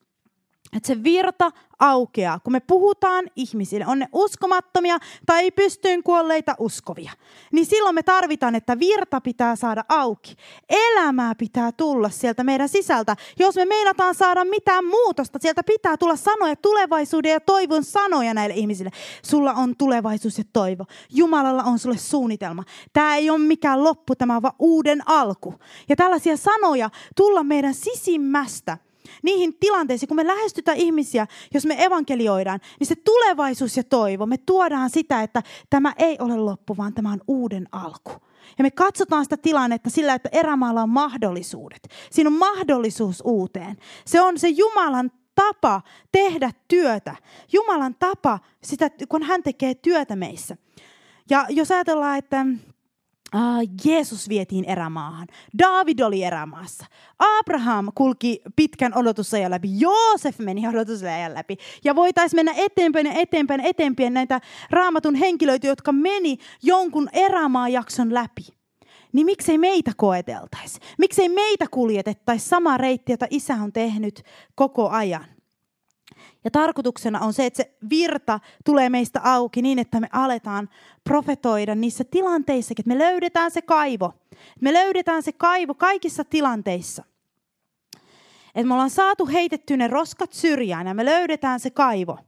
Että 0.75 0.87
se 0.87 1.03
virta 1.03 1.51
aukeaa, 1.79 2.39
kun 2.39 2.53
me 2.53 2.59
puhutaan 2.59 3.25
ihmisille, 3.35 3.85
on 3.87 3.99
ne 3.99 4.07
uskomattomia 4.13 4.97
tai 5.25 5.51
pystyyn 5.51 6.03
kuolleita 6.03 6.55
uskovia, 6.59 7.11
niin 7.51 7.65
silloin 7.65 7.95
me 7.95 8.03
tarvitaan, 8.03 8.55
että 8.55 8.79
virta 8.79 9.21
pitää 9.21 9.55
saada 9.55 9.85
auki. 9.89 10.35
Elämää 10.69 11.35
pitää 11.35 11.71
tulla 11.71 12.09
sieltä 12.09 12.43
meidän 12.43 12.69
sisältä. 12.69 13.15
Jos 13.39 13.55
me 13.55 13.65
meinataan 13.65 14.15
saada 14.15 14.45
mitään 14.45 14.85
muutosta, 14.85 15.39
sieltä 15.41 15.63
pitää 15.63 15.97
tulla 15.97 16.15
sanoja, 16.15 16.55
tulevaisuuden 16.55 17.31
ja 17.31 17.39
toivon 17.39 17.83
sanoja 17.83 18.33
näille 18.33 18.55
ihmisille. 18.55 18.91
Sulla 19.21 19.53
on 19.53 19.75
tulevaisuus 19.77 20.37
ja 20.37 20.43
toivo. 20.53 20.85
Jumalalla 21.09 21.63
on 21.63 21.79
sulle 21.79 21.97
suunnitelma. 21.97 22.63
Tämä 22.93 23.15
ei 23.15 23.29
ole 23.29 23.39
mikään 23.39 23.83
loppu, 23.83 24.15
tämä 24.15 24.35
on 24.35 24.41
vaan 24.41 24.55
uuden 24.59 25.01
alku. 25.05 25.53
Ja 25.89 25.95
tällaisia 25.95 26.37
sanoja 26.37 26.89
tulla 27.15 27.43
meidän 27.43 27.73
sisimmästä 27.73 28.77
niihin 29.23 29.57
tilanteisiin, 29.59 30.07
kun 30.07 30.15
me 30.15 30.27
lähestytään 30.27 30.77
ihmisiä, 30.77 31.27
jos 31.53 31.65
me 31.65 31.83
evankelioidaan, 31.83 32.59
niin 32.79 32.87
se 32.87 32.95
tulevaisuus 32.95 33.77
ja 33.77 33.83
toivo, 33.83 34.25
me 34.25 34.37
tuodaan 34.37 34.89
sitä, 34.89 35.23
että 35.23 35.43
tämä 35.69 35.93
ei 35.97 36.17
ole 36.19 36.35
loppu, 36.35 36.77
vaan 36.77 36.93
tämä 36.93 37.11
on 37.11 37.21
uuden 37.27 37.67
alku. 37.71 38.11
Ja 38.57 38.63
me 38.63 38.71
katsotaan 38.71 39.25
sitä 39.25 39.37
tilannetta 39.37 39.89
sillä, 39.89 40.13
että 40.13 40.29
erämaalla 40.31 40.81
on 40.81 40.89
mahdollisuudet. 40.89 41.87
Siinä 42.11 42.27
on 42.27 42.37
mahdollisuus 42.37 43.21
uuteen. 43.25 43.77
Se 44.05 44.21
on 44.21 44.39
se 44.39 44.49
Jumalan 44.49 45.11
tapa 45.35 45.81
tehdä 46.11 46.51
työtä. 46.67 47.15
Jumalan 47.53 47.95
tapa, 47.99 48.39
sitä, 48.63 48.89
kun 49.09 49.23
hän 49.23 49.43
tekee 49.43 49.75
työtä 49.75 50.15
meissä. 50.15 50.57
Ja 51.29 51.45
jos 51.49 51.71
ajatellaan, 51.71 52.17
että 52.17 52.45
Uh, 53.35 53.69
Jeesus 53.85 54.29
vietiin 54.29 54.65
erämaahan. 54.65 55.27
David 55.59 55.99
oli 55.99 56.23
erämaassa. 56.23 56.85
Abraham 57.19 57.87
kulki 57.95 58.41
pitkän 58.55 58.97
odotusajan 58.97 59.51
läpi. 59.51 59.67
Joosef 59.79 60.39
meni 60.39 60.67
odotusajan 60.67 61.33
läpi. 61.33 61.57
Ja 61.83 61.95
voitaisiin 61.95 62.37
mennä 62.37 62.53
eteenpäin 62.57 63.05
ja 63.05 63.13
eteenpäin 63.13 63.61
eteenpäin 63.61 64.13
näitä 64.13 64.41
raamatun 64.69 65.15
henkilöitä, 65.15 65.67
jotka 65.67 65.91
meni 65.91 66.37
jonkun 66.63 67.09
erämaajakson 67.13 68.13
läpi. 68.13 68.47
Niin 69.13 69.25
miksei 69.25 69.57
meitä 69.57 69.91
koeteltaisi? 69.97 70.79
Miksei 70.97 71.29
meitä 71.29 71.65
kuljetettaisi 71.71 72.49
sama 72.49 72.77
reitti, 72.77 73.11
jota 73.11 73.27
isä 73.29 73.53
on 73.53 73.73
tehnyt 73.73 74.23
koko 74.55 74.89
ajan? 74.89 75.34
Ja 76.45 76.51
tarkoituksena 76.51 77.19
on 77.19 77.33
se, 77.33 77.45
että 77.45 77.57
se 77.57 77.77
virta 77.89 78.39
tulee 78.65 78.89
meistä 78.89 79.21
auki 79.23 79.61
niin, 79.61 79.79
että 79.79 79.99
me 79.99 80.09
aletaan 80.11 80.69
profetoida 81.03 81.75
niissä 81.75 82.03
tilanteissa, 82.03 82.71
että 82.79 82.87
me 82.87 82.97
löydetään 82.97 83.51
se 83.51 83.61
kaivo. 83.61 84.13
Me 84.61 84.73
löydetään 84.73 85.23
se 85.23 85.31
kaivo 85.31 85.73
kaikissa 85.73 86.23
tilanteissa. 86.23 87.03
Että 88.47 88.67
me 88.67 88.73
ollaan 88.73 88.89
saatu 88.89 89.27
heitetty 89.27 89.77
ne 89.77 89.87
roskat 89.87 90.33
syrjään 90.33 90.87
ja 90.87 90.93
me 90.93 91.05
löydetään 91.05 91.59
se 91.59 91.69
kaivo. 91.69 92.19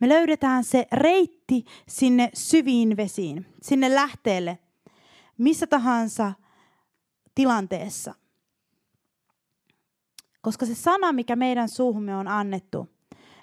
Me 0.00 0.08
löydetään 0.08 0.64
se 0.64 0.86
reitti 0.92 1.64
sinne 1.88 2.30
syviin 2.34 2.96
vesiin, 2.96 3.46
sinne 3.62 3.94
lähteelle, 3.94 4.58
missä 5.38 5.66
tahansa 5.66 6.32
tilanteessa. 7.34 8.14
Koska 10.42 10.66
se 10.66 10.74
sana, 10.74 11.12
mikä 11.12 11.36
meidän 11.36 11.68
suuhumme 11.68 12.16
on 12.16 12.28
annettu, 12.28 12.95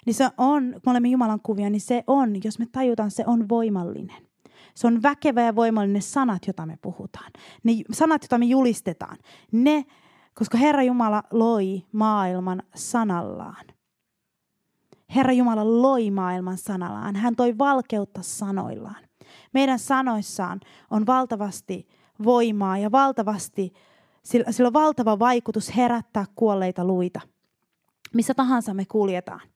niin 0.06 0.14
se 0.14 0.30
on, 0.38 0.70
kun 0.72 0.80
me 0.86 0.90
olemme 0.90 1.08
Jumalan 1.08 1.40
kuvia, 1.40 1.70
niin 1.70 1.80
se 1.80 2.04
on, 2.06 2.32
jos 2.44 2.58
me 2.58 2.66
tajutaan, 2.72 3.10
se 3.10 3.24
on 3.26 3.48
voimallinen. 3.48 4.26
Se 4.74 4.86
on 4.86 5.02
väkevä 5.02 5.42
ja 5.42 5.56
voimallinen 5.56 6.02
sanat, 6.02 6.46
joita 6.46 6.66
me 6.66 6.78
puhutaan. 6.82 7.30
Ne 7.62 7.72
sanat, 7.92 8.22
joita 8.22 8.38
me 8.38 8.44
julistetaan. 8.44 9.16
Ne, 9.52 9.84
koska 10.34 10.58
Herra 10.58 10.82
Jumala 10.82 11.22
loi 11.30 11.82
maailman 11.92 12.62
sanallaan. 12.74 13.64
Herra 15.14 15.32
Jumala 15.32 15.82
loi 15.82 16.10
maailman 16.10 16.58
sanallaan. 16.58 17.16
Hän 17.16 17.36
toi 17.36 17.58
valkeutta 17.58 18.22
sanoillaan. 18.22 19.04
Meidän 19.52 19.78
sanoissaan 19.78 20.60
on 20.90 21.06
valtavasti 21.06 21.88
voimaa 22.24 22.78
ja 22.78 22.92
valtavasti, 22.92 23.72
sillä 24.22 24.66
on 24.66 24.72
valtava 24.72 25.18
vaikutus 25.18 25.76
herättää 25.76 26.24
kuolleita 26.34 26.84
luita. 26.84 27.20
Missä 28.14 28.34
tahansa 28.34 28.74
me 28.74 28.84
kuljetaan. 28.84 29.53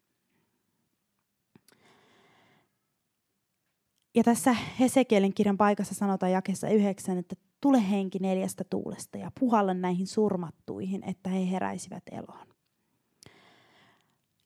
Ja 4.19 4.25
tässä 4.25 4.57
Hesekielin 4.81 5.35
kirjan 5.35 5.57
paikassa 5.57 5.95
sanotaan 5.95 6.33
jakessa 6.33 6.69
yhdeksän, 6.69 7.19
että 7.19 7.37
tule 7.61 7.91
henki 7.91 8.19
neljästä 8.19 8.65
tuulesta 8.71 9.19
ja 9.19 9.31
puhalla 9.41 9.75
näihin 9.75 10.07
surmattuihin, 10.07 11.05
että 11.05 11.31
he 11.31 11.51
heräisivät 11.51 12.03
eloon. 12.11 12.47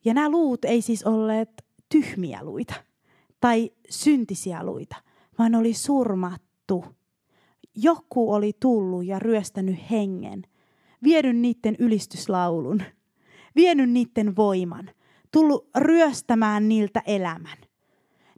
Ja 0.05 0.13
nämä 0.13 0.29
luut 0.29 0.65
ei 0.65 0.81
siis 0.81 1.03
olleet 1.03 1.49
tyhmiä 1.89 2.43
luita 2.43 2.73
tai 3.39 3.71
syntisiä 3.89 4.63
luita, 4.63 4.95
vaan 5.39 5.55
oli 5.55 5.73
surmattu. 5.73 6.85
Joku 7.75 8.33
oli 8.33 8.53
tullut 8.59 9.05
ja 9.05 9.19
ryöstänyt 9.19 9.91
hengen, 9.91 10.43
vienyt 11.03 11.37
niiden 11.37 11.75
ylistyslaulun, 11.79 12.83
vienyt 13.55 13.89
niiden 13.89 14.35
voiman, 14.35 14.89
tullut 15.31 15.69
ryöstämään 15.77 16.69
niiltä 16.69 17.01
elämän. 17.05 17.57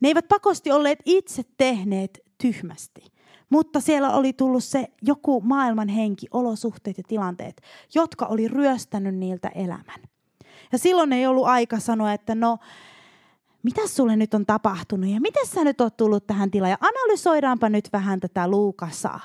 Ne 0.05 0.09
eivät 0.09 0.27
pakosti 0.27 0.71
olleet 0.71 0.99
itse 1.05 1.43
tehneet 1.57 2.19
tyhmästi, 2.37 3.01
mutta 3.49 3.79
siellä 3.79 4.11
oli 4.11 4.33
tullut 4.33 4.63
se 4.63 4.87
joku 5.01 5.41
maailman 5.41 5.87
henki, 5.87 6.27
olosuhteet 6.31 6.97
ja 6.97 7.03
tilanteet, 7.07 7.61
jotka 7.95 8.25
oli 8.25 8.47
ryöstänyt 8.47 9.15
niiltä 9.15 9.47
elämän. 9.47 10.01
Ja 10.71 10.77
silloin 10.77 11.13
ei 11.13 11.27
ollut 11.27 11.45
aika 11.45 11.79
sanoa, 11.79 12.13
että 12.13 12.35
no, 12.35 12.57
mitä 13.63 13.87
sulle 13.87 14.15
nyt 14.15 14.33
on 14.33 14.45
tapahtunut 14.45 15.09
ja 15.09 15.21
miten 15.21 15.47
sä 15.47 15.63
nyt 15.63 15.81
oot 15.81 15.97
tullut 15.97 16.27
tähän 16.27 16.51
tilaan 16.51 16.71
ja 16.71 16.77
analysoidaanpa 16.81 17.69
nyt 17.69 17.89
vähän 17.93 18.19
tätä 18.19 18.47
Luukasaa. 18.47 19.19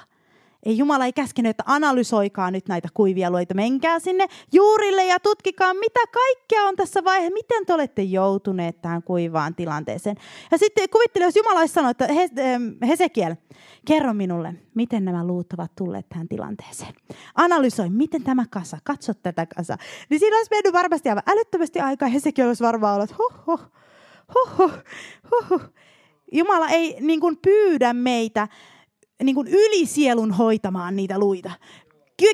Ei 0.62 0.78
Jumala 0.78 1.04
ei 1.04 1.12
käskenyt, 1.12 1.50
että 1.50 1.62
analysoikaa 1.66 2.50
nyt 2.50 2.68
näitä 2.68 2.88
kuivia 2.94 3.30
luita. 3.30 3.54
Menkää 3.54 3.98
sinne 3.98 4.26
juurille 4.52 5.06
ja 5.06 5.20
tutkikaa, 5.20 5.74
mitä 5.74 6.00
kaikkea 6.12 6.62
on 6.62 6.76
tässä 6.76 7.04
vaiheessa. 7.04 7.34
Miten 7.34 7.66
te 7.66 7.74
olette 7.74 8.02
joutuneet 8.02 8.82
tähän 8.82 9.02
kuivaan 9.02 9.54
tilanteeseen. 9.54 10.16
Ja 10.50 10.58
sitten 10.58 10.90
kuvittele, 10.90 11.24
jos 11.24 11.36
Jumala 11.36 11.60
olisi 11.60 11.74
sanonut, 11.74 12.00
että 12.00 12.14
Hesekiel, 12.86 13.34
kerro 13.86 14.14
minulle, 14.14 14.54
miten 14.74 15.04
nämä 15.04 15.26
luut 15.26 15.52
ovat 15.52 15.72
tulleet 15.76 16.08
tähän 16.08 16.28
tilanteeseen. 16.28 16.94
Analysoi, 17.34 17.90
miten 17.90 18.22
tämä 18.22 18.44
kasa, 18.50 18.78
katso 18.84 19.14
tätä 19.14 19.46
kasa. 19.56 19.76
Niin 20.10 20.20
siinä 20.20 20.36
olisi 20.36 20.50
mennyt 20.50 20.72
varmasti 20.72 21.08
aivan 21.08 21.22
älyttömästi 21.26 21.80
aikaa. 21.80 22.08
Hesekiel 22.08 22.48
olisi 22.48 22.64
varmaan 22.64 22.94
ollut, 22.94 23.18
huh, 23.18 23.34
huh, 23.46 23.60
huh, 24.34 24.72
huh, 25.30 25.48
huh. 25.50 25.60
Jumala 26.32 26.68
ei 26.68 26.96
niin 27.00 27.20
kuin 27.20 27.36
pyydä 27.36 27.92
meitä 27.92 28.48
niin 29.22 29.34
kuin 29.34 29.48
ylisielun 29.48 30.32
hoitamaan 30.32 30.96
niitä 30.96 31.18
luita. 31.18 31.50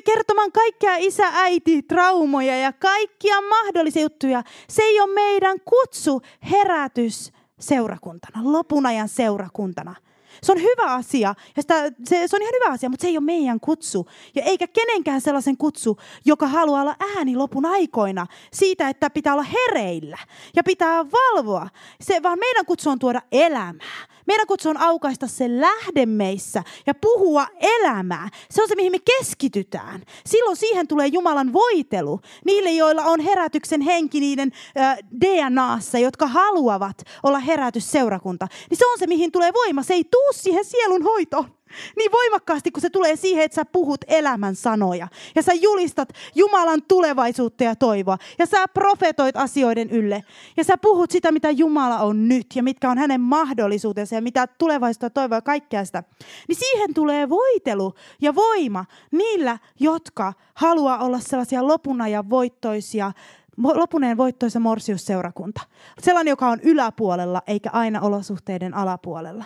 Kertomaan 0.05 0.51
kaikkia 0.51 0.95
isä, 0.95 1.27
äiti, 1.33 1.81
traumoja 1.81 2.57
ja 2.57 2.73
kaikkia 2.73 3.41
mahdollisia 3.41 4.01
juttuja. 4.01 4.43
Se 4.69 4.83
ei 4.83 4.99
ole 4.99 5.13
meidän 5.13 5.57
kutsu 5.65 6.21
herätys 6.51 7.31
seurakuntana, 7.59 8.41
lopun 8.43 8.85
ajan 8.85 9.09
seurakuntana. 9.09 9.95
Se 10.43 10.51
on 10.51 10.61
hyvä 10.61 10.93
asia, 10.93 11.35
ja 11.55 11.61
sitä, 11.61 11.83
se, 12.05 12.27
se 12.27 12.35
on 12.35 12.41
ihan 12.41 12.53
hyvä 12.63 12.73
asia, 12.73 12.89
mutta 12.89 13.01
se 13.01 13.07
ei 13.07 13.17
ole 13.17 13.25
meidän 13.25 13.59
kutsu. 13.59 14.07
Ja 14.35 14.43
eikä 14.43 14.67
kenenkään 14.67 15.21
sellaisen 15.21 15.57
kutsu, 15.57 15.97
joka 16.25 16.47
haluaa 16.47 16.81
olla 16.81 16.95
ääni 17.15 17.35
lopun 17.35 17.65
aikoina 17.65 18.27
siitä, 18.53 18.89
että 18.89 19.09
pitää 19.09 19.33
olla 19.33 19.43
hereillä 19.43 20.17
ja 20.55 20.63
pitää 20.63 21.05
valvoa. 21.05 21.69
Se, 22.01 22.23
vaan 22.23 22.39
meidän 22.39 22.65
kutsu 22.65 22.89
on 22.89 22.99
tuoda 22.99 23.21
elämää. 23.31 24.07
Meidän 24.27 24.47
kutsu 24.47 24.69
on 24.69 24.77
aukaista 24.77 25.27
se 25.27 25.61
lähde 25.61 26.05
meissä 26.05 26.63
ja 26.85 26.93
puhua 26.93 27.47
elämää. 27.59 28.29
Se 28.49 28.61
on 28.61 28.67
se, 28.67 28.75
mihin 28.75 28.91
me 28.91 28.99
keskitytään. 28.99 30.01
Silloin 30.25 30.57
siihen 30.57 30.87
tulee 30.87 31.07
Jumalan 31.07 31.53
voitelu. 31.53 32.19
Niille, 32.45 32.71
joilla 32.71 33.03
on 33.03 33.19
herätyksen 33.19 33.81
henki 33.81 34.19
niiden 34.19 34.51
äh, 34.79 34.97
DNAssa, 35.21 35.99
jotka 35.99 36.27
haluavat 36.27 36.97
olla 37.23 37.39
herätysseurakunta. 37.39 38.47
Niin 38.69 38.77
se 38.77 38.85
on 38.87 38.99
se, 38.99 39.07
mihin 39.07 39.31
tulee 39.31 39.53
voima. 39.53 39.83
Se 39.83 39.93
ei 39.93 40.03
tuu 40.03 40.29
siihen 40.33 40.65
sielun 40.65 41.03
hoitoon 41.03 41.56
niin 41.97 42.11
voimakkaasti, 42.11 42.71
kun 42.71 42.81
se 42.81 42.89
tulee 42.89 43.15
siihen, 43.15 43.43
että 43.43 43.55
sä 43.55 43.65
puhut 43.65 44.05
elämän 44.07 44.55
sanoja. 44.55 45.07
Ja 45.35 45.41
sä 45.41 45.53
julistat 45.53 46.09
Jumalan 46.35 46.81
tulevaisuutta 46.87 47.63
ja 47.63 47.75
toivoa. 47.75 48.17
Ja 48.39 48.45
sä 48.45 48.67
profetoit 48.67 49.37
asioiden 49.37 49.89
ylle. 49.89 50.23
Ja 50.57 50.63
sä 50.63 50.77
puhut 50.77 51.11
sitä, 51.11 51.31
mitä 51.31 51.49
Jumala 51.49 51.99
on 51.99 52.27
nyt 52.27 52.47
ja 52.55 52.63
mitkä 52.63 52.89
on 52.89 52.97
hänen 52.97 53.21
mahdollisuutensa 53.21 54.15
ja 54.15 54.21
mitä 54.21 54.47
tulevaisuutta 54.47 55.09
toivoa 55.09 55.37
ja 55.37 55.41
kaikkea 55.41 55.85
sitä. 55.85 56.03
Niin 56.47 56.55
siihen 56.55 56.93
tulee 56.93 57.29
voitelu 57.29 57.93
ja 58.21 58.35
voima 58.35 58.85
niillä, 59.11 59.57
jotka 59.79 60.33
haluaa 60.53 60.97
olla 61.05 61.19
sellaisia 61.19 61.67
lopun 61.67 62.01
ajan 62.01 62.29
voittoisia 62.29 63.11
lopuneen 63.57 64.17
voittoisa 64.17 64.59
morsiusseurakunta. 64.59 65.61
Sellainen, 65.99 66.31
joka 66.31 66.47
on 66.47 66.59
yläpuolella 66.63 67.41
eikä 67.47 67.69
aina 67.73 68.01
olosuhteiden 68.01 68.73
alapuolella. 68.73 69.45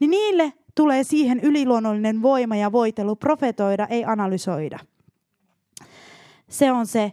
Niin 0.00 0.10
niille 0.10 0.52
tulee 0.74 1.04
siihen 1.04 1.40
yliluonnollinen 1.40 2.22
voima 2.22 2.56
ja 2.56 2.72
voitelu 2.72 3.16
profetoida, 3.16 3.86
ei 3.86 4.04
analysoida. 4.04 4.78
Se 6.48 6.72
on 6.72 6.86
se, 6.86 7.12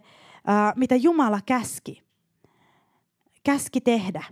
mitä 0.76 0.96
Jumala 0.96 1.40
käski. 1.46 2.04
Käski 3.44 3.82
tehdä. 3.82 4.24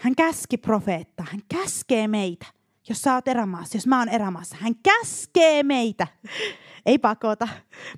Hän 0.00 0.14
käski 0.14 0.56
profeetta. 0.56 1.24
Hän 1.30 1.40
käskee 1.48 2.08
meitä. 2.08 2.46
Jos 2.88 3.02
sä 3.02 3.14
oot 3.14 3.28
erämaassa, 3.28 3.76
jos 3.76 3.86
mä 3.86 3.98
oon 3.98 4.08
erämaassa, 4.08 4.56
hän 4.60 4.74
käskee 4.82 5.62
meitä. 5.62 6.06
Ei 6.86 6.98
pakota, 6.98 7.48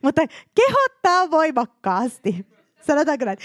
mutta 0.02 0.22
kehottaa 0.54 1.30
voimakkaasti. 1.30 2.46
Sanotaanko 2.86 3.24
näin? 3.24 3.38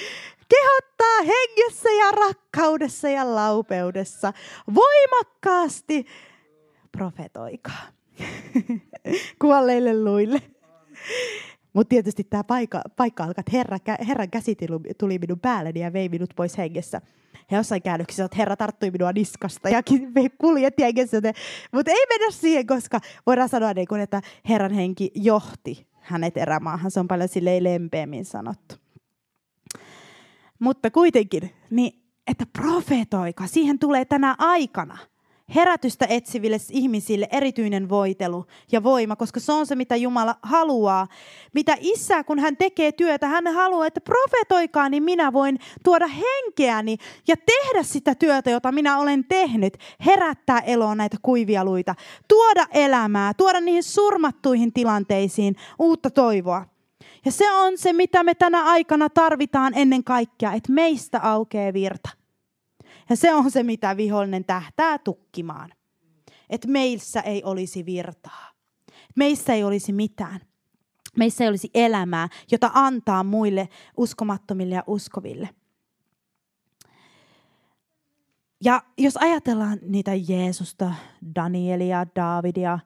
Kehottaa 0.49 1.17
hengessä 1.19 1.89
ja 1.89 2.11
rakkaudessa 2.11 3.09
ja 3.09 3.35
laupeudessa 3.35 4.33
voimakkaasti 4.75 6.05
profetoikaa. 6.91 7.87
Kuolleille 9.41 10.03
luille. 10.03 10.41
Mutta 11.73 11.89
tietysti 11.89 12.23
tämä 12.23 12.43
paikka, 12.43 12.81
paikka 12.95 13.23
alkaa, 13.23 13.41
että 13.41 13.57
herra, 13.57 13.77
Herran 14.07 14.29
käsi 14.29 14.57
tuli 14.97 15.19
minun 15.19 15.39
päälleni 15.39 15.79
ja 15.79 15.93
vei 15.93 16.09
minut 16.09 16.29
pois 16.35 16.57
hengessä. 16.57 17.01
Ja 17.51 17.57
jossain 17.57 17.81
käännöksissä, 17.81 18.25
että 18.25 18.37
Herra 18.37 18.55
tarttui 18.55 18.91
minua 18.91 19.11
niskasta 19.11 19.69
ja 19.69 19.81
kuljetti 20.37 20.83
hengessä. 20.83 21.17
Mutta 21.71 21.91
ei 21.91 22.05
mennä 22.09 22.31
siihen, 22.31 22.67
koska 22.67 22.99
voidaan 23.25 23.49
sanoa, 23.49 23.73
niin 23.73 23.87
kuin, 23.87 24.01
että 24.01 24.21
Herran 24.49 24.73
henki 24.73 25.11
johti 25.15 25.87
hänet 25.99 26.37
erämaahan. 26.37 26.91
Se 26.91 26.99
on 26.99 27.07
paljon 27.07 27.29
silleen 27.29 27.63
lempeämmin 27.63 28.25
sanottu. 28.25 28.75
Mutta 30.59 30.91
kuitenkin, 30.91 31.51
niin, 31.69 32.03
että 32.27 32.45
profetoika, 32.57 33.47
siihen 33.47 33.79
tulee 33.79 34.05
tänä 34.05 34.35
aikana– 34.39 34.97
herätystä 35.55 36.05
etsiville 36.09 36.57
ihmisille 36.71 37.27
erityinen 37.31 37.89
voitelu 37.89 38.45
ja 38.71 38.83
voima, 38.83 39.15
koska 39.15 39.39
se 39.39 39.51
on 39.51 39.65
se, 39.65 39.75
mitä 39.75 39.95
Jumala 39.95 40.35
haluaa. 40.41 41.07
Mitä 41.53 41.77
isä, 41.79 42.23
kun 42.23 42.39
hän 42.39 42.57
tekee 42.57 42.91
työtä, 42.91 43.27
hän 43.27 43.47
haluaa, 43.47 43.87
että 43.87 44.01
profetoikaa, 44.01 44.89
niin 44.89 45.03
minä 45.03 45.33
voin 45.33 45.59
tuoda 45.83 46.07
henkeäni 46.07 46.97
ja 47.27 47.35
tehdä 47.37 47.83
sitä 47.83 48.15
työtä, 48.15 48.49
jota 48.49 48.71
minä 48.71 48.99
olen 48.99 49.25
tehnyt. 49.25 49.77
Herättää 50.05 50.59
eloon 50.59 50.97
näitä 50.97 51.17
kuivia 51.21 51.65
luita, 51.65 51.95
tuoda 52.27 52.65
elämää, 52.73 53.33
tuoda 53.33 53.61
niihin 53.61 53.83
surmattuihin 53.83 54.73
tilanteisiin 54.73 55.55
uutta 55.79 56.09
toivoa. 56.09 56.65
Ja 57.25 57.31
se 57.31 57.51
on 57.51 57.77
se, 57.77 57.93
mitä 57.93 58.23
me 58.23 58.35
tänä 58.35 58.63
aikana 58.63 59.09
tarvitaan 59.09 59.73
ennen 59.75 60.03
kaikkea, 60.03 60.53
että 60.53 60.71
meistä 60.71 61.19
aukeaa 61.23 61.73
virta. 61.73 62.09
Ja 63.09 63.15
se 63.15 63.33
on 63.33 63.51
se, 63.51 63.63
mitä 63.63 63.97
vihollinen 63.97 64.45
tähtää 64.45 64.97
tukkimaan. 64.97 65.69
Että 66.49 66.67
meissä 66.67 67.21
ei 67.21 67.43
olisi 67.43 67.85
virtaa. 67.85 68.49
Meissä 69.15 69.53
ei 69.53 69.63
olisi 69.63 69.93
mitään. 69.93 70.39
Meissä 71.17 71.43
ei 71.43 71.47
olisi 71.49 71.69
elämää, 71.73 72.27
jota 72.51 72.71
antaa 72.73 73.23
muille 73.23 73.69
uskomattomille 73.97 74.75
ja 74.75 74.83
uskoville. 74.87 75.49
Ja 78.63 78.83
jos 78.97 79.17
ajatellaan 79.17 79.79
niitä 79.81 80.11
Jeesusta, 80.27 80.93
Danielia, 81.35 82.05
Davidia, 82.15 82.79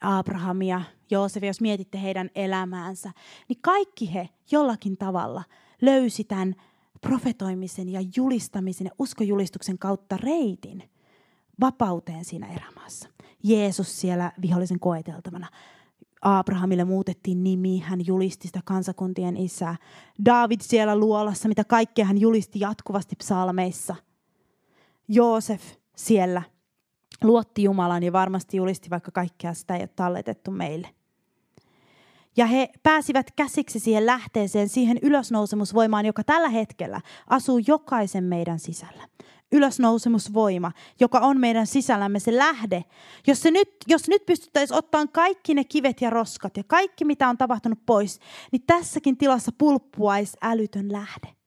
Abrahamia, 0.00 0.82
Joosefia, 1.10 1.48
jos 1.48 1.60
mietitte 1.60 2.02
heidän 2.02 2.30
elämäänsä, 2.34 3.12
niin 3.48 3.58
kaikki 3.62 4.14
he 4.14 4.28
jollakin 4.50 4.96
tavalla 4.96 5.44
löysi 5.82 6.24
tämän 6.24 6.54
profetoimisen 7.02 7.88
ja 7.88 8.00
julistamisen 8.16 8.84
ja 8.84 8.90
uskojulistuksen 8.98 9.78
kautta 9.78 10.16
reitin 10.16 10.82
vapauteen 11.60 12.24
siinä 12.24 12.52
erämaassa. 12.52 13.08
Jeesus 13.42 14.00
siellä 14.00 14.32
vihollisen 14.42 14.80
koeteltavana. 14.80 15.48
Abrahamille 16.22 16.84
muutettiin 16.84 17.44
nimi, 17.44 17.78
hän 17.78 18.06
julisti 18.06 18.46
sitä 18.46 18.60
kansakuntien 18.64 19.36
isää. 19.36 19.76
David 20.24 20.60
siellä 20.62 20.96
luolassa, 20.96 21.48
mitä 21.48 21.64
kaikkea 21.64 22.04
hän 22.04 22.18
julisti 22.18 22.60
jatkuvasti 22.60 23.16
psalmeissa. 23.16 23.96
Joosef 25.08 25.62
siellä 25.96 26.42
luotti 27.22 27.62
Jumalan 27.62 28.02
ja 28.02 28.12
varmasti 28.12 28.56
julisti, 28.56 28.90
vaikka 28.90 29.10
kaikkea 29.10 29.54
sitä 29.54 29.76
ei 29.76 29.82
ole 29.82 29.88
talletettu 29.96 30.50
meille. 30.50 30.88
Ja 32.36 32.46
he 32.46 32.70
pääsivät 32.82 33.30
käsiksi 33.36 33.78
siihen 33.78 34.06
lähteeseen, 34.06 34.68
siihen 34.68 34.98
ylösnousemusvoimaan, 35.02 36.06
joka 36.06 36.24
tällä 36.24 36.48
hetkellä 36.48 37.00
asuu 37.26 37.60
jokaisen 37.66 38.24
meidän 38.24 38.58
sisällä. 38.58 39.08
Ylösnousemusvoima, 39.52 40.72
joka 41.00 41.18
on 41.18 41.40
meidän 41.40 41.66
sisällämme 41.66 42.18
se 42.20 42.36
lähde. 42.36 42.84
Jos, 43.26 43.42
se 43.42 43.50
nyt, 43.50 43.68
jos 43.86 44.08
nyt 44.08 44.26
pystyttäisiin 44.26 44.78
ottamaan 44.78 45.08
kaikki 45.08 45.54
ne 45.54 45.64
kivet 45.64 46.00
ja 46.00 46.10
roskat 46.10 46.56
ja 46.56 46.64
kaikki, 46.66 47.04
mitä 47.04 47.28
on 47.28 47.38
tapahtunut 47.38 47.78
pois, 47.86 48.20
niin 48.52 48.62
tässäkin 48.66 49.16
tilassa 49.16 49.52
pulppuaisi 49.58 50.36
älytön 50.42 50.92
lähde. 50.92 51.41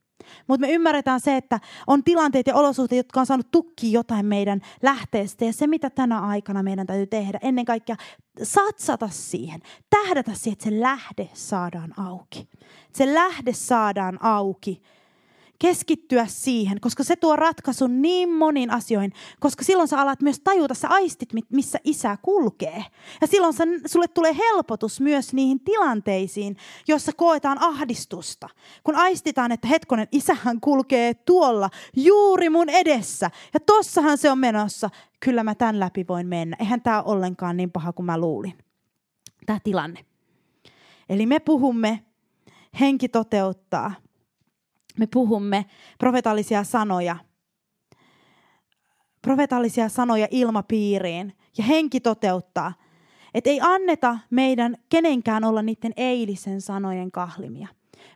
Mutta 0.47 0.67
me 0.67 0.73
ymmärretään 0.73 1.19
se, 1.19 1.37
että 1.37 1.59
on 1.87 2.03
tilanteet 2.03 2.47
ja 2.47 2.55
olosuhteet, 2.55 2.97
jotka 2.97 3.19
on 3.19 3.25
saanut 3.25 3.51
tukki 3.51 3.91
jotain 3.91 4.25
meidän 4.25 4.61
lähteestä. 4.83 5.45
Ja 5.45 5.53
se, 5.53 5.67
mitä 5.67 5.89
tänä 5.89 6.19
aikana 6.19 6.63
meidän 6.63 6.87
täytyy 6.87 7.07
tehdä, 7.07 7.39
ennen 7.41 7.65
kaikkea 7.65 7.95
satsata 8.43 9.09
siihen, 9.11 9.61
tähdätä 9.89 10.33
siihen, 10.33 10.53
että 10.53 10.69
se 10.69 10.79
lähde 10.79 11.29
saadaan 11.33 11.99
auki. 11.99 12.49
Se 12.93 13.13
lähde 13.13 13.53
saadaan 13.53 14.23
auki 14.23 14.81
keskittyä 15.59 16.25
siihen, 16.27 16.81
koska 16.81 17.03
se 17.03 17.15
tuo 17.15 17.35
ratkaisun 17.35 18.01
niin 18.01 18.33
moniin 18.33 18.71
asioihin, 18.71 19.13
koska 19.39 19.63
silloin 19.63 19.87
sä 19.87 20.01
alat 20.01 20.21
myös 20.21 20.39
tajuta, 20.39 20.73
sä 20.73 20.87
aistit, 20.87 21.29
missä 21.51 21.79
isä 21.83 22.17
kulkee. 22.21 22.85
Ja 23.21 23.27
silloin 23.27 23.53
sä, 23.53 23.63
sulle 23.85 24.07
tulee 24.07 24.35
helpotus 24.37 25.01
myös 25.01 25.33
niihin 25.33 25.59
tilanteisiin, 25.59 26.57
joissa 26.87 27.11
koetaan 27.13 27.57
ahdistusta. 27.61 28.49
Kun 28.83 28.95
aistitaan, 28.95 29.51
että 29.51 29.67
hetkonen, 29.67 30.07
isähän 30.11 30.61
kulkee 30.61 31.13
tuolla 31.13 31.69
juuri 31.95 32.49
mun 32.49 32.69
edessä 32.69 33.31
ja 33.53 33.59
tossahan 33.59 34.17
se 34.17 34.31
on 34.31 34.39
menossa. 34.39 34.89
Kyllä 35.19 35.43
mä 35.43 35.55
tämän 35.55 35.79
läpi 35.79 36.05
voin 36.09 36.27
mennä. 36.27 36.57
Eihän 36.59 36.81
tämä 36.81 37.01
ollenkaan 37.01 37.57
niin 37.57 37.71
paha 37.71 37.93
kuin 37.93 38.05
mä 38.05 38.17
luulin. 38.17 38.53
Tämä 39.45 39.59
tilanne. 39.63 40.05
Eli 41.09 41.25
me 41.25 41.39
puhumme, 41.39 42.05
henki 42.79 43.09
toteuttaa– 43.09 43.93
me 44.99 45.07
puhumme 45.07 45.65
profetallisia 45.99 46.63
sanoja, 46.63 47.15
profetallisia 49.21 49.89
sanoja 49.89 50.27
ilmapiiriin 50.31 51.33
ja 51.57 51.63
henki 51.63 51.99
toteuttaa. 51.99 52.73
Että 53.33 53.49
ei 53.49 53.59
anneta 53.61 54.17
meidän 54.29 54.77
kenenkään 54.89 55.43
olla 55.43 55.61
niiden 55.61 55.93
eilisen 55.97 56.61
sanojen 56.61 57.11
kahlimia. 57.11 57.67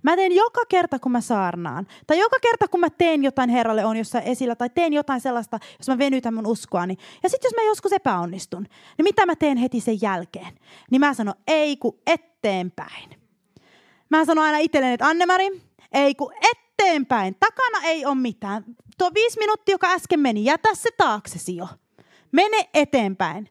Mä 0.03 0.15
teen 0.15 0.31
joka 0.35 0.61
kerta, 0.69 0.99
kun 0.99 1.11
mä 1.11 1.21
saarnaan. 1.21 1.87
Tai 2.07 2.19
joka 2.19 2.37
kerta, 2.41 2.67
kun 2.67 2.79
mä 2.79 2.89
teen 2.89 3.23
jotain 3.23 3.49
Herralle 3.49 3.85
on 3.85 3.97
jossain 3.97 4.23
esillä. 4.23 4.55
Tai 4.55 4.69
teen 4.69 4.93
jotain 4.93 5.21
sellaista, 5.21 5.59
jos 5.79 5.87
mä 5.87 5.97
venytän 5.97 6.33
mun 6.33 6.47
uskoani. 6.47 6.97
Ja 7.23 7.29
sitten 7.29 7.47
jos 7.47 7.55
mä 7.55 7.69
joskus 7.69 7.93
epäonnistun, 7.93 8.63
niin 8.97 9.03
mitä 9.03 9.25
mä 9.25 9.35
teen 9.35 9.57
heti 9.57 9.79
sen 9.79 10.01
jälkeen? 10.01 10.59
Niin 10.91 10.99
mä 10.99 11.13
sanon, 11.13 11.33
ei 11.47 11.77
ku 11.77 12.01
eteenpäin. 12.07 13.09
Mä 14.09 14.25
sanon 14.25 14.45
aina 14.45 14.57
itselleni, 14.57 14.93
että 14.93 15.07
Anne-Mari, 15.07 15.61
ei 15.91 16.15
ku 16.15 16.31
eteenpäin. 16.31 16.68
Takana 17.39 17.87
ei 17.87 18.05
ole 18.05 18.15
mitään. 18.15 18.63
Tuo 18.97 19.11
viisi 19.13 19.39
minuuttia, 19.39 19.73
joka 19.73 19.91
äsken 19.91 20.19
meni, 20.19 20.45
jätä 20.45 20.69
se 20.75 20.89
taaksesi 20.97 21.55
jo. 21.55 21.67
Mene 22.31 22.69
eteenpäin. 22.73 23.49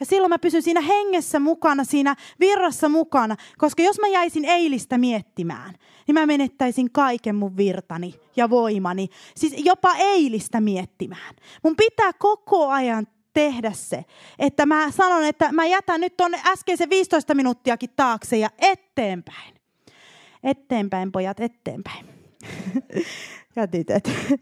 Ja 0.00 0.06
silloin 0.06 0.28
mä 0.28 0.38
pysyn 0.38 0.62
siinä 0.62 0.80
hengessä 0.80 1.40
mukana, 1.40 1.84
siinä 1.84 2.16
virrassa 2.40 2.88
mukana, 2.88 3.36
koska 3.58 3.82
jos 3.82 4.00
mä 4.00 4.08
jäisin 4.08 4.44
eilistä 4.44 4.98
miettimään, 4.98 5.74
niin 6.06 6.14
mä 6.14 6.26
menettäisin 6.26 6.92
kaiken 6.92 7.34
mun 7.34 7.56
virtani 7.56 8.14
ja 8.36 8.50
voimani. 8.50 9.08
Siis 9.36 9.54
jopa 9.56 9.94
eilistä 9.98 10.60
miettimään. 10.60 11.34
Mun 11.64 11.76
pitää 11.76 12.12
koko 12.18 12.68
ajan 12.68 13.06
tehdä 13.32 13.72
se, 13.72 14.04
että 14.38 14.66
mä 14.66 14.90
sanon, 14.90 15.24
että 15.24 15.52
mä 15.52 15.66
jätän 15.66 16.00
nyt 16.00 16.16
tuonne 16.16 16.40
äskeisen 16.46 16.90
15 16.90 17.34
minuuttiakin 17.34 17.90
taakse 17.96 18.36
ja 18.36 18.50
eteenpäin. 18.58 19.54
Eteenpäin, 20.42 21.12
pojat, 21.12 21.40
eteenpäin. 21.40 22.23
tytöt. 23.72 24.10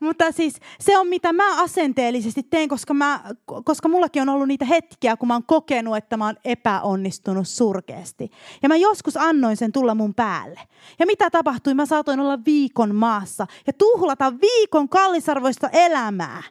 Mutta 0.00 0.32
siis 0.32 0.54
se 0.80 0.98
on 0.98 1.06
mitä 1.06 1.32
mä 1.32 1.62
asenteellisesti 1.62 2.42
teen, 2.42 2.68
koska, 2.68 2.94
mä, 2.94 3.20
koska 3.64 3.88
mullakin 3.88 4.22
on 4.22 4.28
ollut 4.28 4.48
niitä 4.48 4.64
hetkiä, 4.64 5.16
kun 5.16 5.28
mä 5.28 5.34
oon 5.34 5.44
kokenut, 5.46 5.96
että 5.96 6.16
mä 6.16 6.26
oon 6.26 6.36
epäonnistunut 6.44 7.48
surkeasti. 7.48 8.30
Ja 8.62 8.68
mä 8.68 8.76
joskus 8.76 9.16
annoin 9.16 9.56
sen 9.56 9.72
tulla 9.72 9.94
mun 9.94 10.14
päälle. 10.14 10.60
Ja 10.98 11.06
mitä 11.06 11.30
tapahtui? 11.30 11.74
Mä 11.74 11.86
saatoin 11.86 12.20
olla 12.20 12.38
viikon 12.44 12.94
maassa 12.94 13.46
ja 13.66 13.72
tuhlata 13.72 14.32
viikon 14.40 14.88
kallisarvoista 14.88 15.68
elämää 15.68 16.42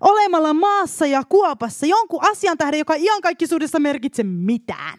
olemalla 0.00 0.54
maassa 0.54 1.06
ja 1.06 1.22
kuopassa 1.28 1.86
jonkun 1.86 2.30
asian 2.30 2.58
tähden, 2.58 2.78
joka 2.78 2.94
iankaikkisuudessa 2.94 3.78
merkitse 3.78 4.22
mitään 4.22 4.98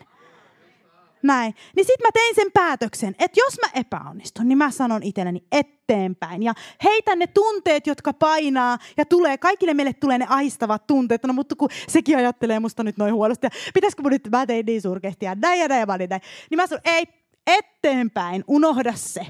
näin. 1.24 1.56
Niin 1.76 1.86
sitten 1.86 2.08
mä 2.08 2.12
tein 2.14 2.36
sen 2.36 2.52
päätöksen, 2.54 3.16
että 3.20 3.40
jos 3.40 3.58
mä 3.62 3.80
epäonnistun, 3.80 4.48
niin 4.48 4.58
mä 4.58 4.72
sanon 4.72 5.04
itselleni 5.04 5.44
eteenpäin. 5.52 6.44
Ja 6.44 6.54
heitän 6.84 7.20
ne 7.20 7.28
tunteet, 7.28 7.88
jotka 7.88 8.14
painaa 8.14 8.78
ja 8.98 9.06
tulee, 9.06 9.38
kaikille 9.38 9.74
meille 9.74 9.94
tulee 9.94 10.18
ne 10.18 10.26
aistavat 10.30 10.88
tunteet. 10.88 11.24
No 11.24 11.34
mutta 11.34 11.56
kun 11.56 11.70
sekin 11.88 12.18
ajattelee 12.18 12.60
musta 12.60 12.84
nyt 12.84 12.98
noin 12.98 13.14
huonosti. 13.14 13.46
Ja 13.46 13.50
pitäisikö 13.74 14.04
mun 14.04 14.12
nyt, 14.12 14.28
mä 14.32 14.46
tein 14.46 14.66
niin 14.66 14.82
surkeasti 14.82 15.26
ja 15.26 15.36
näin 15.36 15.60
ja 15.60 15.68
näin 15.68 15.88
ja 15.90 16.08
näin. 16.10 16.22
Niin 16.50 16.56
mä 16.56 16.68
sanon, 16.68 16.82
ei, 16.86 17.08
eteenpäin, 17.48 18.44
unohda 18.48 18.94
se. 18.96 19.28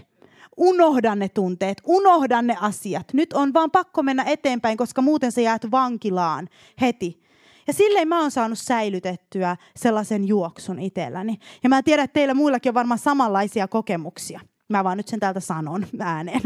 Unohda 0.57 1.15
ne 1.15 1.29
tunteet, 1.29 1.81
unohda 1.85 2.41
ne 2.41 2.57
asiat. 2.61 3.13
Nyt 3.13 3.33
on 3.33 3.53
vaan 3.53 3.71
pakko 3.71 4.03
mennä 4.03 4.23
eteenpäin, 4.23 4.77
koska 4.77 5.01
muuten 5.01 5.31
sä 5.31 5.41
jäät 5.41 5.71
vankilaan 5.71 6.47
heti. 6.81 7.20
Ja 7.67 7.73
silleen 7.73 8.07
mä 8.07 8.21
oon 8.21 8.31
saanut 8.31 8.59
säilytettyä 8.59 9.57
sellaisen 9.75 10.27
juoksun 10.27 10.79
itselläni. 10.79 11.37
Ja 11.63 11.69
mä 11.69 11.83
tiedän, 11.83 12.03
että 12.03 12.13
teillä 12.13 12.33
muillakin 12.33 12.69
on 12.69 12.73
varmaan 12.73 12.99
samanlaisia 12.99 13.67
kokemuksia. 13.67 14.39
Mä 14.69 14.83
vaan 14.83 14.97
nyt 14.97 15.07
sen 15.07 15.19
täältä 15.19 15.39
sanon 15.39 15.87
ääneen. 15.99 16.41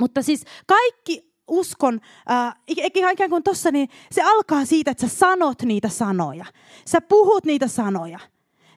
Mutta 0.00 0.22
siis 0.22 0.44
kaikki 0.66 1.32
uskon, 1.48 2.00
äh, 2.30 2.54
ikään 2.66 3.30
kuin 3.30 3.42
tossa, 3.42 3.70
niin 3.70 3.88
se 4.10 4.22
alkaa 4.22 4.64
siitä, 4.64 4.90
että 4.90 5.08
sä 5.08 5.16
sanot 5.16 5.62
niitä 5.62 5.88
sanoja. 5.88 6.44
Sä 6.86 7.00
puhut 7.00 7.44
niitä 7.44 7.68
sanoja. 7.68 8.18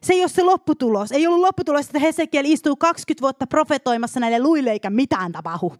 Se 0.02 0.12
ei 0.12 0.20
ole 0.20 0.28
se 0.28 0.42
lopputulos. 0.42 1.12
Ei 1.12 1.26
ollut 1.26 1.40
lopputulos, 1.40 1.86
että 1.86 1.98
Hesekiel 1.98 2.44
istuu 2.46 2.76
20 2.76 3.22
vuotta 3.22 3.46
profetoimassa 3.46 4.20
näille 4.20 4.42
luille 4.42 4.70
eikä 4.70 4.90
mitään 4.90 5.32
tapahdu. 5.32 5.72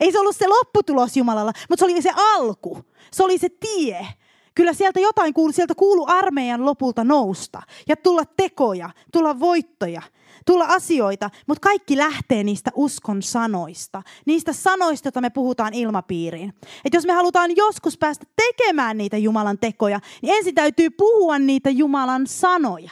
Ei 0.00 0.12
se 0.12 0.18
ollut 0.18 0.36
se 0.36 0.48
lopputulos 0.48 1.16
Jumalalla, 1.16 1.52
mutta 1.68 1.86
se 1.86 1.92
oli 1.92 2.02
se 2.02 2.10
alku. 2.16 2.84
Se 3.12 3.22
oli 3.22 3.38
se 3.38 3.48
tie. 3.48 4.06
Kyllä 4.54 4.72
sieltä 4.72 5.00
jotain 5.00 5.34
kuuluu, 5.34 5.52
sieltä 5.52 5.74
kuuluu 5.74 6.06
armeijan 6.08 6.66
lopulta 6.66 7.04
nousta 7.04 7.62
ja 7.88 7.96
tulla 7.96 8.22
tekoja, 8.36 8.90
tulla 9.12 9.40
voittoja, 9.40 10.02
tulla 10.46 10.64
asioita, 10.64 11.30
mutta 11.46 11.60
kaikki 11.60 11.96
lähtee 11.96 12.44
niistä 12.44 12.70
uskon 12.74 13.22
sanoista, 13.22 14.02
niistä 14.26 14.52
sanoista, 14.52 15.06
joita 15.06 15.20
me 15.20 15.30
puhutaan 15.30 15.74
ilmapiiriin. 15.74 16.54
Et 16.84 16.94
jos 16.94 17.06
me 17.06 17.12
halutaan 17.12 17.56
joskus 17.56 17.98
päästä 17.98 18.26
tekemään 18.36 18.98
niitä 18.98 19.16
Jumalan 19.16 19.58
tekoja, 19.58 20.00
niin 20.22 20.34
ensin 20.34 20.54
täytyy 20.54 20.90
puhua 20.90 21.38
niitä 21.38 21.70
Jumalan 21.70 22.26
sanoja 22.26 22.90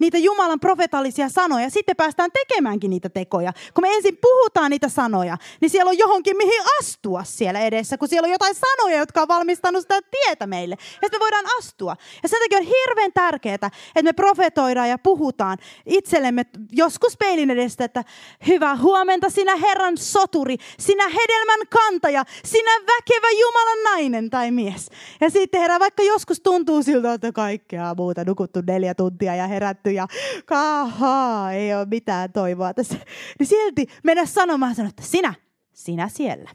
niitä 0.00 0.18
Jumalan 0.18 0.60
profetallisia 0.60 1.28
sanoja, 1.28 1.70
sitten 1.70 1.96
päästään 1.96 2.30
tekemäänkin 2.32 2.90
niitä 2.90 3.08
tekoja. 3.08 3.52
Kun 3.74 3.84
me 3.84 3.94
ensin 3.94 4.18
puhutaan 4.22 4.70
niitä 4.70 4.88
sanoja, 4.88 5.36
niin 5.60 5.70
siellä 5.70 5.88
on 5.88 5.98
johonkin 5.98 6.36
mihin 6.36 6.62
astua 6.80 7.24
siellä 7.24 7.60
edessä, 7.60 7.98
kun 7.98 8.08
siellä 8.08 8.26
on 8.26 8.32
jotain 8.32 8.54
sanoja, 8.54 8.98
jotka 8.98 9.22
on 9.22 9.28
valmistanut 9.28 9.82
sitä 9.82 10.00
tietä 10.10 10.46
meille. 10.46 10.76
Ja 10.80 10.86
sitten 10.86 11.18
me 11.20 11.20
voidaan 11.20 11.44
astua. 11.58 11.96
Ja 12.22 12.28
sen 12.28 12.38
takia 12.40 12.58
on 12.58 12.64
hirveän 12.64 13.12
tärkeää, 13.14 13.54
että 13.54 13.70
me 14.02 14.12
profetoidaan 14.12 14.88
ja 14.88 14.98
puhutaan 14.98 15.58
itsellemme 15.86 16.46
joskus 16.72 17.16
peilin 17.16 17.50
edestä, 17.50 17.84
että 17.84 18.04
hyvää 18.46 18.76
huomenta 18.76 19.30
sinä 19.30 19.56
Herran 19.56 19.98
soturi, 19.98 20.56
sinä 20.78 21.08
hedelmän 21.08 21.60
kantaja, 21.68 22.24
sinä 22.44 22.70
väkevä 22.70 23.30
Jumalan 23.40 23.82
nainen 23.84 24.30
tai 24.30 24.50
mies. 24.50 24.88
Ja 25.20 25.30
sitten 25.30 25.60
herra, 25.60 25.78
vaikka 25.78 26.02
joskus 26.02 26.40
tuntuu 26.40 26.82
siltä, 26.82 27.12
että 27.12 27.32
kaikkea 27.32 27.94
muuta 27.96 28.24
nukuttu 28.24 28.60
neljä 28.66 28.94
tuntia 28.94 29.34
ja 29.34 29.46
herätty 29.46 29.89
ja 29.90 30.06
kahaa, 30.46 31.52
ei 31.52 31.74
ole 31.74 31.86
mitään 31.90 32.32
toivoa 32.32 32.74
tässä. 32.74 32.96
Niin 33.38 33.46
silti 33.46 33.86
mennä 34.04 34.26
sanomaan, 34.26 34.74
sanoa, 34.74 34.88
että 34.88 35.02
sinä, 35.02 35.34
sinä 35.72 36.08
siellä. 36.08 36.50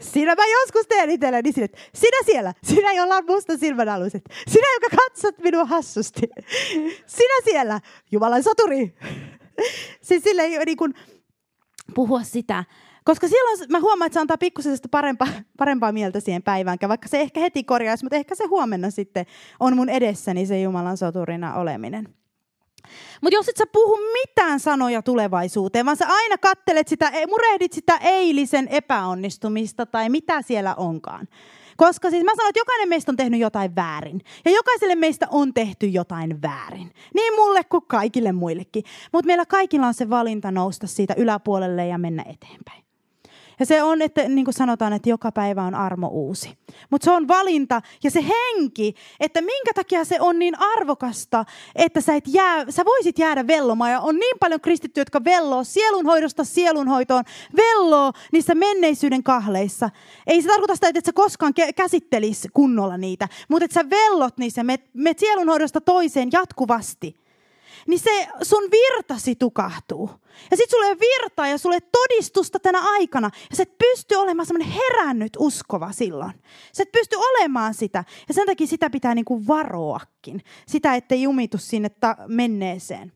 Sinä 0.00 0.34
mä 0.34 0.42
joskus 0.60 0.86
teen 0.86 1.10
itselleni 1.10 1.52
sille, 1.52 1.64
että 1.64 1.78
sinä 1.94 2.16
siellä, 2.26 2.54
sinä 2.62 2.92
jolla 2.92 3.16
on 3.16 3.24
musta 3.26 3.56
silmän 3.56 3.88
aluset. 3.88 4.22
Sinä, 4.48 4.66
joka 4.74 4.96
katsot 4.96 5.38
minua 5.38 5.64
hassusti. 5.64 6.20
Sinä 7.06 7.34
siellä, 7.44 7.80
Jumalan 8.12 8.42
soturi. 8.42 8.94
Siis 10.00 10.22
sille 10.22 10.42
ei 10.42 10.64
niin 10.64 10.76
kuin 10.76 10.94
puhua 11.94 12.22
sitä, 12.22 12.64
koska 13.04 13.28
silloin 13.28 13.58
mä 13.70 13.80
huomaan, 13.80 14.06
että 14.06 14.14
se 14.14 14.20
antaa 14.20 14.38
pikkusen 14.38 14.78
parempaa, 14.90 15.28
parempaa 15.56 15.92
mieltä 15.92 16.20
siihen 16.20 16.42
päivään, 16.42 16.78
vaikka 16.88 17.08
se 17.08 17.20
ehkä 17.20 17.40
heti 17.40 17.64
korjaisi, 17.64 18.04
mutta 18.04 18.16
ehkä 18.16 18.34
se 18.34 18.44
huomenna 18.44 18.90
sitten 18.90 19.26
on 19.60 19.76
mun 19.76 19.88
edessäni 19.88 20.46
se 20.46 20.60
Jumalan 20.60 20.96
soturina 20.96 21.54
oleminen. 21.54 22.08
Mutta 23.20 23.36
jos 23.36 23.48
et 23.48 23.56
sä 23.56 23.64
puhu 23.72 23.98
mitään 24.12 24.60
sanoja 24.60 25.02
tulevaisuuteen, 25.02 25.86
vaan 25.86 25.96
sä 25.96 26.06
aina 26.08 26.38
kattelet 26.38 26.88
sitä, 26.88 27.08
e, 27.08 27.26
murehdit 27.26 27.72
sitä 27.72 27.96
eilisen 28.02 28.68
epäonnistumista 28.68 29.86
tai 29.86 30.08
mitä 30.08 30.42
siellä 30.42 30.74
onkaan. 30.74 31.28
Koska 31.76 32.10
siis 32.10 32.24
mä 32.24 32.30
sanon, 32.36 32.48
että 32.48 32.60
jokainen 32.60 32.88
meistä 32.88 33.12
on 33.12 33.16
tehnyt 33.16 33.40
jotain 33.40 33.76
väärin. 33.76 34.20
Ja 34.44 34.50
jokaiselle 34.50 34.94
meistä 34.94 35.26
on 35.30 35.54
tehty 35.54 35.86
jotain 35.86 36.42
väärin. 36.42 36.92
Niin 37.14 37.34
mulle 37.34 37.64
kuin 37.64 37.84
kaikille 37.88 38.32
muillekin. 38.32 38.84
Mutta 39.12 39.26
meillä 39.26 39.46
kaikilla 39.46 39.86
on 39.86 39.94
se 39.94 40.10
valinta 40.10 40.50
nousta 40.50 40.86
siitä 40.86 41.14
yläpuolelle 41.16 41.86
ja 41.86 41.98
mennä 41.98 42.22
eteenpäin. 42.22 42.84
Ja 43.62 43.66
se 43.66 43.82
on, 43.82 44.02
että 44.02 44.28
niin 44.28 44.44
kuin 44.44 44.54
sanotaan, 44.54 44.92
että 44.92 45.08
joka 45.08 45.32
päivä 45.32 45.62
on 45.62 45.74
armo 45.74 46.08
uusi. 46.08 46.58
Mutta 46.90 47.04
se 47.04 47.10
on 47.10 47.28
valinta 47.28 47.82
ja 48.04 48.10
se 48.10 48.24
henki, 48.24 48.94
että 49.20 49.40
minkä 49.40 49.72
takia 49.74 50.04
se 50.04 50.20
on 50.20 50.38
niin 50.38 50.54
arvokasta, 50.60 51.44
että 51.76 52.00
sä, 52.00 52.14
et 52.14 52.24
jää, 52.26 52.64
sä 52.68 52.84
voisit 52.84 53.18
jäädä 53.18 53.46
vellomaan. 53.46 53.90
Ja 53.90 54.00
on 54.00 54.16
niin 54.16 54.36
paljon 54.40 54.60
kristittyjä, 54.60 55.02
jotka 55.02 55.24
velloo 55.24 55.64
sielunhoidosta 55.64 56.44
sielunhoitoon, 56.44 57.24
velloo 57.56 58.12
niissä 58.32 58.54
menneisyyden 58.54 59.22
kahleissa. 59.22 59.90
Ei 60.26 60.42
se 60.42 60.48
tarkoita 60.48 60.74
sitä, 60.74 60.88
että 60.88 60.98
et 60.98 61.04
sä 61.04 61.12
koskaan 61.12 61.54
käsittelisi 61.76 62.48
kunnolla 62.52 62.96
niitä, 62.96 63.28
mutta 63.48 63.64
että 63.64 63.74
sä 63.74 63.90
vellot 63.90 64.38
niissä, 64.38 64.64
me, 64.64 64.78
me 64.94 65.14
sielunhoidosta 65.16 65.80
toiseen 65.80 66.28
jatkuvasti 66.32 67.21
niin 67.88 68.00
se 68.00 68.28
sun 68.42 68.62
virtasi 68.70 69.34
tukahtuu. 69.34 70.10
Ja 70.50 70.56
sit 70.56 70.70
sulle 70.70 70.98
virtaa 71.00 71.48
ja 71.48 71.58
sulle 71.58 71.78
todistusta 71.80 72.58
tänä 72.58 72.80
aikana. 72.92 73.30
Ja 73.50 73.56
sä 73.56 73.62
et 73.62 73.78
pysty 73.78 74.14
olemaan 74.14 74.46
semmoinen 74.46 74.72
herännyt 74.72 75.32
uskova 75.38 75.92
silloin. 75.92 76.32
Sä 76.72 76.82
et 76.82 76.92
pysty 76.92 77.16
olemaan 77.16 77.74
sitä. 77.74 78.04
Ja 78.28 78.34
sen 78.34 78.46
takia 78.46 78.66
sitä 78.66 78.90
pitää 78.90 79.14
niinku 79.14 79.46
varoakin. 79.46 80.42
Sitä, 80.66 80.94
ettei 80.94 81.22
jumitu 81.22 81.58
sinne 81.58 81.88
ta- 81.88 82.16
menneeseen. 82.26 83.12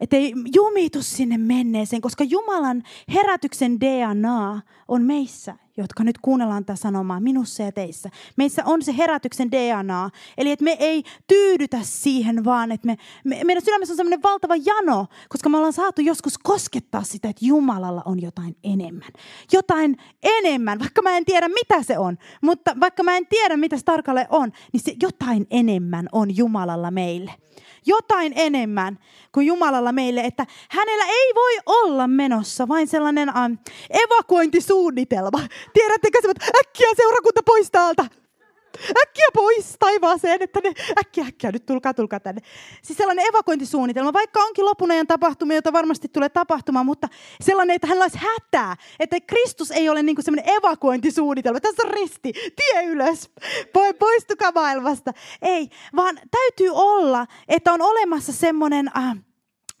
Ettei 0.00 0.34
jumitu 0.54 1.02
sinne 1.02 1.38
menneeseen, 1.38 2.02
koska 2.02 2.24
Jumalan 2.24 2.82
herätyksen 3.14 3.80
DNA 3.80 4.62
on 4.88 5.02
meissä 5.02 5.56
jotka 5.82 6.04
nyt 6.04 6.18
kuunnellaan 6.18 6.64
tätä 6.64 6.76
sanomaa 6.76 7.20
minussa 7.20 7.62
ja 7.62 7.72
teissä. 7.72 8.10
Meissä 8.36 8.62
on 8.64 8.82
se 8.82 8.96
herätyksen 8.96 9.50
DNA. 9.52 10.10
Eli 10.38 10.50
että 10.50 10.64
me 10.64 10.76
ei 10.78 11.02
tyydytä 11.26 11.78
siihen 11.82 12.44
vaan, 12.44 12.72
että 12.72 12.86
me, 12.86 12.96
me, 13.24 13.44
meidän 13.44 13.64
sydämessä 13.64 13.92
on 13.92 13.96
sellainen 13.96 14.22
valtava 14.22 14.56
jano, 14.56 15.06
koska 15.28 15.48
me 15.48 15.56
ollaan 15.56 15.72
saatu 15.72 16.00
joskus 16.00 16.38
koskettaa 16.38 17.02
sitä, 17.02 17.28
että 17.28 17.46
Jumalalla 17.46 18.02
on 18.04 18.22
jotain 18.22 18.56
enemmän. 18.64 19.12
Jotain 19.52 19.96
enemmän, 20.22 20.78
vaikka 20.78 21.02
mä 21.02 21.16
en 21.16 21.24
tiedä 21.24 21.48
mitä 21.48 21.82
se 21.82 21.98
on. 21.98 22.18
Mutta 22.42 22.76
vaikka 22.80 23.02
mä 23.02 23.16
en 23.16 23.26
tiedä 23.26 23.56
mitä 23.56 23.76
se 23.76 23.84
tarkalleen 23.84 24.26
on, 24.30 24.52
niin 24.72 24.80
se 24.80 24.94
jotain 25.02 25.46
enemmän 25.50 26.08
on 26.12 26.36
Jumalalla 26.36 26.90
meille 26.90 27.34
jotain 27.88 28.32
enemmän 28.36 28.98
kuin 29.32 29.46
Jumalalla 29.46 29.92
meille, 29.92 30.20
että 30.20 30.46
hänellä 30.68 31.04
ei 31.04 31.34
voi 31.34 31.58
olla 31.66 32.08
menossa 32.08 32.68
vain 32.68 32.88
sellainen 32.88 33.28
um, 33.28 33.58
evakuointisuunnitelma. 33.90 35.38
Tiedättekö 35.72 36.18
että 36.30 36.46
äkkiä 36.60 36.88
seurakunta 36.96 37.42
pois 37.42 37.70
täältä. 37.70 38.04
Äkkiä 39.02 39.26
pois 39.34 39.76
taivaaseen, 39.78 40.42
että 40.42 40.60
ne, 40.64 40.72
äkkiä, 41.00 41.24
äkkiä, 41.24 41.52
nyt 41.52 41.66
tulkaa, 41.66 41.94
tulkaa 41.94 42.20
tänne. 42.20 42.40
Siis 42.82 42.96
sellainen 42.96 43.26
evakuointisuunnitelma, 43.28 44.12
vaikka 44.12 44.40
onkin 44.40 44.64
lopun 44.64 44.90
ajan 44.90 45.06
tapahtumia, 45.06 45.54
joita 45.54 45.72
varmasti 45.72 46.08
tulee 46.08 46.28
tapahtumaan, 46.28 46.86
mutta 46.86 47.08
sellainen, 47.40 47.74
että 47.74 47.86
hän 47.86 48.02
olisi 48.02 48.18
hätää, 48.18 48.76
että 49.00 49.20
Kristus 49.20 49.70
ei 49.70 49.88
ole 49.88 50.02
niin 50.02 50.16
kuin 50.16 50.24
sellainen 50.24 50.54
evakuointisuunnitelma. 50.54 51.60
Tässä 51.60 51.82
on 51.86 51.90
risti, 51.90 52.32
tie 52.32 52.84
ylös, 52.84 53.30
poistukaa 53.98 54.52
maailmasta. 54.54 55.12
Ei, 55.42 55.70
vaan 55.96 56.20
täytyy 56.30 56.70
olla, 56.72 57.26
että 57.48 57.72
on 57.72 57.82
olemassa 57.82 58.32
semmoinen 58.32 58.90
äh, 58.96 59.16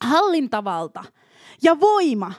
hallintavalta 0.00 1.04
ja 1.62 1.80
voima, 1.80 2.32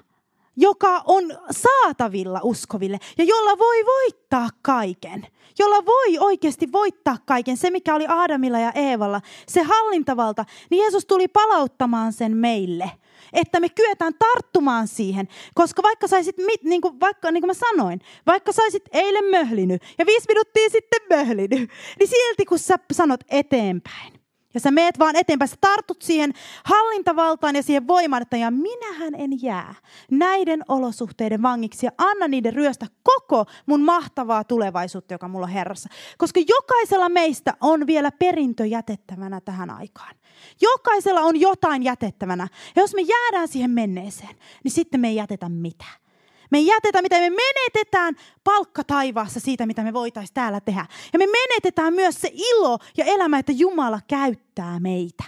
joka 0.59 1.01
on 1.05 1.23
saatavilla 1.51 2.39
uskoville 2.43 2.97
ja 3.17 3.23
jolla 3.23 3.57
voi 3.57 3.85
voittaa 3.85 4.49
kaiken. 4.61 5.27
Jolla 5.59 5.85
voi 5.85 6.17
oikeasti 6.19 6.71
voittaa 6.71 7.17
kaiken. 7.25 7.57
Se, 7.57 7.69
mikä 7.69 7.95
oli 7.95 8.05
Aadamilla 8.07 8.59
ja 8.59 8.71
Eevalla, 8.75 9.21
se 9.47 9.61
hallintavalta, 9.61 10.45
niin 10.69 10.81
Jeesus 10.81 11.05
tuli 11.05 11.27
palauttamaan 11.27 12.13
sen 12.13 12.37
meille. 12.37 12.91
Että 13.33 13.59
me 13.59 13.69
kyetään 13.69 14.13
tarttumaan 14.19 14.87
siihen. 14.87 15.27
Koska 15.53 15.83
vaikka 15.83 16.07
saisit, 16.07 16.35
niin 16.63 16.81
kuin, 16.81 16.99
vaikka, 16.99 17.31
niin 17.31 17.41
kuin 17.41 17.49
mä 17.49 17.53
sanoin, 17.53 18.01
vaikka 18.27 18.51
saisit 18.51 18.83
eilen 18.93 19.25
möhlinyt 19.25 19.81
ja 19.97 20.05
viisi 20.05 20.27
minuuttia 20.27 20.69
sitten 20.69 21.01
möhlinyt, 21.09 21.69
niin 21.99 22.07
silti 22.07 22.45
kun 22.45 22.59
sä 22.59 22.75
sanot 22.93 23.19
eteenpäin, 23.29 24.18
ja 24.53 24.59
sä 24.59 24.71
meet 24.71 24.99
vaan 24.99 25.15
eteenpäin, 25.15 25.49
sä 25.49 25.55
tartut 25.61 26.01
siihen 26.01 26.33
hallintavaltaan 26.63 27.55
ja 27.55 27.63
siihen 27.63 27.87
voimaan, 27.87 28.21
että 28.21 28.37
ja 28.37 28.51
minähän 28.51 29.15
en 29.15 29.41
jää 29.41 29.75
näiden 30.11 30.63
olosuhteiden 30.67 31.41
vangiksi 31.41 31.85
ja 31.85 31.91
anna 31.97 32.27
niiden 32.27 32.53
ryöstä 32.53 32.85
koko 33.03 33.45
mun 33.65 33.81
mahtavaa 33.81 34.43
tulevaisuutta, 34.43 35.13
joka 35.13 35.27
mulla 35.27 35.45
on 35.45 35.51
Herrassa. 35.51 35.89
Koska 36.17 36.39
jokaisella 36.47 37.09
meistä 37.09 37.53
on 37.61 37.87
vielä 37.87 38.11
perintö 38.11 38.65
jätettävänä 38.65 39.41
tähän 39.41 39.69
aikaan. 39.69 40.15
Jokaisella 40.61 41.21
on 41.21 41.39
jotain 41.39 41.83
jätettävänä. 41.83 42.47
Ja 42.75 42.81
jos 42.81 42.93
me 42.95 43.01
jäädään 43.01 43.47
siihen 43.47 43.71
menneeseen, 43.71 44.35
niin 44.63 44.71
sitten 44.71 44.99
me 44.99 45.07
ei 45.07 45.15
jätetä 45.15 45.49
mitään. 45.49 46.08
Me 46.49 46.57
ei 46.57 46.65
jätetä 46.65 47.01
mitä 47.01 47.19
me 47.19 47.29
menetetään 47.29 48.15
palkka 48.43 48.83
taivaassa 48.83 49.39
siitä, 49.39 49.65
mitä 49.65 49.83
me 49.83 49.93
voitaisiin 49.93 50.33
täällä 50.33 50.61
tehdä. 50.61 50.85
Ja 51.13 51.19
me 51.19 51.27
menetetään 51.27 51.93
myös 51.93 52.21
se 52.21 52.31
ilo 52.33 52.79
ja 52.97 53.05
elämä, 53.05 53.39
että 53.39 53.51
Jumala 53.51 53.99
käyttää 54.07 54.79
meitä. 54.79 55.23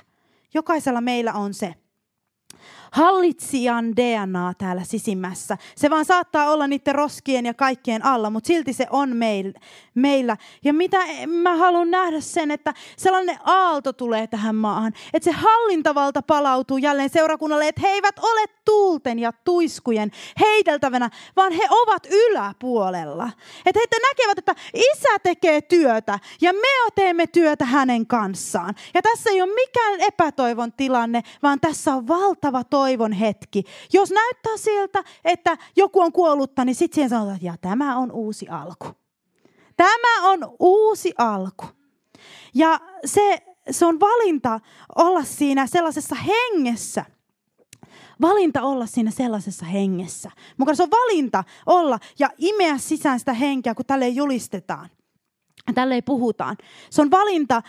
Jokaisella 0.54 1.02
meillä 1.02 1.34
on 1.34 1.54
se 1.54 1.74
hallitsijan 2.92 3.96
DNA 3.96 4.54
täällä 4.58 4.84
sisimmässä. 4.84 5.58
Se 5.76 5.89
vaan 5.89 6.06
saattaa 6.06 6.52
olla 6.52 6.68
niiden 6.68 6.96
roskien 6.96 7.46
ja 7.46 7.54
kaikkien 7.54 8.06
alla, 8.06 8.30
mutta 8.30 8.48
silti 8.48 8.74
se 8.74 8.88
on 8.89 9.18
meil, 9.18 9.54
meillä. 9.96 10.38
Ja 10.64 10.74
mitä 10.74 10.98
mä 11.28 11.56
haluan 11.56 11.92
nähdä 11.92 12.20
sen, 12.20 12.52
että 12.52 12.74
sellainen 12.98 13.38
aalto 13.44 13.94
tulee 13.94 14.28
tähän 14.28 14.56
maahan, 14.56 14.94
että 15.14 15.32
se 15.32 15.38
hallintavalta 15.38 16.22
palautuu 16.22 16.78
jälleen 16.78 17.10
seurakunnalle, 17.10 17.68
että 17.68 17.82
he 17.82 17.88
eivät 17.88 18.20
ole 18.20 18.46
tuulten 18.66 19.20
ja 19.20 19.32
tuiskujen 19.32 20.12
heiteltävänä, 20.39 21.10
vaan 21.36 21.52
he 21.52 21.68
ovat 21.70 22.08
yläpuolella. 22.12 23.32
Että 23.66 23.80
he 23.80 24.00
näkevät, 24.10 24.38
että 24.38 24.56
isä 24.74 25.20
tekee 25.24 25.62
työtä 25.62 26.20
ja 26.42 26.54
me 26.54 26.92
teemme 26.96 27.28
työtä 27.28 27.66
hänen 27.66 28.08
kanssaan. 28.08 28.76
Ja 28.94 29.02
tässä 29.02 29.30
ei 29.30 29.42
ole 29.42 29.54
mikään 29.54 30.02
epätoivon 30.02 30.74
tilanne, 30.74 31.22
vaan 31.44 31.60
tässä 31.60 31.94
on 31.94 32.08
valtava 32.08 32.64
toivo 32.64 32.81
toivon 32.82 33.12
hetki. 33.12 33.64
Jos 33.94 34.12
näyttää 34.12 34.58
siltä, 34.58 35.04
että 35.26 35.58
joku 35.76 36.02
on 36.02 36.12
kuollutta, 36.12 36.66
niin 36.66 36.76
sitten 36.76 36.96
siihen 36.96 37.10
sanotaan, 37.10 37.36
että 37.36 37.48
ja 37.48 37.58
tämä 37.62 37.98
on 37.98 38.12
uusi 38.12 38.48
alku. 38.48 38.88
Tämä 39.78 40.30
on 40.30 40.56
uusi 40.60 41.14
alku. 41.18 41.66
Ja 42.56 42.80
se, 43.06 43.42
se 43.72 43.86
on 43.86 44.00
valinta 44.00 44.60
olla 44.96 45.24
siinä 45.24 45.68
sellaisessa 45.68 46.16
hengessä, 46.16 47.06
valinta 48.22 48.62
olla 48.62 48.86
siinä 48.86 49.12
sellaisessa 49.12 49.66
hengessä. 49.66 50.32
Mukaan 50.58 50.76
se 50.76 50.84
on 50.84 50.92
valinta 50.92 51.44
olla 51.66 52.00
ja 52.20 52.30
imeä 52.38 52.78
sisään 52.78 53.20
sitä 53.20 53.34
henkeä, 53.34 53.76
kun 53.76 53.86
tälle 53.86 54.08
julistetaan. 54.08 54.90
Tälle 55.76 56.02
puhutaan. 56.02 56.58
Se 56.90 57.02
on 57.02 57.12
valinta, 57.12 57.62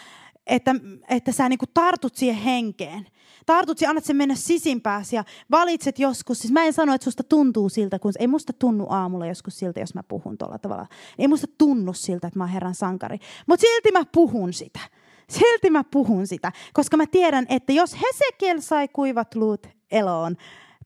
että, 0.46 0.74
että 1.08 1.32
sä 1.32 1.48
niinku 1.48 1.66
tartut 1.74 2.16
siihen 2.16 2.42
henkeen 2.42 3.06
tartut 3.46 3.80
ja 3.80 3.90
annat 3.90 4.04
sen 4.04 4.16
mennä 4.16 4.34
sisimpääsi 4.34 5.16
ja 5.16 5.24
valitset 5.50 5.98
joskus. 5.98 6.38
Siis 6.38 6.52
mä 6.52 6.64
en 6.64 6.72
sano, 6.72 6.94
että 6.94 7.04
susta 7.04 7.22
tuntuu 7.22 7.68
siltä, 7.68 7.98
kun 7.98 8.12
ei 8.18 8.26
musta 8.26 8.52
tunnu 8.52 8.86
aamulla 8.88 9.26
joskus 9.26 9.58
siltä, 9.58 9.80
jos 9.80 9.94
mä 9.94 10.02
puhun 10.02 10.38
tuolla 10.38 10.58
tavalla. 10.58 10.86
Ei 11.18 11.28
musta 11.28 11.46
tunnu 11.58 11.92
siltä, 11.92 12.26
että 12.26 12.38
mä 12.38 12.44
oon 12.44 12.52
Herran 12.52 12.74
sankari. 12.74 13.18
Mutta 13.46 13.66
silti 13.66 13.92
mä 13.92 14.04
puhun 14.12 14.52
sitä. 14.52 14.80
Silti 15.28 15.70
mä 15.70 15.84
puhun 15.84 16.26
sitä, 16.26 16.52
koska 16.72 16.96
mä 16.96 17.06
tiedän, 17.06 17.46
että 17.48 17.72
jos 17.72 17.96
Hesekiel 18.02 18.60
sai 18.60 18.88
kuivat 18.88 19.34
luut 19.34 19.66
eloon 19.90 20.36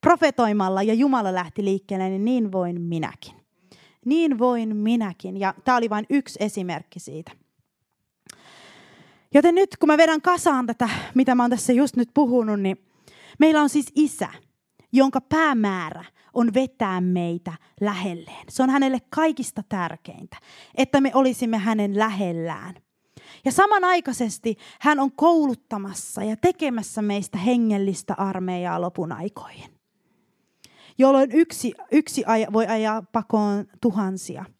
profetoimalla 0.00 0.82
ja 0.82 0.94
Jumala 0.94 1.34
lähti 1.34 1.64
liikkeelle, 1.64 2.08
niin 2.08 2.24
niin 2.24 2.52
voin 2.52 2.80
minäkin. 2.80 3.34
Niin 4.04 4.38
voin 4.38 4.76
minäkin. 4.76 5.36
Ja 5.36 5.54
tämä 5.64 5.76
oli 5.76 5.90
vain 5.90 6.06
yksi 6.10 6.36
esimerkki 6.40 7.00
siitä. 7.00 7.32
Joten 9.36 9.54
nyt 9.54 9.76
kun 9.76 9.86
mä 9.86 9.96
vedän 9.98 10.22
kasaan 10.22 10.66
tätä, 10.66 10.88
mitä 11.14 11.34
mä 11.34 11.42
oon 11.42 11.50
tässä 11.50 11.72
just 11.72 11.96
nyt 11.96 12.10
puhunut, 12.14 12.60
niin 12.60 12.76
meillä 13.38 13.62
on 13.62 13.68
siis 13.68 13.92
isä, 13.94 14.28
jonka 14.92 15.20
päämäärä 15.20 16.04
on 16.34 16.54
vetää 16.54 17.00
meitä 17.00 17.52
lähelleen. 17.80 18.44
Se 18.48 18.62
on 18.62 18.70
hänelle 18.70 18.98
kaikista 19.10 19.62
tärkeintä, 19.68 20.36
että 20.74 21.00
me 21.00 21.10
olisimme 21.14 21.58
hänen 21.58 21.98
lähellään. 21.98 22.74
Ja 23.44 23.52
samanaikaisesti 23.52 24.56
hän 24.80 25.00
on 25.00 25.12
kouluttamassa 25.12 26.24
ja 26.24 26.36
tekemässä 26.36 27.02
meistä 27.02 27.38
hengellistä 27.38 28.14
armeijaa 28.18 28.80
lopun 28.80 29.12
aikoihin. 29.12 29.70
Jolloin 30.98 31.32
yksi, 31.32 31.72
yksi 31.92 32.24
aja, 32.26 32.52
voi 32.52 32.66
ajaa 32.66 33.02
pakoon 33.12 33.66
tuhansia– 33.80 34.44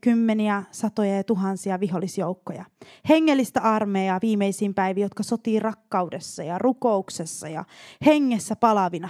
kymmeniä, 0.00 0.62
satoja 0.70 1.16
ja 1.16 1.24
tuhansia 1.24 1.80
vihollisjoukkoja. 1.80 2.64
Hengellistä 3.08 3.60
armeijaa 3.60 4.18
viimeisiin 4.22 4.74
päiviin, 4.74 5.02
jotka 5.02 5.22
sotii 5.22 5.60
rakkaudessa 5.60 6.42
ja 6.42 6.58
rukouksessa 6.58 7.48
ja 7.48 7.64
hengessä 8.06 8.56
palavina. 8.56 9.08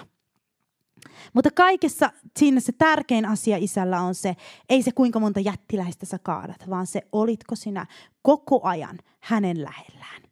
Mutta 1.33 1.51
kaikessa 1.51 2.11
siinä 2.39 2.61
se 2.61 2.73
tärkein 2.73 3.27
asia 3.27 3.57
isällä 3.57 4.01
on 4.01 4.15
se, 4.15 4.37
ei 4.69 4.83
se 4.83 4.93
kuinka 4.93 5.21
monta 5.21 5.41
jättiläistä 5.41 6.07
sä 6.07 6.19
kaadat, 6.23 6.71
vaan 6.71 6.87
se 6.87 7.03
olitko 7.13 7.57
sinä 7.57 7.87
koko 8.23 8.61
ajan 8.63 8.99
hänen 9.21 9.65
lähellään. 9.65 10.23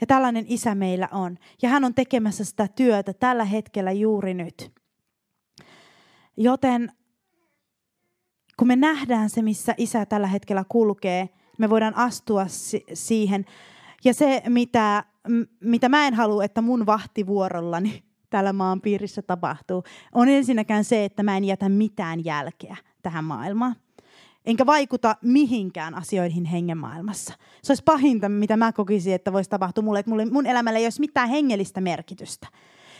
Ja 0.00 0.06
tällainen 0.06 0.44
isä 0.48 0.74
meillä 0.74 1.08
on. 1.12 1.38
Ja 1.62 1.68
hän 1.68 1.84
on 1.84 1.94
tekemässä 1.94 2.44
sitä 2.44 2.68
työtä 2.68 3.12
tällä 3.12 3.44
hetkellä 3.44 3.92
juuri 3.92 4.34
nyt. 4.34 4.72
Joten 6.36 6.92
kun 8.56 8.68
me 8.68 8.76
nähdään 8.76 9.30
se, 9.30 9.42
missä 9.42 9.74
isä 9.76 10.06
tällä 10.06 10.26
hetkellä 10.26 10.64
kulkee, 10.68 11.28
me 11.58 11.70
voidaan 11.70 11.96
astua 11.96 12.46
si- 12.46 12.84
siihen. 12.94 13.44
Ja 14.04 14.14
se, 14.14 14.42
mitä, 14.48 15.04
mitä 15.60 15.88
mä 15.88 16.06
en 16.06 16.14
halua, 16.14 16.44
että 16.44 16.62
mun 16.62 16.86
vahtivuorollani 16.86 18.02
tällä 18.30 18.52
maan 18.52 18.80
piirissä 18.80 19.22
tapahtuu, 19.22 19.84
on 20.14 20.28
ensinnäkään 20.28 20.84
se, 20.84 21.04
että 21.04 21.22
mä 21.22 21.36
en 21.36 21.44
jätä 21.44 21.68
mitään 21.68 22.24
jälkeä 22.24 22.76
tähän 23.02 23.24
maailmaan. 23.24 23.76
Enkä 24.46 24.66
vaikuta 24.66 25.16
mihinkään 25.22 25.94
asioihin 25.94 26.44
hengen 26.44 26.78
maailmassa. 26.78 27.34
Se 27.62 27.72
olisi 27.72 27.84
pahinta, 27.84 28.28
mitä 28.28 28.56
mä 28.56 28.72
kokisin, 28.72 29.14
että 29.14 29.32
voisi 29.32 29.50
tapahtua 29.50 29.84
mulle, 29.84 29.98
että 29.98 30.12
mun 30.32 30.46
elämällä 30.46 30.78
ei 30.78 30.86
olisi 30.86 31.00
mitään 31.00 31.28
hengellistä 31.28 31.80
merkitystä. 31.80 32.48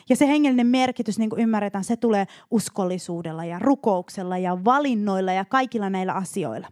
Ja 0.09 0.16
se 0.16 0.28
hengellinen 0.28 0.66
merkitys, 0.66 1.18
niin 1.18 1.30
kuin 1.30 1.42
ymmärretään, 1.42 1.84
se 1.84 1.96
tulee 1.96 2.26
uskollisuudella 2.50 3.44
ja 3.44 3.59
rukouksella 3.59 4.38
ja 4.38 4.64
valinnoilla 4.64 5.32
ja 5.32 5.44
kaikilla 5.44 5.90
näillä 5.90 6.12
asioilla. 6.12 6.68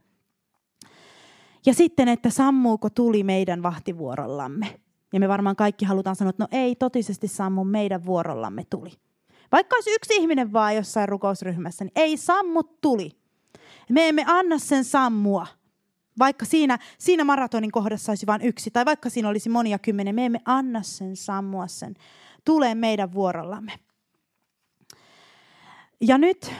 Ja 1.66 1.74
sitten, 1.74 2.08
että 2.08 2.30
sammuuko 2.30 2.90
tuli 2.90 3.22
meidän 3.22 3.62
vahtivuorollamme. 3.62 4.80
Ja 5.12 5.20
me 5.20 5.28
varmaan 5.28 5.56
kaikki 5.56 5.84
halutaan 5.84 6.16
sanoa, 6.16 6.30
että 6.30 6.42
no 6.42 6.48
ei 6.50 6.74
totisesti 6.74 7.28
sammu, 7.28 7.64
meidän 7.64 8.06
vuorollamme 8.06 8.62
tuli. 8.70 8.90
Vaikka 9.52 9.76
olisi 9.76 9.90
yksi 9.90 10.14
ihminen 10.14 10.52
vaan 10.52 10.76
jossain 10.76 11.08
rukousryhmässä, 11.08 11.84
niin 11.84 11.92
ei 11.96 12.16
sammu 12.16 12.62
tuli. 12.62 13.10
Me 13.90 14.08
emme 14.08 14.24
anna 14.26 14.58
sen 14.58 14.84
sammua. 14.84 15.46
Vaikka 16.18 16.44
siinä, 16.44 16.78
siinä 16.98 17.24
maratonin 17.24 17.70
kohdassa 17.70 18.12
olisi 18.12 18.26
vain 18.26 18.42
yksi, 18.42 18.70
tai 18.70 18.84
vaikka 18.84 19.10
siinä 19.10 19.28
olisi 19.28 19.48
monia 19.48 19.78
kymmeniä, 19.78 20.12
me 20.12 20.26
emme 20.26 20.40
anna 20.44 20.82
sen 20.82 21.16
sammua 21.16 21.66
sen. 21.66 21.94
Tulee 22.44 22.74
meidän 22.74 23.12
vuorollamme. 23.12 23.72
Ja 26.00 26.18
nyt, 26.18 26.52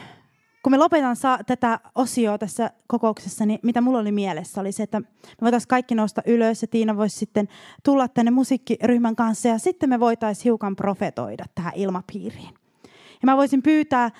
kun 0.63 0.71
me 0.71 0.77
lopetan 0.77 1.15
sa- 1.15 1.39
tätä 1.47 1.79
osioa 1.95 2.37
tässä 2.37 2.71
kokouksessa, 2.87 3.45
niin 3.45 3.59
mitä 3.63 3.81
mulla 3.81 3.99
oli 3.99 4.11
mielessä 4.11 4.61
oli 4.61 4.71
se, 4.71 4.83
että 4.83 4.99
me 4.99 5.07
voitaisiin 5.41 5.67
kaikki 5.67 5.95
nousta 5.95 6.21
ylös 6.25 6.61
ja 6.61 6.67
Tiina 6.67 6.97
voisi 6.97 7.17
sitten 7.17 7.47
tulla 7.83 8.07
tänne 8.07 8.31
musiikkiryhmän 8.31 9.15
kanssa 9.15 9.47
ja 9.47 9.57
sitten 9.57 9.89
me 9.89 9.99
voitaisiin 9.99 10.43
hiukan 10.43 10.75
profetoida 10.75 11.45
tähän 11.55 11.73
ilmapiiriin. 11.75 12.53
Ja 12.83 13.25
mä 13.25 13.37
voisin 13.37 13.63
pyytää 13.63 14.11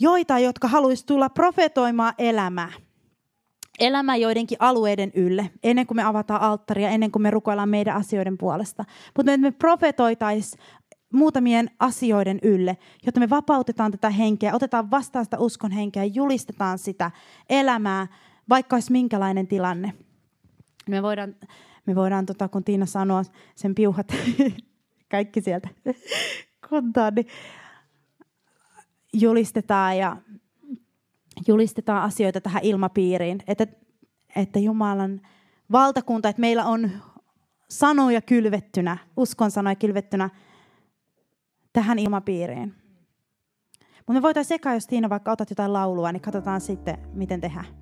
joita, 0.00 0.38
jotka 0.38 0.68
haluaisivat 0.68 1.06
tulla 1.06 1.28
profetoimaan 1.28 2.14
elämää. 2.18 2.72
Elämä 3.78 4.16
joidenkin 4.16 4.58
alueiden 4.60 5.12
ylle, 5.14 5.50
ennen 5.62 5.86
kuin 5.86 5.96
me 5.96 6.02
avataan 6.02 6.40
alttaria, 6.40 6.88
ennen 6.88 7.10
kuin 7.10 7.22
me 7.22 7.30
rukoillaan 7.30 7.68
meidän 7.68 7.96
asioiden 7.96 8.38
puolesta. 8.38 8.84
Mutta 9.16 9.36
me 9.38 9.50
profetoitaisiin 9.50 10.62
muutamien 11.12 11.70
asioiden 11.78 12.38
ylle, 12.42 12.76
jotta 13.06 13.20
me 13.20 13.30
vapautetaan 13.30 13.90
tätä 13.90 14.10
henkeä, 14.10 14.54
otetaan 14.54 14.90
vastaan 14.90 15.24
sitä 15.24 15.38
uskon 15.38 15.70
henkeä, 15.70 16.04
julistetaan 16.04 16.78
sitä 16.78 17.10
elämää, 17.50 18.06
vaikka 18.48 18.76
olisi 18.76 18.92
minkälainen 18.92 19.46
tilanne. 19.46 19.92
Me 20.88 21.02
voidaan, 21.02 21.36
me 21.86 21.94
voidaan 21.94 22.26
tota, 22.26 22.48
kun 22.48 22.64
Tiina 22.64 22.86
sanoo 22.86 23.22
sen 23.54 23.74
piuhat, 23.74 24.12
kaikki 25.10 25.40
sieltä 25.40 25.68
kuntaa, 26.68 27.10
niin 27.10 27.26
julistetaan 29.12 29.98
ja 29.98 30.16
julistetaan 31.48 32.02
asioita 32.02 32.40
tähän 32.40 32.62
ilmapiiriin, 32.64 33.42
että, 33.46 33.66
että 34.36 34.58
Jumalan 34.58 35.20
valtakunta, 35.72 36.28
että 36.28 36.40
meillä 36.40 36.64
on 36.64 36.90
sanoja 37.70 38.20
kylvettynä, 38.20 38.98
uskon 39.16 39.50
sanoja 39.50 39.76
kylvettynä 39.76 40.30
tähän 41.72 41.98
ilmapiiriin. 41.98 42.74
Mutta 43.96 44.12
me 44.12 44.22
voitaisiin 44.22 44.48
sekä, 44.48 44.74
jos 44.74 44.86
Tiina 44.86 45.10
vaikka 45.10 45.32
otat 45.32 45.50
jotain 45.50 45.72
laulua, 45.72 46.12
niin 46.12 46.20
katsotaan 46.20 46.60
sitten, 46.60 46.98
miten 47.12 47.40
tehdään. 47.40 47.81